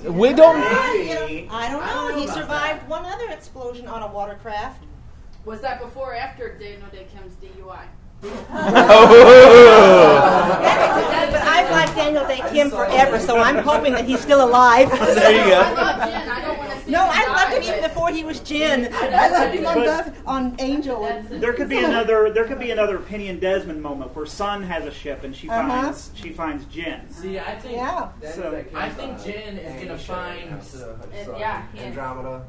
we 0.04 0.32
don't. 0.32 0.62
I 0.62 1.68
don't 1.68 1.84
know. 1.84 2.16
He 2.20 2.26
survived 2.28 2.88
one 2.88 3.04
other 3.04 3.28
explosion 3.30 3.88
on 3.88 4.02
a 4.02 4.06
watercraft. 4.12 4.84
Was 5.44 5.60
that 5.60 5.80
before 5.80 6.12
or 6.12 6.14
after 6.14 6.56
Daniel 6.58 6.88
Dae 6.92 7.06
Kim's 7.14 7.34
DUI? 7.36 7.84
But 8.22 8.32
I've 11.42 11.70
liked 11.70 11.94
Daniel 11.94 12.26
Dae 12.26 12.42
Kim 12.50 12.70
forever, 12.70 13.18
so 13.18 13.38
I'm 13.38 13.58
hoping 13.58 13.92
that 13.92 14.06
he's 14.06 14.20
still 14.20 14.42
alive. 14.44 14.88
There 15.14 15.32
you 15.32 15.44
go. 15.50 15.60
No, 16.86 17.08
I 17.10 17.26
loved 17.28 17.54
him 17.56 17.62
even 17.62 17.82
before 17.82 18.10
he 18.10 18.24
was 18.24 18.40
Jin. 18.40 18.88
I 18.92 19.28
loved 19.30 19.54
him 19.54 19.64
on, 19.66 19.74
But- 19.74 19.86
Buff- 20.06 20.22
on 20.26 20.54
Angel. 20.58 21.02
and- 21.06 21.42
There 21.42 21.54
could 21.54 21.68
be 21.70 21.78
another. 21.78 22.30
There 22.30 22.44
could 22.44 22.58
be 22.58 22.70
another 22.72 22.98
Penny 22.98 23.28
and 23.28 23.40
Desmond 23.40 23.80
moment 23.82 24.14
where 24.14 24.26
Sun 24.26 24.62
has 24.64 24.84
a 24.84 24.90
ship 24.92 25.24
and 25.24 25.34
she 25.34 25.48
Uh-huh. 25.48 25.66
finds 25.66 26.10
she 26.14 26.30
finds 26.30 26.66
Jin. 26.66 27.08
See, 27.10 27.38
I 27.38 27.54
think 27.56 27.76
Yeah. 27.76 28.08
So 28.34 28.62
I 28.74 28.88
think 28.90 29.22
Jin 29.22 29.56
is 29.58 29.82
gonna 29.82 29.98
find. 29.98 30.60
yeah, 31.38 31.62
he 31.72 31.78
is. 31.78 31.84
Andromeda. 31.84 32.42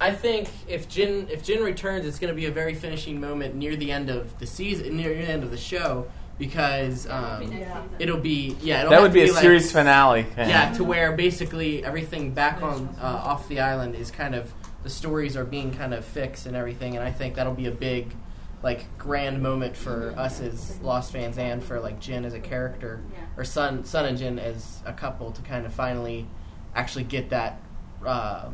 I 0.00 0.12
think 0.12 0.48
if 0.68 0.88
Jin 0.88 1.28
if 1.30 1.42
Jin 1.42 1.62
returns, 1.62 2.06
it's 2.06 2.18
going 2.18 2.32
to 2.32 2.36
be 2.36 2.46
a 2.46 2.50
very 2.52 2.74
finishing 2.74 3.20
moment 3.20 3.54
near 3.54 3.74
the 3.76 3.90
end 3.90 4.10
of 4.10 4.38
the 4.38 4.46
season, 4.46 4.96
near 4.96 5.10
the 5.14 5.22
end 5.28 5.42
of 5.42 5.50
the 5.50 5.56
show, 5.56 6.06
because 6.38 7.08
um, 7.08 7.52
it'll 7.98 8.18
be 8.20 8.56
yeah. 8.62 8.80
It'll 8.80 8.90
That 8.90 8.94
have 8.96 9.02
would 9.02 9.08
to 9.18 9.24
be 9.24 9.28
a 9.30 9.32
like- 9.32 9.42
series 9.42 9.72
finale. 9.72 10.26
Yeah, 10.36 10.72
to 10.74 10.84
where 10.84 11.12
basically 11.12 11.84
everything 11.84 12.32
back 12.32 12.62
on 12.62 12.94
uh, 13.00 13.04
off 13.04 13.48
the 13.48 13.60
island 13.60 13.96
is 13.96 14.10
kind 14.10 14.34
of 14.36 14.52
the 14.84 14.90
stories 14.90 15.36
are 15.36 15.44
being 15.44 15.72
kind 15.74 15.92
of 15.92 16.04
fixed 16.04 16.46
and 16.46 16.54
everything, 16.54 16.94
and 16.96 17.04
I 17.04 17.10
think 17.10 17.34
that'll 17.34 17.54
be 17.54 17.66
a 17.66 17.72
big 17.72 18.14
like 18.62 18.86
grand 18.98 19.40
moment 19.42 19.76
for 19.76 20.14
us 20.16 20.40
as 20.40 20.80
Lost 20.80 21.12
fans 21.12 21.38
and 21.38 21.62
for 21.62 21.78
like 21.80 22.00
Jin 22.00 22.24
as 22.24 22.34
a 22.34 22.40
character 22.40 23.00
or 23.36 23.44
Sun 23.44 23.84
Sun 23.84 24.04
and 24.06 24.16
Jin 24.18 24.38
as 24.38 24.80
a 24.84 24.92
couple 24.92 25.32
to 25.32 25.42
kind 25.42 25.66
of 25.66 25.72
finally 25.72 26.26
actually 26.74 27.04
get 27.04 27.30
that. 27.30 27.60
Uh, 28.06 28.50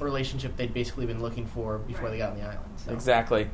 relationship 0.00 0.56
they'd 0.56 0.74
basically 0.74 1.06
been 1.06 1.20
looking 1.20 1.46
for 1.46 1.78
before 1.78 2.10
they 2.10 2.18
got 2.18 2.30
on 2.30 2.38
the 2.38 2.44
island. 2.44 2.70
So. 2.76 2.92
Exactly. 2.92 3.48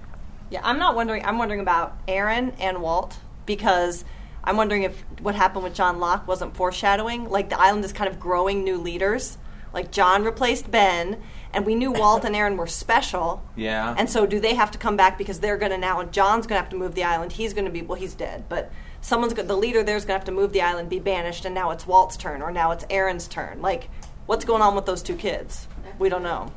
Yeah, 0.51 0.61
I'm 0.62 0.78
not 0.78 0.95
wondering. 0.95 1.24
I'm 1.24 1.39
wondering 1.39 1.61
about 1.61 1.99
Aaron 2.07 2.53
and 2.59 2.80
Walt 2.80 3.18
because 3.47 4.05
I'm 4.45 4.57
wondering 4.57 4.84
if 4.84 5.05
what 5.20 5.34
happened 5.34 5.64
with 5.64 5.74
John 5.74 5.99
Locke 5.99 6.26
wasn't 6.26 6.57
foreshadowing. 6.57 7.28
Like 7.28 7.51
the 7.51 7.61
island 7.61 7.84
is 7.84 7.93
kind 7.93 8.09
of 8.11 8.18
growing 8.18 8.64
new 8.64 8.78
leaders. 8.78 9.39
Like 9.72 9.93
John 9.93 10.24
replaced 10.24 10.70
Ben, 10.70 11.20
and 11.53 11.66
we 11.66 11.74
knew 11.74 11.93
Walt 11.93 12.24
and 12.24 12.34
Aaron 12.34 12.57
were 12.57 12.66
special. 12.66 13.43
Yeah. 13.57 13.95
And 13.99 14.09
so, 14.09 14.26
do 14.26 14.41
they 14.41 14.55
have 14.55 14.70
to 14.70 14.78
come 14.78 14.97
back 14.97 15.18
because 15.18 15.41
they're 15.41 15.59
going 15.59 15.72
to 15.72 15.78
now? 15.78 16.03
John's 16.05 16.47
going 16.47 16.59
to 16.59 16.62
have 16.62 16.70
to 16.70 16.76
move 16.76 16.95
the 16.95 17.05
island. 17.05 17.32
He's 17.32 17.53
going 17.53 17.66
to 17.66 17.70
be 17.70 17.82
well, 17.82 17.99
he's 17.99 18.14
dead, 18.14 18.45
but 18.49 18.72
someone's 19.01 19.34
go- 19.34 19.43
the 19.43 19.57
leader 19.57 19.82
there's 19.82 20.05
going 20.05 20.14
to 20.14 20.20
have 20.20 20.24
to 20.26 20.32
move 20.32 20.53
the 20.53 20.62
island, 20.62 20.89
be 20.89 20.99
banished, 20.99 21.45
and 21.45 21.55
now 21.55 21.70
it's 21.70 21.86
Walt's 21.86 22.16
turn, 22.16 22.41
or 22.41 22.51
now 22.51 22.70
it's 22.70 22.84
Aaron's 22.89 23.28
turn. 23.28 23.61
Like, 23.61 23.91
what's 24.29 24.45
going 24.45 24.62
on 24.62 24.76
with 24.76 24.87
those 24.87 25.03
two 25.03 25.16
kids? 25.16 25.66
We 25.99 26.09
don't 26.11 26.22
know. 26.22 26.53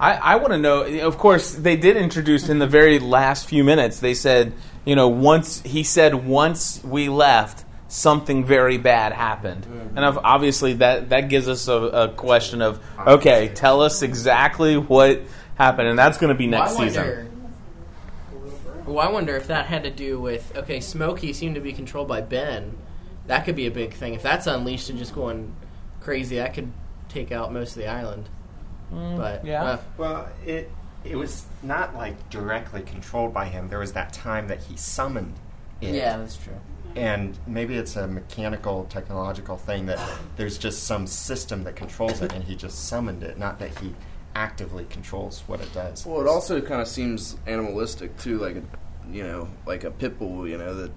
I, 0.00 0.14
I 0.14 0.36
want 0.36 0.52
to 0.52 0.58
know. 0.58 0.82
Of 1.06 1.18
course, 1.18 1.52
they 1.52 1.76
did 1.76 1.96
introduce 1.96 2.48
in 2.48 2.58
the 2.58 2.66
very 2.66 2.98
last 2.98 3.46
few 3.46 3.62
minutes. 3.62 4.00
They 4.00 4.14
said, 4.14 4.52
you 4.84 4.96
know, 4.96 5.08
once 5.08 5.60
he 5.62 5.84
said 5.84 6.26
once 6.26 6.82
we 6.82 7.08
left, 7.08 7.64
something 7.86 8.44
very 8.44 8.78
bad 8.78 9.12
happened, 9.12 9.62
mm-hmm. 9.64 9.96
and 9.96 10.04
of- 10.04 10.18
obviously 10.18 10.72
that 10.74 11.10
that 11.10 11.28
gives 11.28 11.46
us 11.46 11.68
a, 11.68 11.74
a 11.74 12.08
question 12.08 12.60
of 12.60 12.82
okay, 12.98 13.52
tell 13.54 13.82
us 13.82 14.02
exactly 14.02 14.76
what 14.76 15.20
happened, 15.56 15.88
and 15.88 15.98
that's 15.98 16.18
going 16.18 16.32
to 16.32 16.38
be 16.38 16.48
next 16.48 16.72
Well, 16.72 16.82
I 16.82 16.88
season. 16.88 17.04
wonder- 17.04 17.30
Well, 18.86 18.98
I 18.98 19.12
wonder 19.12 19.36
if 19.36 19.46
that 19.46 19.66
had 19.66 19.84
to 19.84 19.90
do 19.90 20.20
with 20.20 20.56
okay, 20.56 20.80
Smokey 20.80 21.32
seemed 21.32 21.54
to 21.54 21.60
be 21.60 21.72
controlled 21.72 22.08
by 22.08 22.22
Ben. 22.22 22.76
That 23.28 23.44
could 23.44 23.54
be 23.54 23.66
a 23.66 23.70
big 23.70 23.94
thing. 23.94 24.14
If 24.14 24.22
that's 24.22 24.48
unleashed 24.48 24.90
and 24.90 24.98
just 24.98 25.14
going 25.14 25.54
crazy, 26.00 26.36
that 26.36 26.52
could 26.52 26.72
take 27.14 27.32
out 27.32 27.52
most 27.52 27.76
of 27.76 27.82
the 27.82 27.88
island. 27.88 28.28
but 28.90 29.44
uh, 29.62 29.78
well, 29.96 30.28
it 30.44 30.70
it 31.04 31.16
was 31.16 31.44
not 31.62 31.94
like 31.94 32.30
directly 32.30 32.82
controlled 32.82 33.32
by 33.32 33.46
him. 33.46 33.68
There 33.68 33.78
was 33.78 33.92
that 33.92 34.12
time 34.12 34.48
that 34.48 34.62
he 34.62 34.76
summoned 34.76 35.34
it. 35.80 35.94
Yeah, 35.94 36.16
that's 36.18 36.36
true. 36.36 36.54
And 36.96 37.36
maybe 37.46 37.76
it's 37.76 37.96
a 37.96 38.06
mechanical, 38.06 38.84
technological 38.84 39.56
thing 39.56 39.86
that 39.86 39.98
there's 40.36 40.58
just 40.58 40.84
some 40.84 41.06
system 41.06 41.64
that 41.64 41.74
controls 41.74 42.22
it, 42.22 42.32
and 42.32 42.44
he 42.44 42.54
just 42.54 42.86
summoned 42.86 43.22
it. 43.22 43.36
Not 43.36 43.58
that 43.58 43.76
he 43.80 43.94
actively 44.36 44.84
controls 44.88 45.42
what 45.46 45.60
it 45.60 45.72
does. 45.72 46.06
Well, 46.06 46.20
it 46.20 46.28
also 46.28 46.60
kind 46.60 46.80
of 46.80 46.88
seems 46.88 47.36
animalistic 47.46 48.16
too, 48.18 48.38
like 48.38 48.56
a, 48.56 48.62
you 49.10 49.24
know, 49.24 49.48
like 49.66 49.84
a 49.84 49.90
pit 49.90 50.18
bull. 50.18 50.46
You 50.48 50.56
know 50.58 50.74
that 50.74 50.92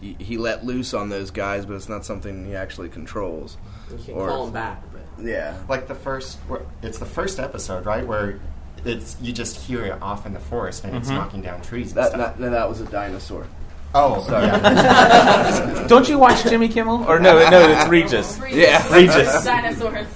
he, 0.00 0.16
he 0.18 0.36
let 0.38 0.64
loose 0.64 0.94
on 0.94 1.08
those 1.08 1.30
guys, 1.30 1.66
but 1.66 1.74
it's 1.74 1.88
not 1.88 2.04
something 2.04 2.46
he 2.46 2.54
actually 2.56 2.88
controls. 2.88 3.56
You 3.90 3.98
can 4.04 4.14
call 4.14 4.46
'em 4.46 4.52
back, 4.52 4.82
but 4.92 5.24
yeah, 5.24 5.56
like 5.68 5.88
the 5.88 5.94
first, 5.94 6.38
it's 6.82 6.98
the 6.98 7.06
first 7.06 7.38
episode, 7.40 7.86
right, 7.86 8.06
where 8.06 8.38
it's 8.84 9.16
you 9.20 9.32
just 9.32 9.56
hear 9.56 9.84
it 9.84 10.00
off 10.00 10.24
in 10.26 10.32
the 10.32 10.40
forest 10.40 10.84
and 10.84 10.96
it's 10.96 11.10
Mhm. 11.10 11.14
knocking 11.14 11.42
down 11.42 11.60
trees. 11.60 11.88
And 11.88 11.98
That, 11.98 12.08
stuff. 12.12 12.38
that, 12.38 12.50
that 12.50 12.68
was 12.68 12.80
a 12.80 12.86
dinosaur. 12.86 13.46
Oh, 13.94 14.22
sorry. 14.22 14.46
yeah. 14.46 15.84
Don't 15.88 16.08
you 16.08 16.18
watch 16.18 16.44
Jimmy 16.44 16.68
Kimmel? 16.68 17.04
Or 17.08 17.18
no, 17.18 17.34
no, 17.50 17.68
it's 17.70 17.88
Regis. 17.88 18.38
Yeah, 18.50 18.86
Regis. 18.94 19.44
Dinosaurs. 19.44 20.06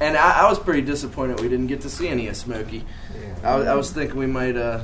And 0.00 0.16
I, 0.16 0.42
I 0.46 0.48
was 0.48 0.58
pretty 0.58 0.82
disappointed 0.82 1.40
we 1.40 1.48
didn't 1.48 1.66
get 1.66 1.80
to 1.82 1.90
see 1.90 2.06
any 2.08 2.28
of 2.28 2.36
Smokey. 2.36 2.84
I, 3.42 3.56
was- 3.56 3.66
I 3.66 3.74
was 3.74 3.90
thinking 3.90 4.16
we 4.18 4.26
might 4.26 4.56
uh, 4.56 4.78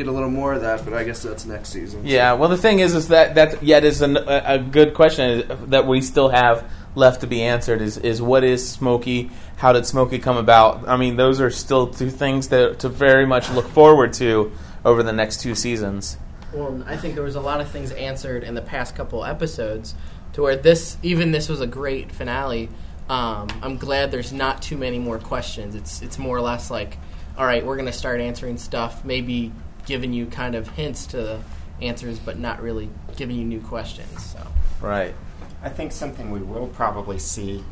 get 0.00 0.08
a 0.08 0.12
little 0.12 0.30
more 0.30 0.54
of 0.54 0.62
that, 0.62 0.84
but 0.84 0.94
I 0.94 1.04
guess 1.04 1.22
that's 1.22 1.44
next 1.44 1.68
season. 1.68 2.06
Yeah, 2.06 2.32
well, 2.32 2.48
the 2.48 2.56
thing 2.56 2.78
is, 2.78 2.94
is 2.94 3.08
that 3.08 3.34
that 3.34 3.62
yet 3.62 3.84
is 3.84 4.00
an, 4.00 4.16
a, 4.16 4.42
a 4.44 4.58
good 4.58 4.94
question 4.94 5.44
that 5.70 5.86
we 5.86 6.00
still 6.00 6.30
have 6.30 6.70
left 6.94 7.20
to 7.20 7.26
be 7.26 7.42
answered. 7.42 7.82
Is 7.82 7.98
is 7.98 8.22
what 8.22 8.42
is 8.44 8.68
Smokey? 8.68 9.30
How 9.56 9.72
did 9.72 9.84
Smokey 9.86 10.18
come 10.18 10.36
about? 10.36 10.88
I 10.88 10.96
mean, 10.96 11.16
those 11.16 11.40
are 11.40 11.50
still 11.50 11.88
two 11.88 12.10
things 12.10 12.48
that 12.48 12.80
to 12.80 12.88
very 12.88 13.26
much 13.26 13.50
look 13.50 13.68
forward 13.68 14.14
to 14.14 14.52
over 14.84 15.02
the 15.02 15.12
next 15.12 15.40
two 15.42 15.54
seasons. 15.54 16.16
Well, 16.52 16.82
I 16.86 16.96
think 16.96 17.14
there 17.14 17.24
was 17.24 17.36
a 17.36 17.40
lot 17.40 17.60
of 17.60 17.68
things 17.68 17.92
answered 17.92 18.42
in 18.42 18.54
the 18.54 18.62
past 18.62 18.96
couple 18.96 19.24
episodes, 19.24 19.94
to 20.32 20.42
where 20.42 20.56
this 20.56 20.96
even 21.02 21.32
this 21.32 21.48
was 21.48 21.60
a 21.60 21.66
great 21.66 22.10
finale. 22.10 22.68
Um, 23.08 23.48
I'm 23.62 23.76
glad 23.76 24.10
there's 24.10 24.32
not 24.32 24.62
too 24.62 24.78
many 24.78 24.98
more 24.98 25.18
questions. 25.18 25.74
It's 25.74 26.00
it's 26.00 26.18
more 26.18 26.36
or 26.36 26.40
less 26.40 26.70
like, 26.70 26.96
all 27.36 27.44
right, 27.44 27.64
we're 27.64 27.76
gonna 27.76 27.92
start 27.92 28.20
answering 28.20 28.56
stuff, 28.56 29.04
maybe 29.04 29.52
giving 29.86 30.12
you 30.12 30.26
kind 30.26 30.54
of 30.54 30.68
hints 30.68 31.06
to 31.06 31.16
the 31.18 31.40
answers, 31.80 32.18
but 32.18 32.38
not 32.38 32.60
really 32.62 32.90
giving 33.16 33.36
you 33.36 33.44
new 33.44 33.60
questions. 33.60 34.24
So 34.24 34.46
Right. 34.80 35.14
I 35.62 35.68
think 35.68 35.92
something 35.92 36.30
we 36.30 36.40
will 36.40 36.68
probably 36.68 37.18
see. 37.18 37.64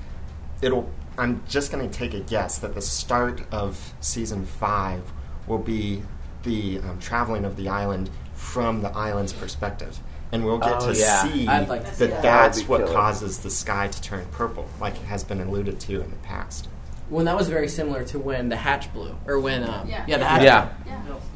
It'll. 0.63 0.91
I'm 1.17 1.43
just 1.49 1.73
going 1.73 1.89
to 1.89 1.99
take 1.99 2.15
a 2.15 2.21
guess 2.21 2.59
that 2.59 2.75
the 2.75 2.81
start 2.83 3.43
of 3.51 3.93
season 4.01 4.47
five 4.47 5.03
will 5.49 5.59
be 5.59 6.03
the 6.45 6.79
um, 6.79 6.99
traveling 7.01 7.45
of 7.45 7.57
the 7.57 7.69
island 7.69 8.09
from 8.35 8.83
the 8.83 8.91
island's 8.91 9.33
perspective, 9.33 9.99
and 10.31 10.45
we'll 10.45 10.59
get 10.59 10.81
Oh, 10.83 10.93
to 10.93 10.99
yeah. 10.99 11.23
see 11.25 11.47
like 11.47 11.85
to 11.87 11.95
see 11.95 12.07
that 12.07 12.11
that. 12.11 12.23
that's 12.23 12.61
That 12.61 12.69
what 12.69 12.81
killer. 12.83 12.93
causes 12.93 13.39
the 13.39 13.51
sky 13.51 13.89
to 13.89 14.01
turn 14.03 14.27
purple, 14.31 14.69
like 14.81 14.95
it 14.95 15.03
has 15.03 15.25
been 15.25 15.41
alluded 15.41 15.81
to 15.81 16.01
in 16.03 16.11
the 16.11 16.17
past. 16.19 16.69
Well, 17.11 17.25
that 17.25 17.37
was 17.37 17.49
very 17.49 17.69
similar 17.69 18.05
to 18.05 18.19
when 18.19 18.49
the 18.51 18.57
hatch 18.57 18.93
blew, 18.93 19.17
or 19.27 19.41
when 19.41 19.65
um, 19.65 19.89
Yeah. 19.89 20.05
yeah. 20.07 20.19
the 20.19 20.25
hatch 20.25 20.43
Yeah. 20.43 20.69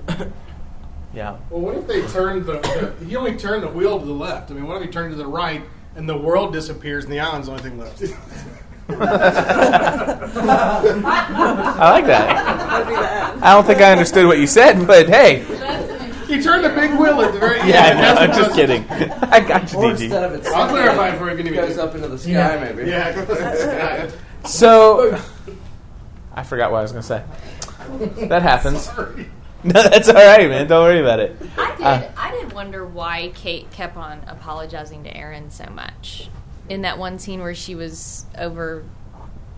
blew. 0.06 0.26
Yeah. 1.14 1.36
Well, 1.50 1.60
what 1.60 1.74
if 1.76 1.86
they 1.86 2.02
turned 2.08 2.46
the, 2.46 2.54
the 2.98 3.04
he 3.04 3.16
only 3.16 3.36
turned 3.36 3.62
the 3.62 3.68
wheel 3.68 3.98
to 4.00 4.04
the 4.06 4.12
left? 4.12 4.50
I 4.50 4.54
mean, 4.54 4.66
what 4.66 4.78
if 4.78 4.84
he 4.84 4.88
turned 4.90 5.12
to 5.12 5.16
the 5.16 5.26
right 5.26 5.62
and 5.94 6.08
the 6.08 6.16
world 6.16 6.52
disappears 6.52 7.04
and 7.04 7.12
the 7.12 7.20
island's 7.20 7.48
the 7.48 7.52
only 7.52 7.62
thing 7.64 7.78
left? 7.78 8.02
I 10.52 11.90
like 11.90 12.06
that. 12.06 13.36
I 13.42 13.52
don't 13.54 13.64
think 13.66 13.80
I 13.80 13.92
understood 13.92 14.26
what 14.26 14.38
you 14.38 14.46
said, 14.46 14.86
but 14.86 15.08
hey. 15.08 15.44
He 16.26 16.40
turned 16.42 16.64
the 16.64 16.70
big 16.70 16.98
wheel 16.98 17.20
at 17.20 17.32
the 17.34 17.38
very 17.38 17.60
end. 17.60 17.68
Yeah, 17.68 17.92
no, 18.00 18.14
I'm 18.14 18.30
just 18.32 18.54
kidding. 18.54 18.84
I 18.88 19.40
got 19.40 19.70
you, 19.72 19.78
Or 19.78 19.84
DG. 19.92 20.00
instead 20.02 20.22
of 20.24 20.32
it 20.34 20.46
I'll 20.46 20.68
clarify 20.68 21.10
it 21.10 21.18
for 21.18 21.26
you 21.26 21.32
if 21.32 21.38
you 21.38 21.44
it 21.44 21.50
need 21.50 21.56
goes 21.56 21.76
up 21.78 21.94
into 21.94 22.08
the 22.08 22.18
sky, 22.18 22.30
Yeah. 22.30 22.58
maybe. 22.74 22.88
Yeah, 22.90 23.08
it 23.08 23.14
goes 23.14 23.38
up 23.38 23.52
into 23.52 23.66
the 23.66 24.08
sky. 24.08 24.48
So, 24.48 25.18
I 26.34 26.42
forgot 26.42 26.70
what 26.72 26.78
I 26.78 26.82
was 26.82 26.92
going 26.92 27.02
to 27.02 27.08
say. 27.08 27.22
That 28.28 28.42
happens. 28.42 28.88
No, 29.64 29.80
that's 29.82 30.08
all 30.08 30.14
right, 30.14 30.48
man. 30.48 30.66
Don't 30.66 30.82
worry 30.82 31.00
about 31.00 31.20
it. 31.20 31.36
I 31.56 31.76
did. 31.76 31.84
Uh, 31.86 32.08
I 32.16 32.30
did 32.32 32.52
wonder 32.52 32.84
why 32.84 33.30
Kate 33.34 33.70
kept 33.70 33.96
on 33.96 34.20
apologizing 34.26 35.04
to 35.04 35.16
Aaron 35.16 35.50
so 35.50 35.66
much 35.72 36.28
in 36.68 36.82
that 36.82 36.98
one 36.98 37.18
scene 37.20 37.40
where 37.40 37.54
she 37.54 37.74
was 37.76 38.26
over 38.36 38.84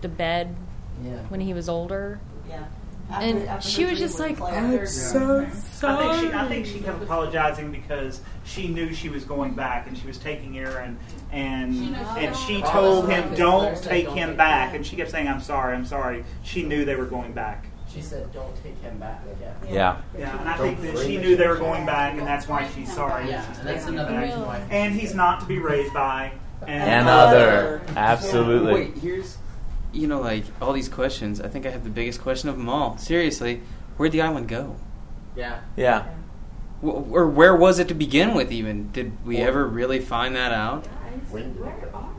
the 0.01 0.07
bed 0.07 0.55
Yeah. 1.03 1.17
when 1.29 1.39
he 1.39 1.53
was 1.55 1.67
older. 1.69 2.19
Yeah. 2.47 2.65
And 3.11 3.47
After- 3.47 3.67
she 3.69 3.85
was 3.85 3.99
just 3.99 4.19
like, 4.19 4.39
was 4.39 4.53
"I'm 4.53 4.69
clear. 4.69 4.85
so 4.87 5.47
I 5.83 5.95
think 6.17 6.21
she, 6.31 6.33
I 6.37 6.47
think 6.47 6.65
she 6.65 6.79
kept 6.79 7.01
apologizing 7.03 7.71
because 7.71 8.19
she 8.45 8.67
knew 8.67 8.93
she 8.93 9.09
was 9.09 9.23
going 9.23 9.53
back 9.53 9.85
and 9.87 9.95
she 9.97 10.07
was 10.07 10.17
taking 10.17 10.57
Aaron 10.57 10.97
and 11.31 11.95
and 12.17 12.35
she 12.35 12.61
told 12.63 13.07
him 13.09 13.33
don't 13.35 13.81
take 13.83 14.09
him 14.09 14.35
back 14.35 14.73
and 14.75 14.85
she 14.85 14.95
kept 14.95 15.11
saying 15.11 15.27
I'm 15.27 15.41
sorry 15.41 15.75
I'm 15.75 15.85
sorry. 15.85 16.25
She 16.43 16.63
knew 16.63 16.83
they 16.85 16.95
were 16.95 17.05
going 17.05 17.31
back. 17.33 17.65
She 17.95 18.01
said, 18.01 18.31
"Don't 18.33 18.53
take 18.61 18.79
him 18.81 18.99
back." 18.99 19.23
Yeah. 19.41 19.53
Yeah. 19.71 19.97
Yeah, 20.19 20.39
and 20.39 20.49
I 20.49 20.57
think 20.57 20.81
that 20.81 20.97
she 20.99 21.17
knew 21.17 21.37
they 21.37 21.47
were 21.47 21.55
going 21.55 21.85
back, 21.85 22.17
and 22.17 22.27
that's 22.27 22.47
why 22.47 22.67
she's 22.75 22.93
sorry. 22.93 23.29
Yeah, 23.29 23.47
She's 23.47 23.59
and 23.59 23.67
that's 23.69 23.85
another 23.85 24.19
reason 24.19 24.45
why. 24.45 24.61
And 24.69 24.93
he's 24.93 25.15
not 25.15 25.39
to 25.39 25.45
be 25.45 25.59
raised 25.59 25.93
by 25.93 26.33
Another. 26.67 27.81
Absolutely. 27.95 28.73
Wait, 28.73 28.97
here's, 28.97 29.37
you 29.93 30.07
know, 30.07 30.19
like 30.19 30.43
all 30.61 30.73
these 30.73 30.89
questions. 30.89 31.39
I 31.39 31.47
think 31.47 31.65
I 31.65 31.69
have 31.69 31.83
the 31.83 31.89
biggest 31.89 32.21
question 32.21 32.49
of 32.49 32.57
them 32.57 32.67
all. 32.69 32.97
Seriously, 32.97 33.61
where'd 33.97 34.11
the 34.11 34.21
island 34.21 34.47
go? 34.47 34.75
Yeah. 35.35 35.61
Yeah. 35.75 36.05
W- 36.81 37.05
or 37.13 37.27
where 37.27 37.55
was 37.55 37.79
it 37.79 37.87
to 37.89 37.93
begin 37.93 38.33
with? 38.33 38.51
Even 38.51 38.91
did 38.91 39.25
we 39.25 39.37
ever 39.37 39.65
really 39.67 39.99
find 39.99 40.35
that 40.35 40.51
out? 40.51 40.85
Where 41.29 41.43
are 41.93 42.09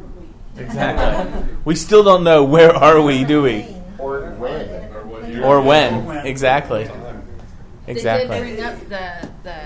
we? 0.57 0.63
Exactly. 0.63 1.57
we 1.65 1.75
still 1.75 2.03
don't 2.03 2.25
know 2.25 2.45
where 2.45 2.75
are 2.75 3.01
we, 3.01 3.25
do 3.25 3.43
we? 3.43 3.67
Or 5.47 5.61
when. 5.61 5.95
Or 5.95 6.01
when. 6.01 6.27
Exactly. 6.27 6.85
They 7.87 7.93
Exactly. 7.93 8.29
did 8.29 8.57
bring 8.57 8.65
up 8.65 8.81
the 8.89 9.29
the 9.45 9.59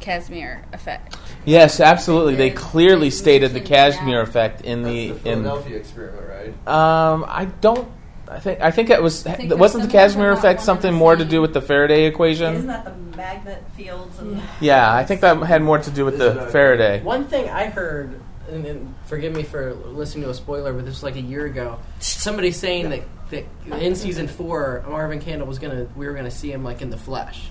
Casimir 0.00 0.64
effect. 0.72 1.16
Yes, 1.44 1.78
absolutely. 1.80 2.34
They 2.34 2.50
clearly 2.50 3.10
stated 3.10 3.52
the 3.52 3.60
Casimir 3.60 4.20
effect 4.22 4.62
in 4.62 4.82
the 4.82 5.10
That's 5.10 5.22
the 5.22 5.30
in. 5.30 5.42
Philadelphia 5.42 5.76
experiment, 5.76 6.54
right? 6.66 6.68
Um, 6.68 7.24
I 7.28 7.44
don't. 7.46 7.88
I 8.28 8.38
think 8.38 8.60
I 8.60 8.70
think 8.70 8.90
it 8.90 9.02
was 9.02 9.22
think 9.24 9.54
wasn't 9.56 9.82
the 9.84 9.90
similar, 9.90 10.06
Casimir 10.06 10.30
effect 10.32 10.60
something 10.62 10.94
more 10.94 11.16
to 11.16 11.24
do 11.24 11.40
with 11.40 11.52
the 11.52 11.60
Faraday 11.60 12.06
equation? 12.06 12.54
Isn't 12.54 12.68
that 12.68 12.84
the 12.84 13.16
magnet 13.16 13.62
fields? 13.76 14.18
And 14.20 14.40
Yeah, 14.60 14.92
I 14.94 15.04
think 15.04 15.20
that 15.22 15.36
had 15.42 15.62
more 15.62 15.78
to 15.78 15.90
do 15.90 16.04
with 16.04 16.18
the 16.18 16.48
Faraday. 16.52 17.02
One 17.02 17.24
thing 17.24 17.50
I 17.50 17.66
heard, 17.66 18.20
and, 18.48 18.64
and 18.64 18.94
forgive 19.06 19.34
me 19.34 19.42
for 19.42 19.74
listening 19.74 20.24
to 20.24 20.30
a 20.30 20.34
spoiler, 20.34 20.72
but 20.72 20.84
this 20.84 20.94
was 20.94 21.02
like 21.02 21.16
a 21.16 21.20
year 21.20 21.44
ago. 21.44 21.80
Somebody 21.98 22.52
saying 22.52 22.90
that, 22.90 23.02
that 23.30 23.44
in 23.80 23.94
season 23.94 24.28
four, 24.28 24.84
Marvin 24.88 25.20
Candle 25.20 25.46
was 25.46 25.58
gonna, 25.58 25.86
we 25.96 26.06
were 26.06 26.12
gonna 26.14 26.30
see 26.30 26.52
him 26.52 26.62
like 26.64 26.82
in 26.82 26.90
the 26.90 26.96
flesh, 26.96 27.48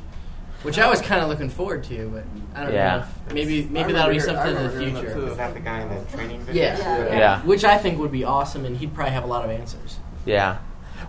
which 0.64 0.78
I 0.78 0.88
was 0.90 1.02
kind 1.02 1.22
of 1.22 1.30
looking 1.30 1.50
forward 1.50 1.84
to. 1.86 2.10
But 2.10 2.24
I 2.60 2.64
don't 2.66 2.74
Yeah. 2.74 2.98
know. 2.98 3.04
If 3.28 3.34
maybe 3.34 3.64
maybe 3.70 3.94
that'll 3.94 4.12
be 4.14 4.20
remember 4.20 4.22
hear- 4.22 4.22
I 4.22 4.26
something 4.26 4.48
in 4.50 4.54
the 4.56 4.60
remember 4.62 4.80
hearing 4.80 4.94
that 4.96 5.14
future. 5.14 5.28
Is 5.32 5.38
that 5.38 5.54
the 5.54 5.60
guy 5.60 5.82
in 5.82 5.90
the 5.90 6.12
training 6.12 6.42
video? 6.42 6.64
Yeah. 6.64 6.78
Yeah. 6.78 7.18
Yeah. 7.18 7.42
Which 7.42 7.64
I 7.64 7.78
think 7.78 8.00
would 8.00 8.12
be 8.12 8.24
awesome, 8.24 8.66
and 8.66 8.78
he'd 8.78 8.94
probably 8.94 9.14
have 9.14 9.24
a 9.24 9.28
lot 9.28 9.44
of 9.46 9.52
answers. 9.52 9.98
Yeah. 10.26 10.58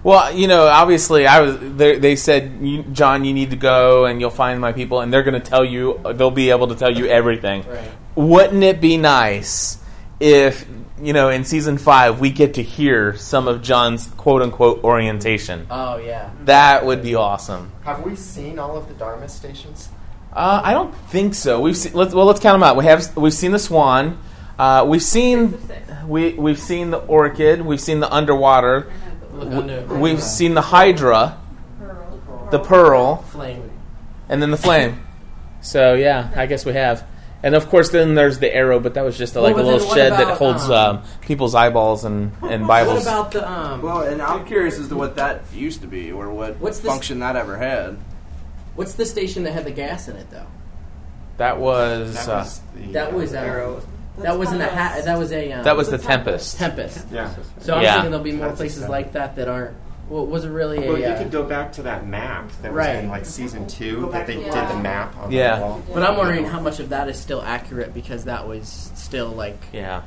Well, 0.04 0.32
you 0.32 0.46
know, 0.46 0.66
obviously, 0.66 1.26
I 1.26 1.40
was. 1.40 1.58
They, 1.60 1.98
they 1.98 2.14
said, 2.16 2.58
you, 2.62 2.84
"John, 2.84 3.24
you 3.24 3.34
need 3.34 3.50
to 3.50 3.56
go, 3.56 4.06
and 4.06 4.20
you'll 4.20 4.30
find 4.30 4.60
my 4.60 4.72
people, 4.72 5.00
and 5.00 5.12
they're 5.12 5.24
going 5.24 5.38
to 5.38 5.46
tell 5.50 5.64
you. 5.64 6.00
They'll 6.14 6.30
be 6.30 6.50
able 6.50 6.68
to 6.68 6.74
tell 6.76 6.90
you 6.96 7.06
everything." 7.06 7.64
Right. 7.68 7.90
Wouldn't 8.14 8.62
it 8.62 8.80
be 8.80 8.96
nice 8.96 9.78
if 10.20 10.66
you 11.02 11.12
know 11.14 11.30
in 11.30 11.44
season 11.44 11.78
five 11.78 12.20
we 12.20 12.30
get 12.30 12.54
to 12.54 12.62
hear 12.62 13.16
some 13.16 13.48
of 13.48 13.62
John's 13.62 14.06
quote 14.06 14.42
unquote 14.42 14.84
orientation? 14.84 15.66
Oh 15.70 15.96
yeah. 15.96 16.30
That 16.44 16.84
would 16.86 17.02
be 17.02 17.14
awesome. 17.14 17.72
Have 17.84 18.04
we 18.04 18.14
seen 18.16 18.58
all 18.58 18.76
of 18.76 18.86
the 18.88 18.94
Dharma 18.94 19.28
stations? 19.28 19.88
Uh, 20.32 20.60
I 20.62 20.72
don't 20.72 20.94
think 21.08 21.34
so. 21.34 21.60
We've 21.60 21.76
seen, 21.76 21.92
let's, 21.94 22.14
well, 22.14 22.26
let's 22.26 22.38
count 22.38 22.54
them 22.54 22.62
out. 22.62 22.76
We 22.76 22.84
have 22.84 23.16
we've 23.16 23.34
seen 23.34 23.50
the 23.52 23.58
swan. 23.58 24.18
Uh, 24.58 24.84
we've 24.86 25.02
seen 25.02 25.58
we 26.06 26.34
we've 26.34 26.58
seen 26.60 26.90
the 26.90 26.98
orchid. 26.98 27.62
We've 27.62 27.80
seen 27.80 28.00
the 28.00 28.12
underwater. 28.12 28.92
Look 29.32 29.88
We, 29.88 30.10
have 30.10 30.22
seen 30.22 30.54
the 30.54 30.60
hydra, 30.60 31.38
the 32.50 32.58
pearl, 32.58 33.22
Flame. 33.30 33.70
and 34.28 34.42
then 34.42 34.50
the 34.50 34.56
flame. 34.56 35.00
So 35.62 35.92
yeah, 35.92 36.30
I 36.36 36.46
guess 36.46 36.64
we 36.64 36.72
have. 36.72 37.06
And 37.42 37.54
of 37.54 37.68
course, 37.70 37.88
then 37.90 38.14
there's 38.14 38.38
the 38.38 38.54
arrow, 38.54 38.78
but 38.80 38.94
that 38.94 39.02
was 39.04 39.16
just 39.16 39.34
a, 39.34 39.40
like 39.40 39.56
Well, 39.56 39.64
a 39.64 39.66
little 39.66 39.78
then 39.80 39.88
what 39.88 39.96
shed 39.96 40.12
that 40.12 40.36
holds 40.36 40.64
um, 40.64 40.96
um, 40.98 41.02
people's 41.22 41.54
eyeballs 41.54 42.04
and, 42.04 42.32
and 42.42 42.66
Bibles. 42.66 43.06
What 43.06 43.12
about 43.14 43.32
the 43.32 43.50
um? 43.50 43.80
Well, 43.82 44.02
and 44.02 44.20
I'm 44.20 44.44
curious 44.46 44.78
as 44.78 44.88
to 44.88 44.96
what 44.96 45.16
that 45.16 45.42
used 45.54 45.80
to 45.80 45.86
be, 45.86 46.12
or 46.12 46.28
what 46.30 46.58
What's 46.58 46.80
this- 46.80 46.90
function 46.90 47.20
that 47.20 47.36
ever 47.36 47.56
had. 47.56 47.96
What's 48.74 48.92
the 48.94 49.06
station 49.06 49.44
that 49.44 49.52
had 49.52 49.64
the 49.64 49.70
gas 49.72 50.08
in 50.08 50.16
it 50.16 50.30
though? 50.30 50.46
that 51.38 51.58
was, 51.58 52.14
That 52.14 52.28
uh, 52.28 52.38
was 52.40 52.60
the, 52.74 52.92
That 52.92 53.12
was 53.14 53.32
Arrow. 53.34 53.78
uh, 54.18 54.22
that 54.22 54.38
wasn't 54.38 54.60
a 54.60 54.66
ha- 54.68 55.00
that 55.02 55.18
was 55.18 55.32
a 55.32 55.52
um, 55.52 55.64
that 55.64 55.76
was 55.76 55.88
the 55.88 55.96
tempest. 55.98 56.58
Tempest. 56.58 57.06
Yeah. 57.10 57.34
So 57.60 57.74
I'm 57.74 57.82
Yeah. 57.82 57.94
thinking 57.94 58.10
there'll 58.10 58.24
be 58.24 58.32
more 58.32 58.48
That's 58.48 58.58
places 58.58 58.86
like 58.88 59.12
that 59.12 59.36
that 59.36 59.48
aren't. 59.48 59.76
Well, 60.10 60.26
was 60.26 60.44
it 60.44 60.50
really 60.50 60.84
a? 60.84 60.88
Well, 60.88 60.98
you 60.98 61.04
uh, 61.04 61.16
could 61.16 61.30
go 61.30 61.44
back 61.44 61.72
to 61.74 61.82
that 61.82 62.04
map 62.04 62.50
that 62.62 62.74
was 62.74 62.86
in 62.88 63.08
like 63.08 63.24
season 63.24 63.68
two 63.68 64.10
that 64.10 64.26
they 64.26 64.34
did 64.34 64.52
the 64.52 64.76
map 64.76 65.16
on 65.16 65.30
Yeah. 65.30 65.56
the 65.56 65.64
wall. 65.64 65.82
but 65.94 66.02
I'm 66.02 66.16
wondering 66.16 66.44
how 66.44 66.58
much 66.58 66.80
of 66.80 66.88
that 66.88 67.08
is 67.08 67.16
still 67.16 67.40
accurate 67.40 67.94
because 67.94 68.24
that 68.24 68.46
was 68.46 68.90
still 68.96 69.28
like. 69.28 69.62
Yeah. 69.72 70.02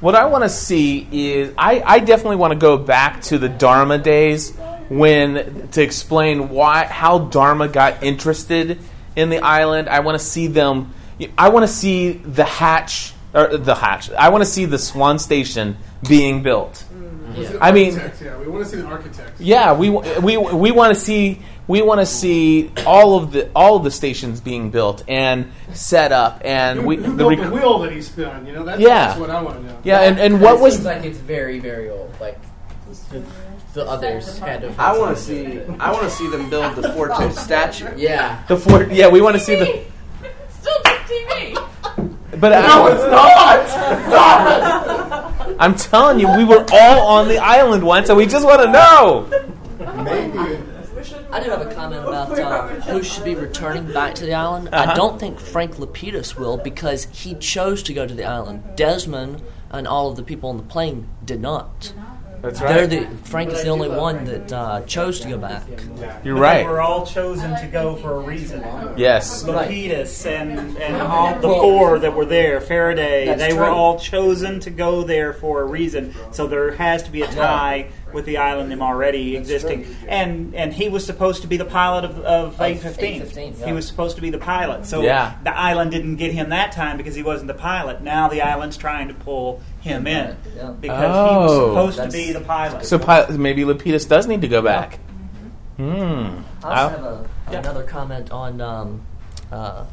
What 0.00 0.14
I 0.14 0.26
want 0.26 0.44
to 0.44 0.48
see 0.48 1.08
is 1.10 1.52
I, 1.58 1.82
I 1.84 1.98
definitely 1.98 2.36
want 2.36 2.52
to 2.52 2.58
go 2.58 2.76
back 2.78 3.22
to 3.22 3.38
the 3.38 3.48
Dharma 3.48 3.98
days 3.98 4.56
when 4.88 5.68
to 5.72 5.82
explain 5.82 6.48
why 6.50 6.84
how 6.84 7.18
Dharma 7.18 7.66
got 7.66 8.04
interested 8.04 8.78
in 9.16 9.30
the 9.30 9.40
island. 9.40 9.88
I 9.88 9.98
want 10.00 10.16
to 10.16 10.24
see 10.24 10.46
them. 10.46 10.94
I 11.36 11.48
want 11.48 11.64
to 11.64 11.72
see 11.72 12.12
the 12.12 12.44
hatch 12.44 13.14
or 13.34 13.56
the 13.56 13.74
hatch. 13.74 14.12
I 14.12 14.28
want 14.28 14.44
to 14.44 14.50
see 14.50 14.64
the 14.64 14.78
Swan 14.78 15.18
Station 15.18 15.76
being 16.08 16.44
built. 16.44 16.84
I 17.60 17.72
mean, 17.72 17.94
yeah, 18.20 18.36
we 18.38 18.46
want 18.48 18.64
to 18.64 18.70
see 18.70 18.76
the 18.76 18.86
architects. 18.86 19.40
yeah, 19.40 19.72
we 19.72 19.90
we 19.90 20.36
we 20.36 20.70
want 20.70 20.94
to 20.94 21.00
see 21.00 21.40
we 21.66 21.82
want 21.82 22.00
to 22.00 22.06
see 22.06 22.70
all 22.86 23.16
of 23.18 23.32
the 23.32 23.50
all 23.54 23.76
of 23.76 23.84
the 23.84 23.90
stations 23.90 24.40
being 24.40 24.70
built 24.70 25.04
and 25.08 25.50
set 25.72 26.12
up 26.12 26.40
and 26.44 26.86
we 26.86 26.96
Who 26.96 27.02
the 27.02 27.08
built 27.16 27.30
rec- 27.38 27.48
the 27.48 27.54
wheel 27.54 27.78
that 27.80 27.92
he 27.92 28.00
spun? 28.02 28.46
You 28.46 28.52
know, 28.54 28.64
that's, 28.64 28.80
Yeah. 28.80 29.08
that's 29.08 29.20
what 29.20 29.30
I 29.30 29.42
want 29.42 29.58
to 29.60 29.64
know. 29.66 29.78
yeah 29.84 30.00
and, 30.00 30.18
and 30.18 30.34
It 30.36 30.40
what 30.40 30.60
was 30.60 30.74
seems 30.74 30.86
like 30.86 31.04
it's 31.04 31.18
very 31.18 31.58
very 31.58 31.90
old. 31.90 32.14
Like 32.20 32.38
the, 33.10 33.22
the 33.74 33.84
others 33.86 34.38
had 34.38 34.62
to. 34.62 34.74
I 34.78 34.96
want 34.98 35.16
to 35.16 35.22
see. 35.22 35.44
do 35.44 35.50
with 35.60 35.70
it. 35.70 35.76
I 35.80 35.92
want 35.92 36.04
to 36.04 36.10
see 36.10 36.28
them 36.30 36.48
build 36.48 36.74
the 36.76 36.90
Forte 36.94 37.30
statue. 37.32 37.88
Yeah. 37.96 38.42
the 38.48 38.56
fort? 38.56 38.90
Yeah, 38.90 39.08
we 39.08 39.20
want 39.20 39.36
to 39.36 39.40
see 39.40 39.56
the. 39.56 39.84
Still 40.48 40.74
just 40.84 41.12
TV. 41.12 41.54
But 42.30 42.50
no, 42.50 42.86
it's 42.88 43.04
not. 43.04 44.38
I'm 45.58 45.74
telling 45.74 46.20
you, 46.20 46.28
we 46.36 46.44
were 46.44 46.64
all 46.72 47.06
on 47.06 47.28
the 47.28 47.38
island 47.38 47.82
once, 47.84 48.08
and 48.08 48.18
we 48.18 48.26
just 48.26 48.44
want 48.44 48.62
to 48.62 48.70
know. 48.70 49.26
Maybe. 50.04 50.62
I 51.30 51.42
do 51.42 51.50
have 51.50 51.60
a 51.60 51.74
comment 51.74 52.06
about 52.06 52.38
uh, 52.38 52.68
who 52.82 53.02
should 53.02 53.24
be 53.24 53.34
returning 53.34 53.92
back 53.92 54.14
to 54.16 54.24
the 54.24 54.34
island. 54.34 54.68
Uh-huh. 54.72 54.92
I 54.92 54.94
don't 54.94 55.20
think 55.20 55.38
Frank 55.38 55.76
Lapidus 55.76 56.38
will 56.38 56.56
because 56.56 57.04
he 57.12 57.34
chose 57.34 57.82
to 57.84 57.92
go 57.92 58.06
to 58.06 58.14
the 58.14 58.24
island. 58.24 58.62
Desmond 58.76 59.42
and 59.70 59.86
all 59.86 60.10
of 60.10 60.16
the 60.16 60.22
people 60.22 60.48
on 60.48 60.56
the 60.56 60.62
plane 60.62 61.08
did 61.24 61.40
not. 61.40 61.92
That's 62.42 62.60
They're 62.60 62.86
right. 62.86 63.10
the 63.10 63.16
Frank 63.28 63.50
is 63.50 63.62
the 63.62 63.68
only 63.68 63.88
one 63.88 64.24
that 64.24 64.52
uh, 64.52 64.82
chose 64.82 65.20
to 65.20 65.28
go 65.28 65.38
back. 65.38 65.64
You're 66.24 66.36
But 66.36 66.40
right. 66.40 66.58
They 66.58 66.64
were 66.64 66.80
all 66.80 67.04
chosen 67.04 67.50
to 67.60 67.66
go 67.66 67.96
for 67.96 68.14
a 68.14 68.20
reason. 68.20 68.60
Yes. 68.96 69.42
Lapidus 69.44 70.24
and, 70.26 70.76
and 70.78 70.96
all 71.02 71.34
the 71.34 71.48
four 71.48 71.98
that 71.98 72.14
were 72.14 72.24
there, 72.26 72.60
Faraday, 72.60 73.26
That's 73.26 73.40
they 73.40 73.52
were 73.54 73.66
all 73.66 73.98
chosen 73.98 74.60
to 74.60 74.70
go 74.70 75.02
there 75.02 75.32
for 75.32 75.62
a 75.62 75.64
reason. 75.64 76.14
So 76.30 76.46
there 76.46 76.72
has 76.76 77.02
to 77.04 77.10
be 77.10 77.22
a 77.22 77.26
tie 77.26 77.90
with 78.12 78.24
the 78.24 78.38
island 78.38 78.72
him 78.72 78.82
already 78.82 79.36
existing. 79.36 79.86
And 80.08 80.54
and 80.54 80.72
he 80.72 80.88
was 80.88 81.04
supposed 81.04 81.42
to 81.42 81.48
be 81.48 81.56
the 81.56 81.64
pilot 81.64 82.04
of, 82.04 82.18
of 82.20 82.60
815. 82.60 83.04
815, 83.22 83.52
He 83.54 83.60
yeah. 83.60 83.72
was 83.72 83.86
supposed 83.86 84.16
to 84.16 84.22
be 84.22 84.30
the 84.30 84.38
pilot. 84.38 84.86
So 84.86 85.02
Yeah. 85.02 85.34
the 85.44 85.56
island 85.56 85.90
didn't 85.90 86.16
get 86.16 86.32
him 86.32 86.50
that 86.50 86.72
time 86.72 86.96
because 86.96 87.14
he 87.14 87.22
wasn't 87.22 87.48
the 87.48 87.54
pilot. 87.54 88.02
Now 88.02 88.28
the 88.28 88.42
island's 88.42 88.76
trying 88.76 89.08
to 89.08 89.14
pull 89.14 89.60
him 89.80 90.06
in 90.06 90.36
Yeah. 90.56 90.70
because 90.80 90.98
he 91.30 91.36
was 91.36 91.50
Oh. 91.52 91.68
supposed 91.70 92.12
to 92.12 92.16
be 92.18 92.32
the 92.32 92.40
pilot. 92.40 92.84
So 92.86 92.98
pi- 92.98 93.26
maybe 93.30 93.62
Lapidus 93.64 94.08
does 94.08 94.26
need 94.26 94.40
to 94.42 94.48
go 94.48 94.62
back. 94.62 94.98
Hmm. 95.76 96.38
I 96.64 96.82
also 96.82 96.96
have 96.96 97.04
a, 97.04 97.58
another 97.58 97.82
comment 97.84 98.30
on 98.32 98.60
um, 98.60 99.00
uh, 99.52 99.84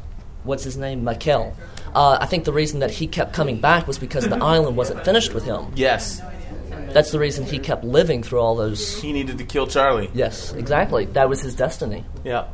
what's 0.43 0.63
his 0.63 0.77
name, 0.77 1.03
Michael. 1.03 1.55
Uh, 1.93 2.17
I 2.19 2.25
think 2.25 2.43
the 2.43 2.51
reason 2.51 2.79
that 2.79 2.91
he 2.91 3.07
kept 3.07 3.33
coming 3.33 3.59
back 3.61 3.87
was 3.87 3.97
because 3.99 4.27
the 4.27 4.35
island 4.43 4.75
wasn't 4.75 5.05
finished 5.05 5.33
with 5.33 5.45
him. 5.45 5.67
Yes. 5.75 6.21
That's 6.95 7.11
the 7.11 7.19
reason 7.19 7.43
he 7.43 7.59
kept 7.59 7.83
living 7.83 8.23
through 8.23 8.39
all 8.39 8.55
those. 8.55 9.01
He 9.01 9.11
needed 9.11 9.37
to 9.39 9.43
kill 9.43 9.67
Charlie. 9.67 10.09
Yes, 10.13 10.53
exactly. 10.53 11.03
That 11.07 11.27
was 11.27 11.41
his 11.41 11.53
destiny. 11.53 12.05
Yeah. 12.23 12.47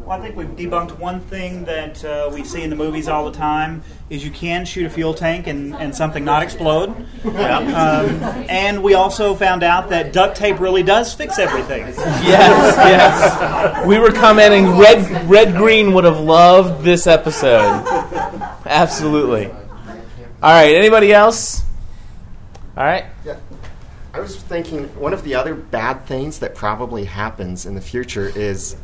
Well, 0.00 0.10
I 0.10 0.20
think 0.20 0.34
we've 0.34 0.48
debunked 0.48 0.98
one 0.98 1.20
thing 1.20 1.64
that 1.66 2.04
uh, 2.04 2.28
we 2.34 2.42
see 2.42 2.64
in 2.64 2.70
the 2.70 2.76
movies 2.76 3.06
all 3.06 3.24
the 3.30 3.38
time 3.38 3.84
is 4.10 4.24
you 4.24 4.32
can 4.32 4.64
shoot 4.64 4.84
a 4.84 4.90
fuel 4.90 5.14
tank 5.14 5.46
and, 5.46 5.76
and 5.76 5.94
something 5.94 6.24
not 6.24 6.42
explode. 6.42 6.90
Um, 7.24 7.32
and 8.50 8.82
we 8.82 8.94
also 8.94 9.36
found 9.36 9.62
out 9.62 9.90
that 9.90 10.12
duct 10.12 10.36
tape 10.36 10.58
really 10.58 10.82
does 10.82 11.14
fix 11.14 11.38
everything. 11.38 11.82
Yes, 11.82 12.76
yes. 12.76 13.86
We 13.86 14.00
were 14.00 14.10
commenting. 14.10 14.76
Red, 14.76 15.30
Red 15.30 15.54
Green 15.54 15.94
would 15.94 16.02
have 16.04 16.18
loved 16.18 16.82
this 16.82 17.06
episode. 17.06 17.86
Absolutely. 18.66 19.46
All 19.46 19.54
right. 20.42 20.74
Anybody 20.74 21.12
else? 21.12 21.62
All 22.76 22.84
right. 22.84 23.04
Yeah. 23.24 23.36
I 24.14 24.20
was 24.20 24.36
thinking 24.36 24.84
one 24.98 25.12
of 25.12 25.22
the 25.22 25.34
other 25.34 25.54
bad 25.54 26.06
things 26.06 26.38
that 26.38 26.54
probably 26.54 27.04
happens 27.04 27.66
in 27.66 27.74
the 27.74 27.80
future 27.80 28.28
is 28.34 28.76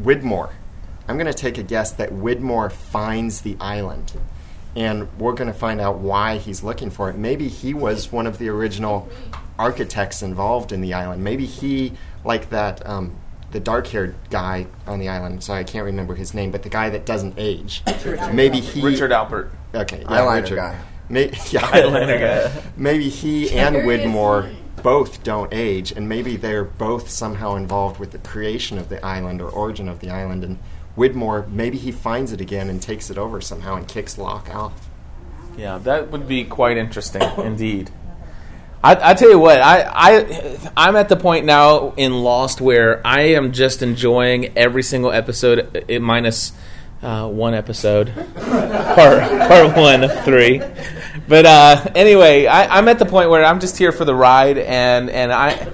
Widmore. 0.00 0.50
I'm 1.08 1.16
going 1.16 1.26
to 1.26 1.32
take 1.32 1.56
a 1.56 1.62
guess 1.62 1.90
that 1.92 2.10
Widmore 2.10 2.70
finds 2.70 3.40
the 3.40 3.56
island. 3.60 4.12
And 4.76 5.08
we're 5.18 5.32
going 5.32 5.50
to 5.50 5.58
find 5.58 5.80
out 5.80 5.98
why 5.98 6.36
he's 6.36 6.62
looking 6.62 6.90
for 6.90 7.08
it. 7.08 7.16
Maybe 7.16 7.48
he 7.48 7.72
was 7.72 8.12
one 8.12 8.26
of 8.26 8.38
the 8.38 8.48
original 8.50 9.08
architects 9.58 10.22
involved 10.22 10.70
in 10.70 10.82
the 10.82 10.92
island. 10.92 11.24
Maybe 11.24 11.46
he 11.46 11.94
like 12.22 12.50
that. 12.50 12.86
Um, 12.86 13.16
the 13.50 13.60
dark-haired 13.60 14.14
guy 14.28 14.66
on 14.86 14.98
the 14.98 15.08
island. 15.08 15.42
Sorry, 15.42 15.60
I 15.60 15.64
can't 15.64 15.86
remember 15.86 16.14
his 16.14 16.34
name, 16.34 16.50
but 16.50 16.62
the 16.62 16.68
guy 16.68 16.90
that 16.90 17.06
doesn't 17.06 17.34
age. 17.38 17.82
Maybe 18.32 18.60
he 18.60 18.82
Richard 18.82 19.10
Alpert. 19.10 19.50
Okay, 19.74 20.00
yeah, 20.00 20.06
Eyeliner 20.06 20.42
Richard. 20.42 20.56
guy. 20.56 20.78
May, 21.08 21.24
yeah, 21.50 21.60
Eyeliner 21.60 22.52
guy. 22.52 22.62
Maybe 22.76 23.08
he 23.08 23.50
and 23.50 23.74
Seriously? 23.74 24.06
Widmore 24.06 24.54
both 24.82 25.22
don't 25.22 25.52
age, 25.52 25.92
and 25.92 26.08
maybe 26.08 26.36
they're 26.36 26.64
both 26.64 27.10
somehow 27.10 27.56
involved 27.56 27.98
with 27.98 28.12
the 28.12 28.18
creation 28.18 28.78
of 28.78 28.88
the 28.88 29.04
island 29.04 29.40
or 29.40 29.48
origin 29.48 29.88
of 29.88 30.00
the 30.00 30.10
island. 30.10 30.44
And 30.44 30.58
Widmore, 30.96 31.48
maybe 31.48 31.78
he 31.78 31.92
finds 31.92 32.32
it 32.32 32.40
again 32.40 32.68
and 32.68 32.80
takes 32.80 33.10
it 33.10 33.18
over 33.18 33.40
somehow 33.40 33.76
and 33.76 33.86
kicks 33.88 34.18
Locke 34.18 34.54
off. 34.54 34.88
Yeah, 35.56 35.78
that 35.78 36.10
would 36.10 36.28
be 36.28 36.44
quite 36.44 36.76
interesting 36.76 37.22
indeed. 37.38 37.90
I, 38.82 39.10
I 39.10 39.14
tell 39.14 39.28
you 39.28 39.40
what, 39.40 39.60
I, 39.60 39.82
I 39.92 40.70
I'm 40.76 40.94
at 40.94 41.08
the 41.08 41.16
point 41.16 41.44
now 41.44 41.94
in 41.96 42.22
Lost 42.22 42.60
where 42.60 43.04
I 43.04 43.22
am 43.30 43.50
just 43.50 43.82
enjoying 43.82 44.56
every 44.56 44.84
single 44.84 45.10
episode, 45.10 45.84
uh, 45.90 45.98
minus 45.98 46.52
uh, 47.02 47.28
one 47.28 47.54
episode, 47.54 48.12
part 48.36 49.20
part 49.48 49.76
one 49.76 50.04
of 50.04 50.24
three. 50.24 50.62
But 51.26 51.46
uh, 51.46 51.90
anyway, 51.94 52.46
I, 52.46 52.78
I'm 52.78 52.88
at 52.88 52.98
the 52.98 53.06
point 53.06 53.30
where 53.30 53.44
I'm 53.44 53.60
just 53.60 53.78
here 53.78 53.92
for 53.92 54.04
the 54.04 54.14
ride, 54.14 54.58
and 54.58 55.10
and 55.10 55.32
I. 55.32 55.72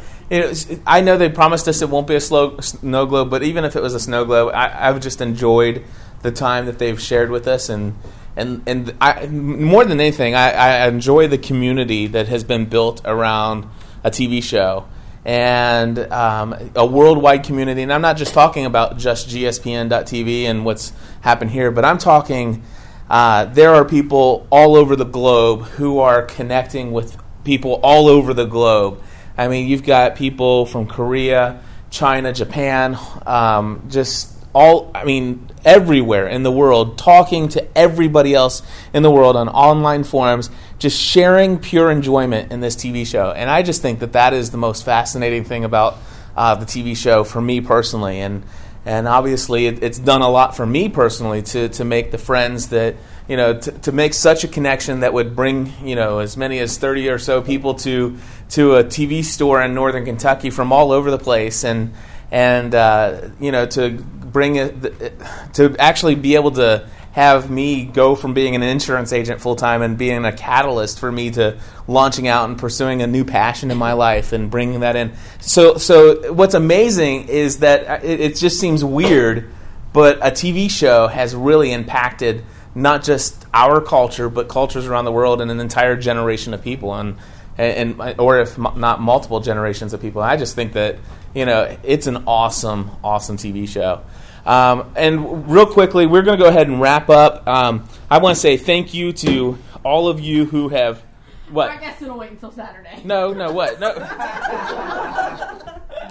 I 0.86 1.02
know 1.02 1.18
they 1.18 1.28
promised 1.28 1.68
us 1.68 1.82
it 1.82 1.90
won't 1.90 2.06
be 2.06 2.14
a 2.14 2.20
slow 2.20 2.58
snow 2.58 3.04
globe, 3.04 3.30
but 3.30 3.42
even 3.42 3.64
if 3.64 3.76
it 3.76 3.82
was 3.82 3.94
a 3.94 4.00
snow 4.00 4.24
globe, 4.24 4.52
I, 4.54 4.88
I've 4.88 4.98
just 5.00 5.20
enjoyed 5.20 5.84
the 6.22 6.32
time 6.32 6.64
that 6.64 6.78
they've 6.78 7.00
shared 7.00 7.30
with 7.30 7.46
us, 7.46 7.68
and 7.68 7.94
and 8.34 8.62
and 8.66 8.94
I, 9.00 9.26
more 9.26 9.84
than 9.84 10.00
anything, 10.00 10.34
I, 10.34 10.50
I 10.50 10.88
enjoy 10.88 11.28
the 11.28 11.38
community 11.38 12.06
that 12.08 12.28
has 12.28 12.42
been 12.42 12.64
built 12.64 13.02
around 13.04 13.68
a 14.02 14.10
TV 14.10 14.42
show 14.42 14.88
and 15.24 15.98
um, 16.12 16.54
a 16.74 16.84
worldwide 16.84 17.44
community. 17.44 17.82
And 17.82 17.92
I'm 17.92 18.02
not 18.02 18.16
just 18.16 18.34
talking 18.34 18.66
about 18.66 18.98
just 18.98 19.28
GSPN.TV 19.28 20.44
and 20.44 20.64
what's 20.64 20.92
happened 21.20 21.50
here, 21.50 21.70
but 21.70 21.84
I'm 21.84 21.98
talking. 21.98 22.64
Uh, 23.08 23.44
there 23.46 23.74
are 23.74 23.84
people 23.84 24.46
all 24.50 24.76
over 24.76 24.96
the 24.96 25.04
globe 25.04 25.62
who 25.62 25.98
are 25.98 26.22
connecting 26.22 26.92
with 26.92 27.16
people 27.44 27.80
all 27.82 28.08
over 28.08 28.32
the 28.32 28.46
globe. 28.46 29.02
I 29.36 29.48
mean, 29.48 29.68
you've 29.68 29.82
got 29.82 30.16
people 30.16 30.66
from 30.66 30.86
Korea, 30.86 31.62
China, 31.90 32.32
Japan, 32.32 32.98
um, 33.26 33.86
just 33.88 34.32
all, 34.54 34.90
I 34.94 35.04
mean, 35.04 35.50
everywhere 35.64 36.28
in 36.28 36.44
the 36.44 36.50
world, 36.50 36.96
talking 36.96 37.48
to 37.50 37.76
everybody 37.76 38.34
else 38.34 38.62
in 38.92 39.02
the 39.02 39.10
world 39.10 39.36
on 39.36 39.48
online 39.48 40.04
forums, 40.04 40.50
just 40.78 41.00
sharing 41.00 41.58
pure 41.58 41.90
enjoyment 41.90 42.52
in 42.52 42.60
this 42.60 42.76
TV 42.76 43.06
show. 43.06 43.32
And 43.32 43.50
I 43.50 43.62
just 43.62 43.82
think 43.82 43.98
that 44.00 44.12
that 44.12 44.32
is 44.32 44.50
the 44.50 44.56
most 44.56 44.84
fascinating 44.84 45.44
thing 45.44 45.64
about 45.64 45.98
uh, 46.36 46.54
the 46.54 46.66
TV 46.66 46.96
show 46.96 47.24
for 47.24 47.40
me 47.40 47.60
personally. 47.60 48.20
And 48.20 48.44
and 48.86 49.08
obviously, 49.08 49.66
it, 49.66 49.82
it's 49.82 49.98
done 49.98 50.22
a 50.22 50.28
lot 50.28 50.56
for 50.56 50.66
me 50.66 50.88
personally 50.88 51.42
to 51.42 51.68
to 51.70 51.84
make 51.84 52.10
the 52.10 52.18
friends 52.18 52.68
that 52.68 52.96
you 53.28 53.36
know 53.36 53.58
to, 53.58 53.72
to 53.72 53.92
make 53.92 54.14
such 54.14 54.44
a 54.44 54.48
connection 54.48 55.00
that 55.00 55.12
would 55.12 55.34
bring 55.34 55.72
you 55.82 55.96
know 55.96 56.18
as 56.18 56.36
many 56.36 56.58
as 56.58 56.76
thirty 56.76 57.08
or 57.08 57.18
so 57.18 57.40
people 57.40 57.74
to 57.74 58.18
to 58.50 58.76
a 58.76 58.84
TV 58.84 59.24
store 59.24 59.62
in 59.62 59.74
Northern 59.74 60.04
Kentucky 60.04 60.50
from 60.50 60.72
all 60.72 60.92
over 60.92 61.10
the 61.10 61.18
place. 61.18 61.64
And 61.64 61.94
and 62.30 62.74
uh, 62.74 63.28
you 63.40 63.52
know 63.52 63.64
to 63.66 63.90
bring 63.90 64.56
it 64.56 65.54
to 65.54 65.76
actually 65.78 66.16
be 66.16 66.34
able 66.34 66.50
to 66.52 66.88
have 67.14 67.48
me 67.48 67.84
go 67.84 68.16
from 68.16 68.34
being 68.34 68.56
an 68.56 68.62
insurance 68.64 69.12
agent 69.12 69.40
full 69.40 69.54
time 69.54 69.82
and 69.82 69.96
being 69.96 70.24
a 70.24 70.32
catalyst 70.32 70.98
for 70.98 71.12
me 71.12 71.30
to 71.30 71.56
launching 71.86 72.26
out 72.26 72.48
and 72.48 72.58
pursuing 72.58 73.02
a 73.02 73.06
new 73.06 73.24
passion 73.24 73.70
in 73.70 73.78
my 73.78 73.92
life 73.92 74.32
and 74.32 74.50
bringing 74.50 74.80
that 74.80 74.96
in. 74.96 75.12
So, 75.40 75.76
so 75.76 76.32
what's 76.32 76.54
amazing 76.54 77.28
is 77.28 77.60
that 77.60 78.04
it, 78.04 78.18
it 78.18 78.36
just 78.36 78.58
seems 78.58 78.84
weird, 78.84 79.48
but 79.92 80.18
a 80.18 80.32
TV 80.32 80.68
show 80.68 81.06
has 81.06 81.36
really 81.36 81.70
impacted 81.70 82.44
not 82.74 83.04
just 83.04 83.46
our 83.54 83.80
culture, 83.80 84.28
but 84.28 84.48
cultures 84.48 84.86
around 84.86 85.04
the 85.04 85.12
world 85.12 85.40
and 85.40 85.52
an 85.52 85.60
entire 85.60 85.96
generation 85.96 86.52
of 86.52 86.62
people, 86.62 86.94
and 86.94 87.16
and, 87.56 88.00
and 88.00 88.18
or 88.18 88.40
if 88.40 88.58
m- 88.58 88.80
not 88.80 89.00
multiple 89.00 89.38
generations 89.38 89.92
of 89.92 90.00
people. 90.00 90.20
I 90.20 90.36
just 90.36 90.56
think 90.56 90.72
that 90.72 90.96
you 91.32 91.46
know 91.46 91.76
it's 91.84 92.08
an 92.08 92.24
awesome, 92.26 92.90
awesome 93.04 93.36
TV 93.36 93.68
show. 93.68 94.02
Um, 94.46 94.92
and 94.96 95.50
real 95.50 95.66
quickly, 95.66 96.06
we're 96.06 96.22
going 96.22 96.38
to 96.38 96.44
go 96.44 96.48
ahead 96.48 96.68
and 96.68 96.80
wrap 96.80 97.08
up. 97.08 97.46
Um, 97.46 97.88
I 98.10 98.18
want 98.18 98.36
to 98.36 98.40
say 98.40 98.56
thank 98.56 98.94
you 98.94 99.12
to 99.12 99.58
all 99.84 100.08
of 100.08 100.20
you 100.20 100.44
who 100.44 100.68
have. 100.68 101.02
What? 101.50 101.70
I 101.70 101.76
guess 101.76 102.00
it'll 102.02 102.18
wait 102.18 102.30
until 102.30 102.52
Saturday. 102.52 103.00
No, 103.04 103.32
no, 103.32 103.52
what? 103.52 103.80
No. 103.80 103.88
all 103.92 103.98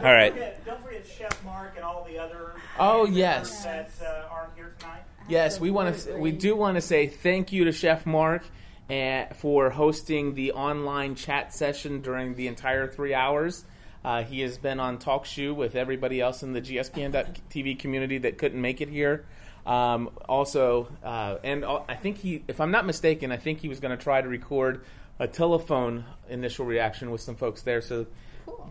right. 0.03 0.33
Don't 0.65 0.81
forget 0.83 1.05
Chef 1.05 1.43
Mark 1.43 1.73
and 1.75 1.83
all 1.83 2.05
the 2.09 2.17
other. 2.17 2.53
Oh, 2.79 3.05
yes. 3.05 3.63
That 3.63 3.91
uh, 4.01 4.27
aren't 4.31 4.55
here 4.55 4.75
tonight. 4.79 5.01
Yes, 5.27 5.59
we 5.59 5.71
want 5.71 5.97
to. 5.97 6.17
We 6.17 6.31
do 6.31 6.55
want 6.55 6.75
to 6.75 6.81
say 6.81 7.07
thank 7.07 7.51
you 7.51 7.65
to 7.65 7.71
Chef 7.71 8.05
Mark 8.05 8.43
and 8.89 9.35
for 9.35 9.69
hosting 9.69 10.35
the 10.35 10.51
online 10.51 11.15
chat 11.15 11.53
session 11.53 12.01
during 12.01 12.35
the 12.35 12.47
entire 12.47 12.87
three 12.87 13.13
hours. 13.13 13.63
Uh, 14.03 14.23
he 14.23 14.41
has 14.41 14.57
been 14.57 14.79
on 14.79 14.97
TalkShoe 14.97 15.55
with 15.55 15.75
everybody 15.75 16.19
else 16.19 16.43
in 16.43 16.53
the 16.53 16.61
GSPN.TV 16.61 17.79
community 17.79 18.17
that 18.19 18.37
couldn't 18.37 18.61
make 18.61 18.81
it 18.81 18.89
here. 18.89 19.25
Um, 19.65 20.09
also, 20.27 20.89
uh, 21.03 21.37
and 21.43 21.63
uh, 21.63 21.81
I 21.87 21.95
think 21.95 22.17
he, 22.17 22.43
if 22.47 22.59
I'm 22.59 22.71
not 22.71 22.85
mistaken, 22.85 23.31
I 23.31 23.37
think 23.37 23.59
he 23.59 23.69
was 23.69 23.79
going 23.79 23.97
to 23.97 24.03
try 24.03 24.21
to 24.21 24.27
record 24.27 24.83
a 25.19 25.27
telephone 25.27 26.03
initial 26.27 26.65
reaction 26.65 27.11
with 27.11 27.21
some 27.21 27.35
folks 27.35 27.61
there. 27.61 27.81
So, 27.81 28.07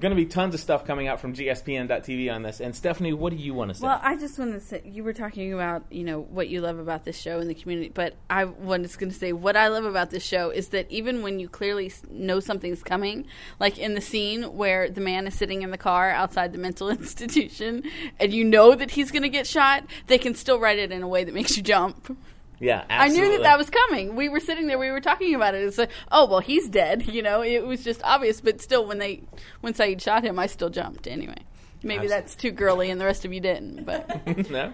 going 0.02 0.10
to 0.10 0.16
be 0.16 0.26
tons 0.26 0.52
of 0.52 0.60
stuff 0.60 0.84
coming 0.84 1.06
out 1.06 1.20
from 1.20 1.32
GSPN.TV 1.32 2.32
on 2.32 2.42
this. 2.42 2.60
And 2.60 2.74
Stephanie, 2.74 3.12
what 3.12 3.30
do 3.30 3.36
you 3.36 3.54
want 3.54 3.70
to 3.70 3.74
say? 3.74 3.86
Well, 3.86 4.00
I 4.02 4.16
just 4.16 4.36
want 4.36 4.52
to 4.52 4.60
say 4.60 4.82
you 4.84 5.04
were 5.04 5.12
talking 5.12 5.52
about 5.52 5.84
you 5.90 6.02
know 6.02 6.20
what 6.20 6.48
you 6.48 6.60
love 6.60 6.78
about 6.78 7.04
this 7.04 7.16
show 7.16 7.38
and 7.38 7.48
the 7.48 7.54
community, 7.54 7.90
but 7.94 8.16
I 8.28 8.44
was 8.44 8.96
going 8.96 9.12
to 9.12 9.18
say 9.18 9.32
what 9.32 9.56
I 9.56 9.68
love 9.68 9.84
about 9.84 10.10
this 10.10 10.24
show 10.24 10.50
is 10.50 10.68
that 10.68 10.90
even 10.90 11.22
when 11.22 11.38
you 11.38 11.48
clearly 11.48 11.92
know 12.10 12.40
something's 12.40 12.82
coming, 12.82 13.26
like 13.60 13.78
in 13.78 13.94
the 13.94 14.00
scene 14.00 14.42
where 14.42 14.90
the 14.90 15.00
man 15.00 15.26
is 15.28 15.34
sitting 15.34 15.62
in 15.62 15.70
the 15.70 15.78
car 15.78 16.10
outside 16.10 16.52
the 16.52 16.58
mental 16.58 16.90
institution, 16.90 17.84
and 18.18 18.32
you 18.32 18.44
know 18.44 18.74
that 18.74 18.90
he's 18.90 19.12
going 19.12 19.22
to 19.22 19.28
get 19.28 19.46
shot, 19.46 19.84
they 20.08 20.18
can 20.18 20.34
still 20.34 20.58
write 20.58 20.78
it 20.78 20.90
in 20.90 21.02
a 21.02 21.08
way 21.08 21.22
that 21.22 21.32
makes 21.32 21.56
you 21.56 21.62
jump. 21.62 22.16
Yeah, 22.60 22.84
I 22.88 23.08
knew 23.08 23.32
that 23.32 23.42
that 23.42 23.58
was 23.58 23.68
coming. 23.70 24.14
We 24.14 24.28
were 24.28 24.38
sitting 24.38 24.68
there, 24.68 24.78
we 24.78 24.90
were 24.90 25.00
talking 25.00 25.34
about 25.34 25.54
it. 25.54 25.64
It's 25.64 25.78
like, 25.78 25.90
oh 26.12 26.26
well, 26.26 26.40
he's 26.40 26.68
dead. 26.68 27.06
You 27.12 27.22
know, 27.22 27.42
it 27.42 27.66
was 27.66 27.84
just 27.84 28.00
obvious. 28.04 28.40
But 28.40 28.60
still, 28.60 28.86
when 28.86 28.98
they 28.98 29.22
when 29.60 29.74
Sayid 29.74 30.00
shot 30.00 30.24
him, 30.24 30.38
I 30.38 30.46
still 30.46 30.70
jumped 30.70 31.06
anyway. 31.06 31.36
Maybe 31.82 32.04
Abs- 32.04 32.10
that's 32.10 32.34
too 32.36 32.52
girly, 32.52 32.90
and 32.90 33.00
the 33.00 33.04
rest 33.04 33.24
of 33.24 33.32
you 33.32 33.40
didn't. 33.40 33.84
But 33.84 34.26
no. 34.50 34.72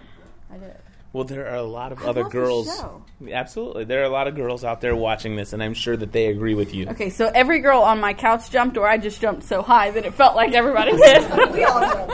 I 0.51 0.57
did. 0.57 0.75
Well, 1.11 1.23
there 1.23 1.47
are 1.47 1.55
a 1.55 1.63
lot 1.63 1.91
of 1.91 2.03
I 2.03 2.05
other 2.07 2.21
love 2.21 2.31
girls. 2.31 2.67
show. 2.67 3.03
Absolutely, 3.31 3.85
there 3.85 4.01
are 4.01 4.05
a 4.05 4.09
lot 4.09 4.27
of 4.27 4.35
girls 4.35 4.63
out 4.63 4.79
there 4.79 4.95
watching 4.95 5.35
this, 5.35 5.53
and 5.53 5.63
I'm 5.63 5.73
sure 5.73 5.97
that 5.97 6.11
they 6.11 6.27
agree 6.27 6.53
with 6.53 6.73
you. 6.75 6.87
Okay, 6.89 7.09
so 7.09 7.31
every 7.33 7.59
girl 7.61 7.81
on 7.81 7.99
my 7.99 8.13
couch 8.13 8.51
jumped, 8.51 8.77
or 8.77 8.87
I 8.87 8.97
just 8.99 9.19
jumped 9.19 9.43
so 9.43 9.63
high 9.63 9.89
that 9.91 10.05
it 10.05 10.13
felt 10.13 10.35
like 10.35 10.53
everybody 10.53 10.91
did. 10.95 11.51
we 11.53 11.63
all 11.63 11.81
jumped. 11.81 12.13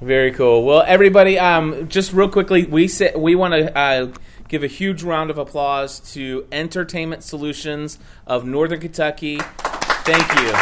Very 0.00 0.32
cool. 0.32 0.64
Well, 0.64 0.82
everybody, 0.84 1.38
um, 1.38 1.88
just 1.88 2.12
real 2.12 2.28
quickly, 2.28 2.64
we 2.64 2.88
say, 2.88 3.12
we 3.16 3.36
want 3.36 3.54
to 3.54 3.78
uh, 3.78 4.12
give 4.48 4.62
a 4.62 4.68
huge 4.68 5.02
round 5.02 5.30
of 5.30 5.38
applause 5.38 6.00
to 6.12 6.46
Entertainment 6.52 7.22
Solutions 7.22 7.98
of 8.26 8.44
Northern 8.44 8.80
Kentucky. 8.80 9.38
Thank 9.38 10.40
you. 10.40 10.54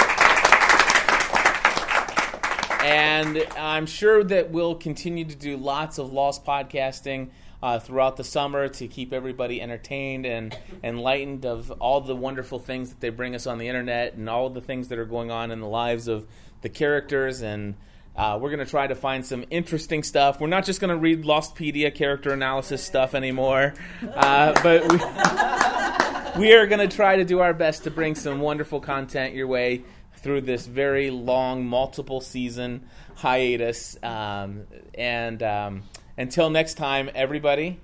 And 2.85 3.47
I'm 3.57 3.87
sure 3.87 4.25
that 4.25 4.51
we'll 4.51 4.75
continue 4.75 5.25
to 5.25 5.37
do 5.37 5.57
lots 5.57 5.99
of 5.99 6.13
Lost 6.13 6.45
podcasting 6.45 7.31
uh, 7.63 7.79
throughout 7.79 8.17
the 8.17 8.25
summer 8.25 8.67
to 8.69 8.89
keep 8.89 9.13
everybody 9.13 9.63
entertained 9.63 10.27
and 10.27 10.57
enlightened 10.83 11.47
of 11.47 11.71
all 11.73 12.01
the 12.01 12.17
wonderful 12.17 12.59
things 12.59 12.91
that 12.91 13.01
they 13.01 13.09
bring 13.09 13.37
us 13.37 13.47
on 13.47 13.59
the 13.59 13.69
internet 13.69 14.15
and 14.15 14.29
all 14.29 14.51
the 14.51 14.61
things 14.61 14.89
that 14.89 14.99
are 14.99 15.05
going 15.05 15.31
on 15.31 15.53
in 15.53 15.61
the 15.61 15.69
lives 15.69 16.09
of 16.09 16.27
the 16.63 16.69
characters. 16.69 17.41
And 17.41 17.77
uh, 18.17 18.39
we're 18.41 18.51
going 18.51 18.65
to 18.65 18.71
try 18.71 18.87
to 18.87 18.95
find 18.95 19.25
some 19.25 19.45
interesting 19.51 20.03
stuff. 20.03 20.41
We're 20.41 20.49
not 20.49 20.65
just 20.65 20.81
going 20.81 20.91
to 20.91 20.97
read 20.97 21.25
Lostpedia 21.25 21.95
character 21.95 22.33
analysis 22.33 22.83
stuff 22.83 23.15
anymore, 23.15 23.75
uh, 24.15 24.53
but 24.63 24.83
we, 24.93 24.99
we 26.41 26.53
are 26.53 26.67
going 26.67 26.87
to 26.87 26.95
try 26.95 27.17
to 27.17 27.25
do 27.25 27.41
our 27.41 27.55
best 27.55 27.85
to 27.85 27.91
bring 27.91 28.15
some 28.15 28.41
wonderful 28.41 28.81
content 28.81 29.35
your 29.35 29.47
way 29.47 29.83
through 30.17 30.43
this 30.43 30.67
very 30.67 31.11
long, 31.11 31.67
multiple 31.67 32.21
season 32.21 32.83
hiatus. 33.17 33.97
Um, 34.03 34.65
and 34.95 35.43
um, 35.43 35.83
until 36.17 36.51
next 36.51 36.75
time, 36.75 37.11
everybody, 37.15 37.81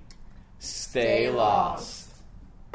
stay, 0.59 1.01
Stay 1.01 1.31
lost. 1.31 1.81
lost. 1.81 2.07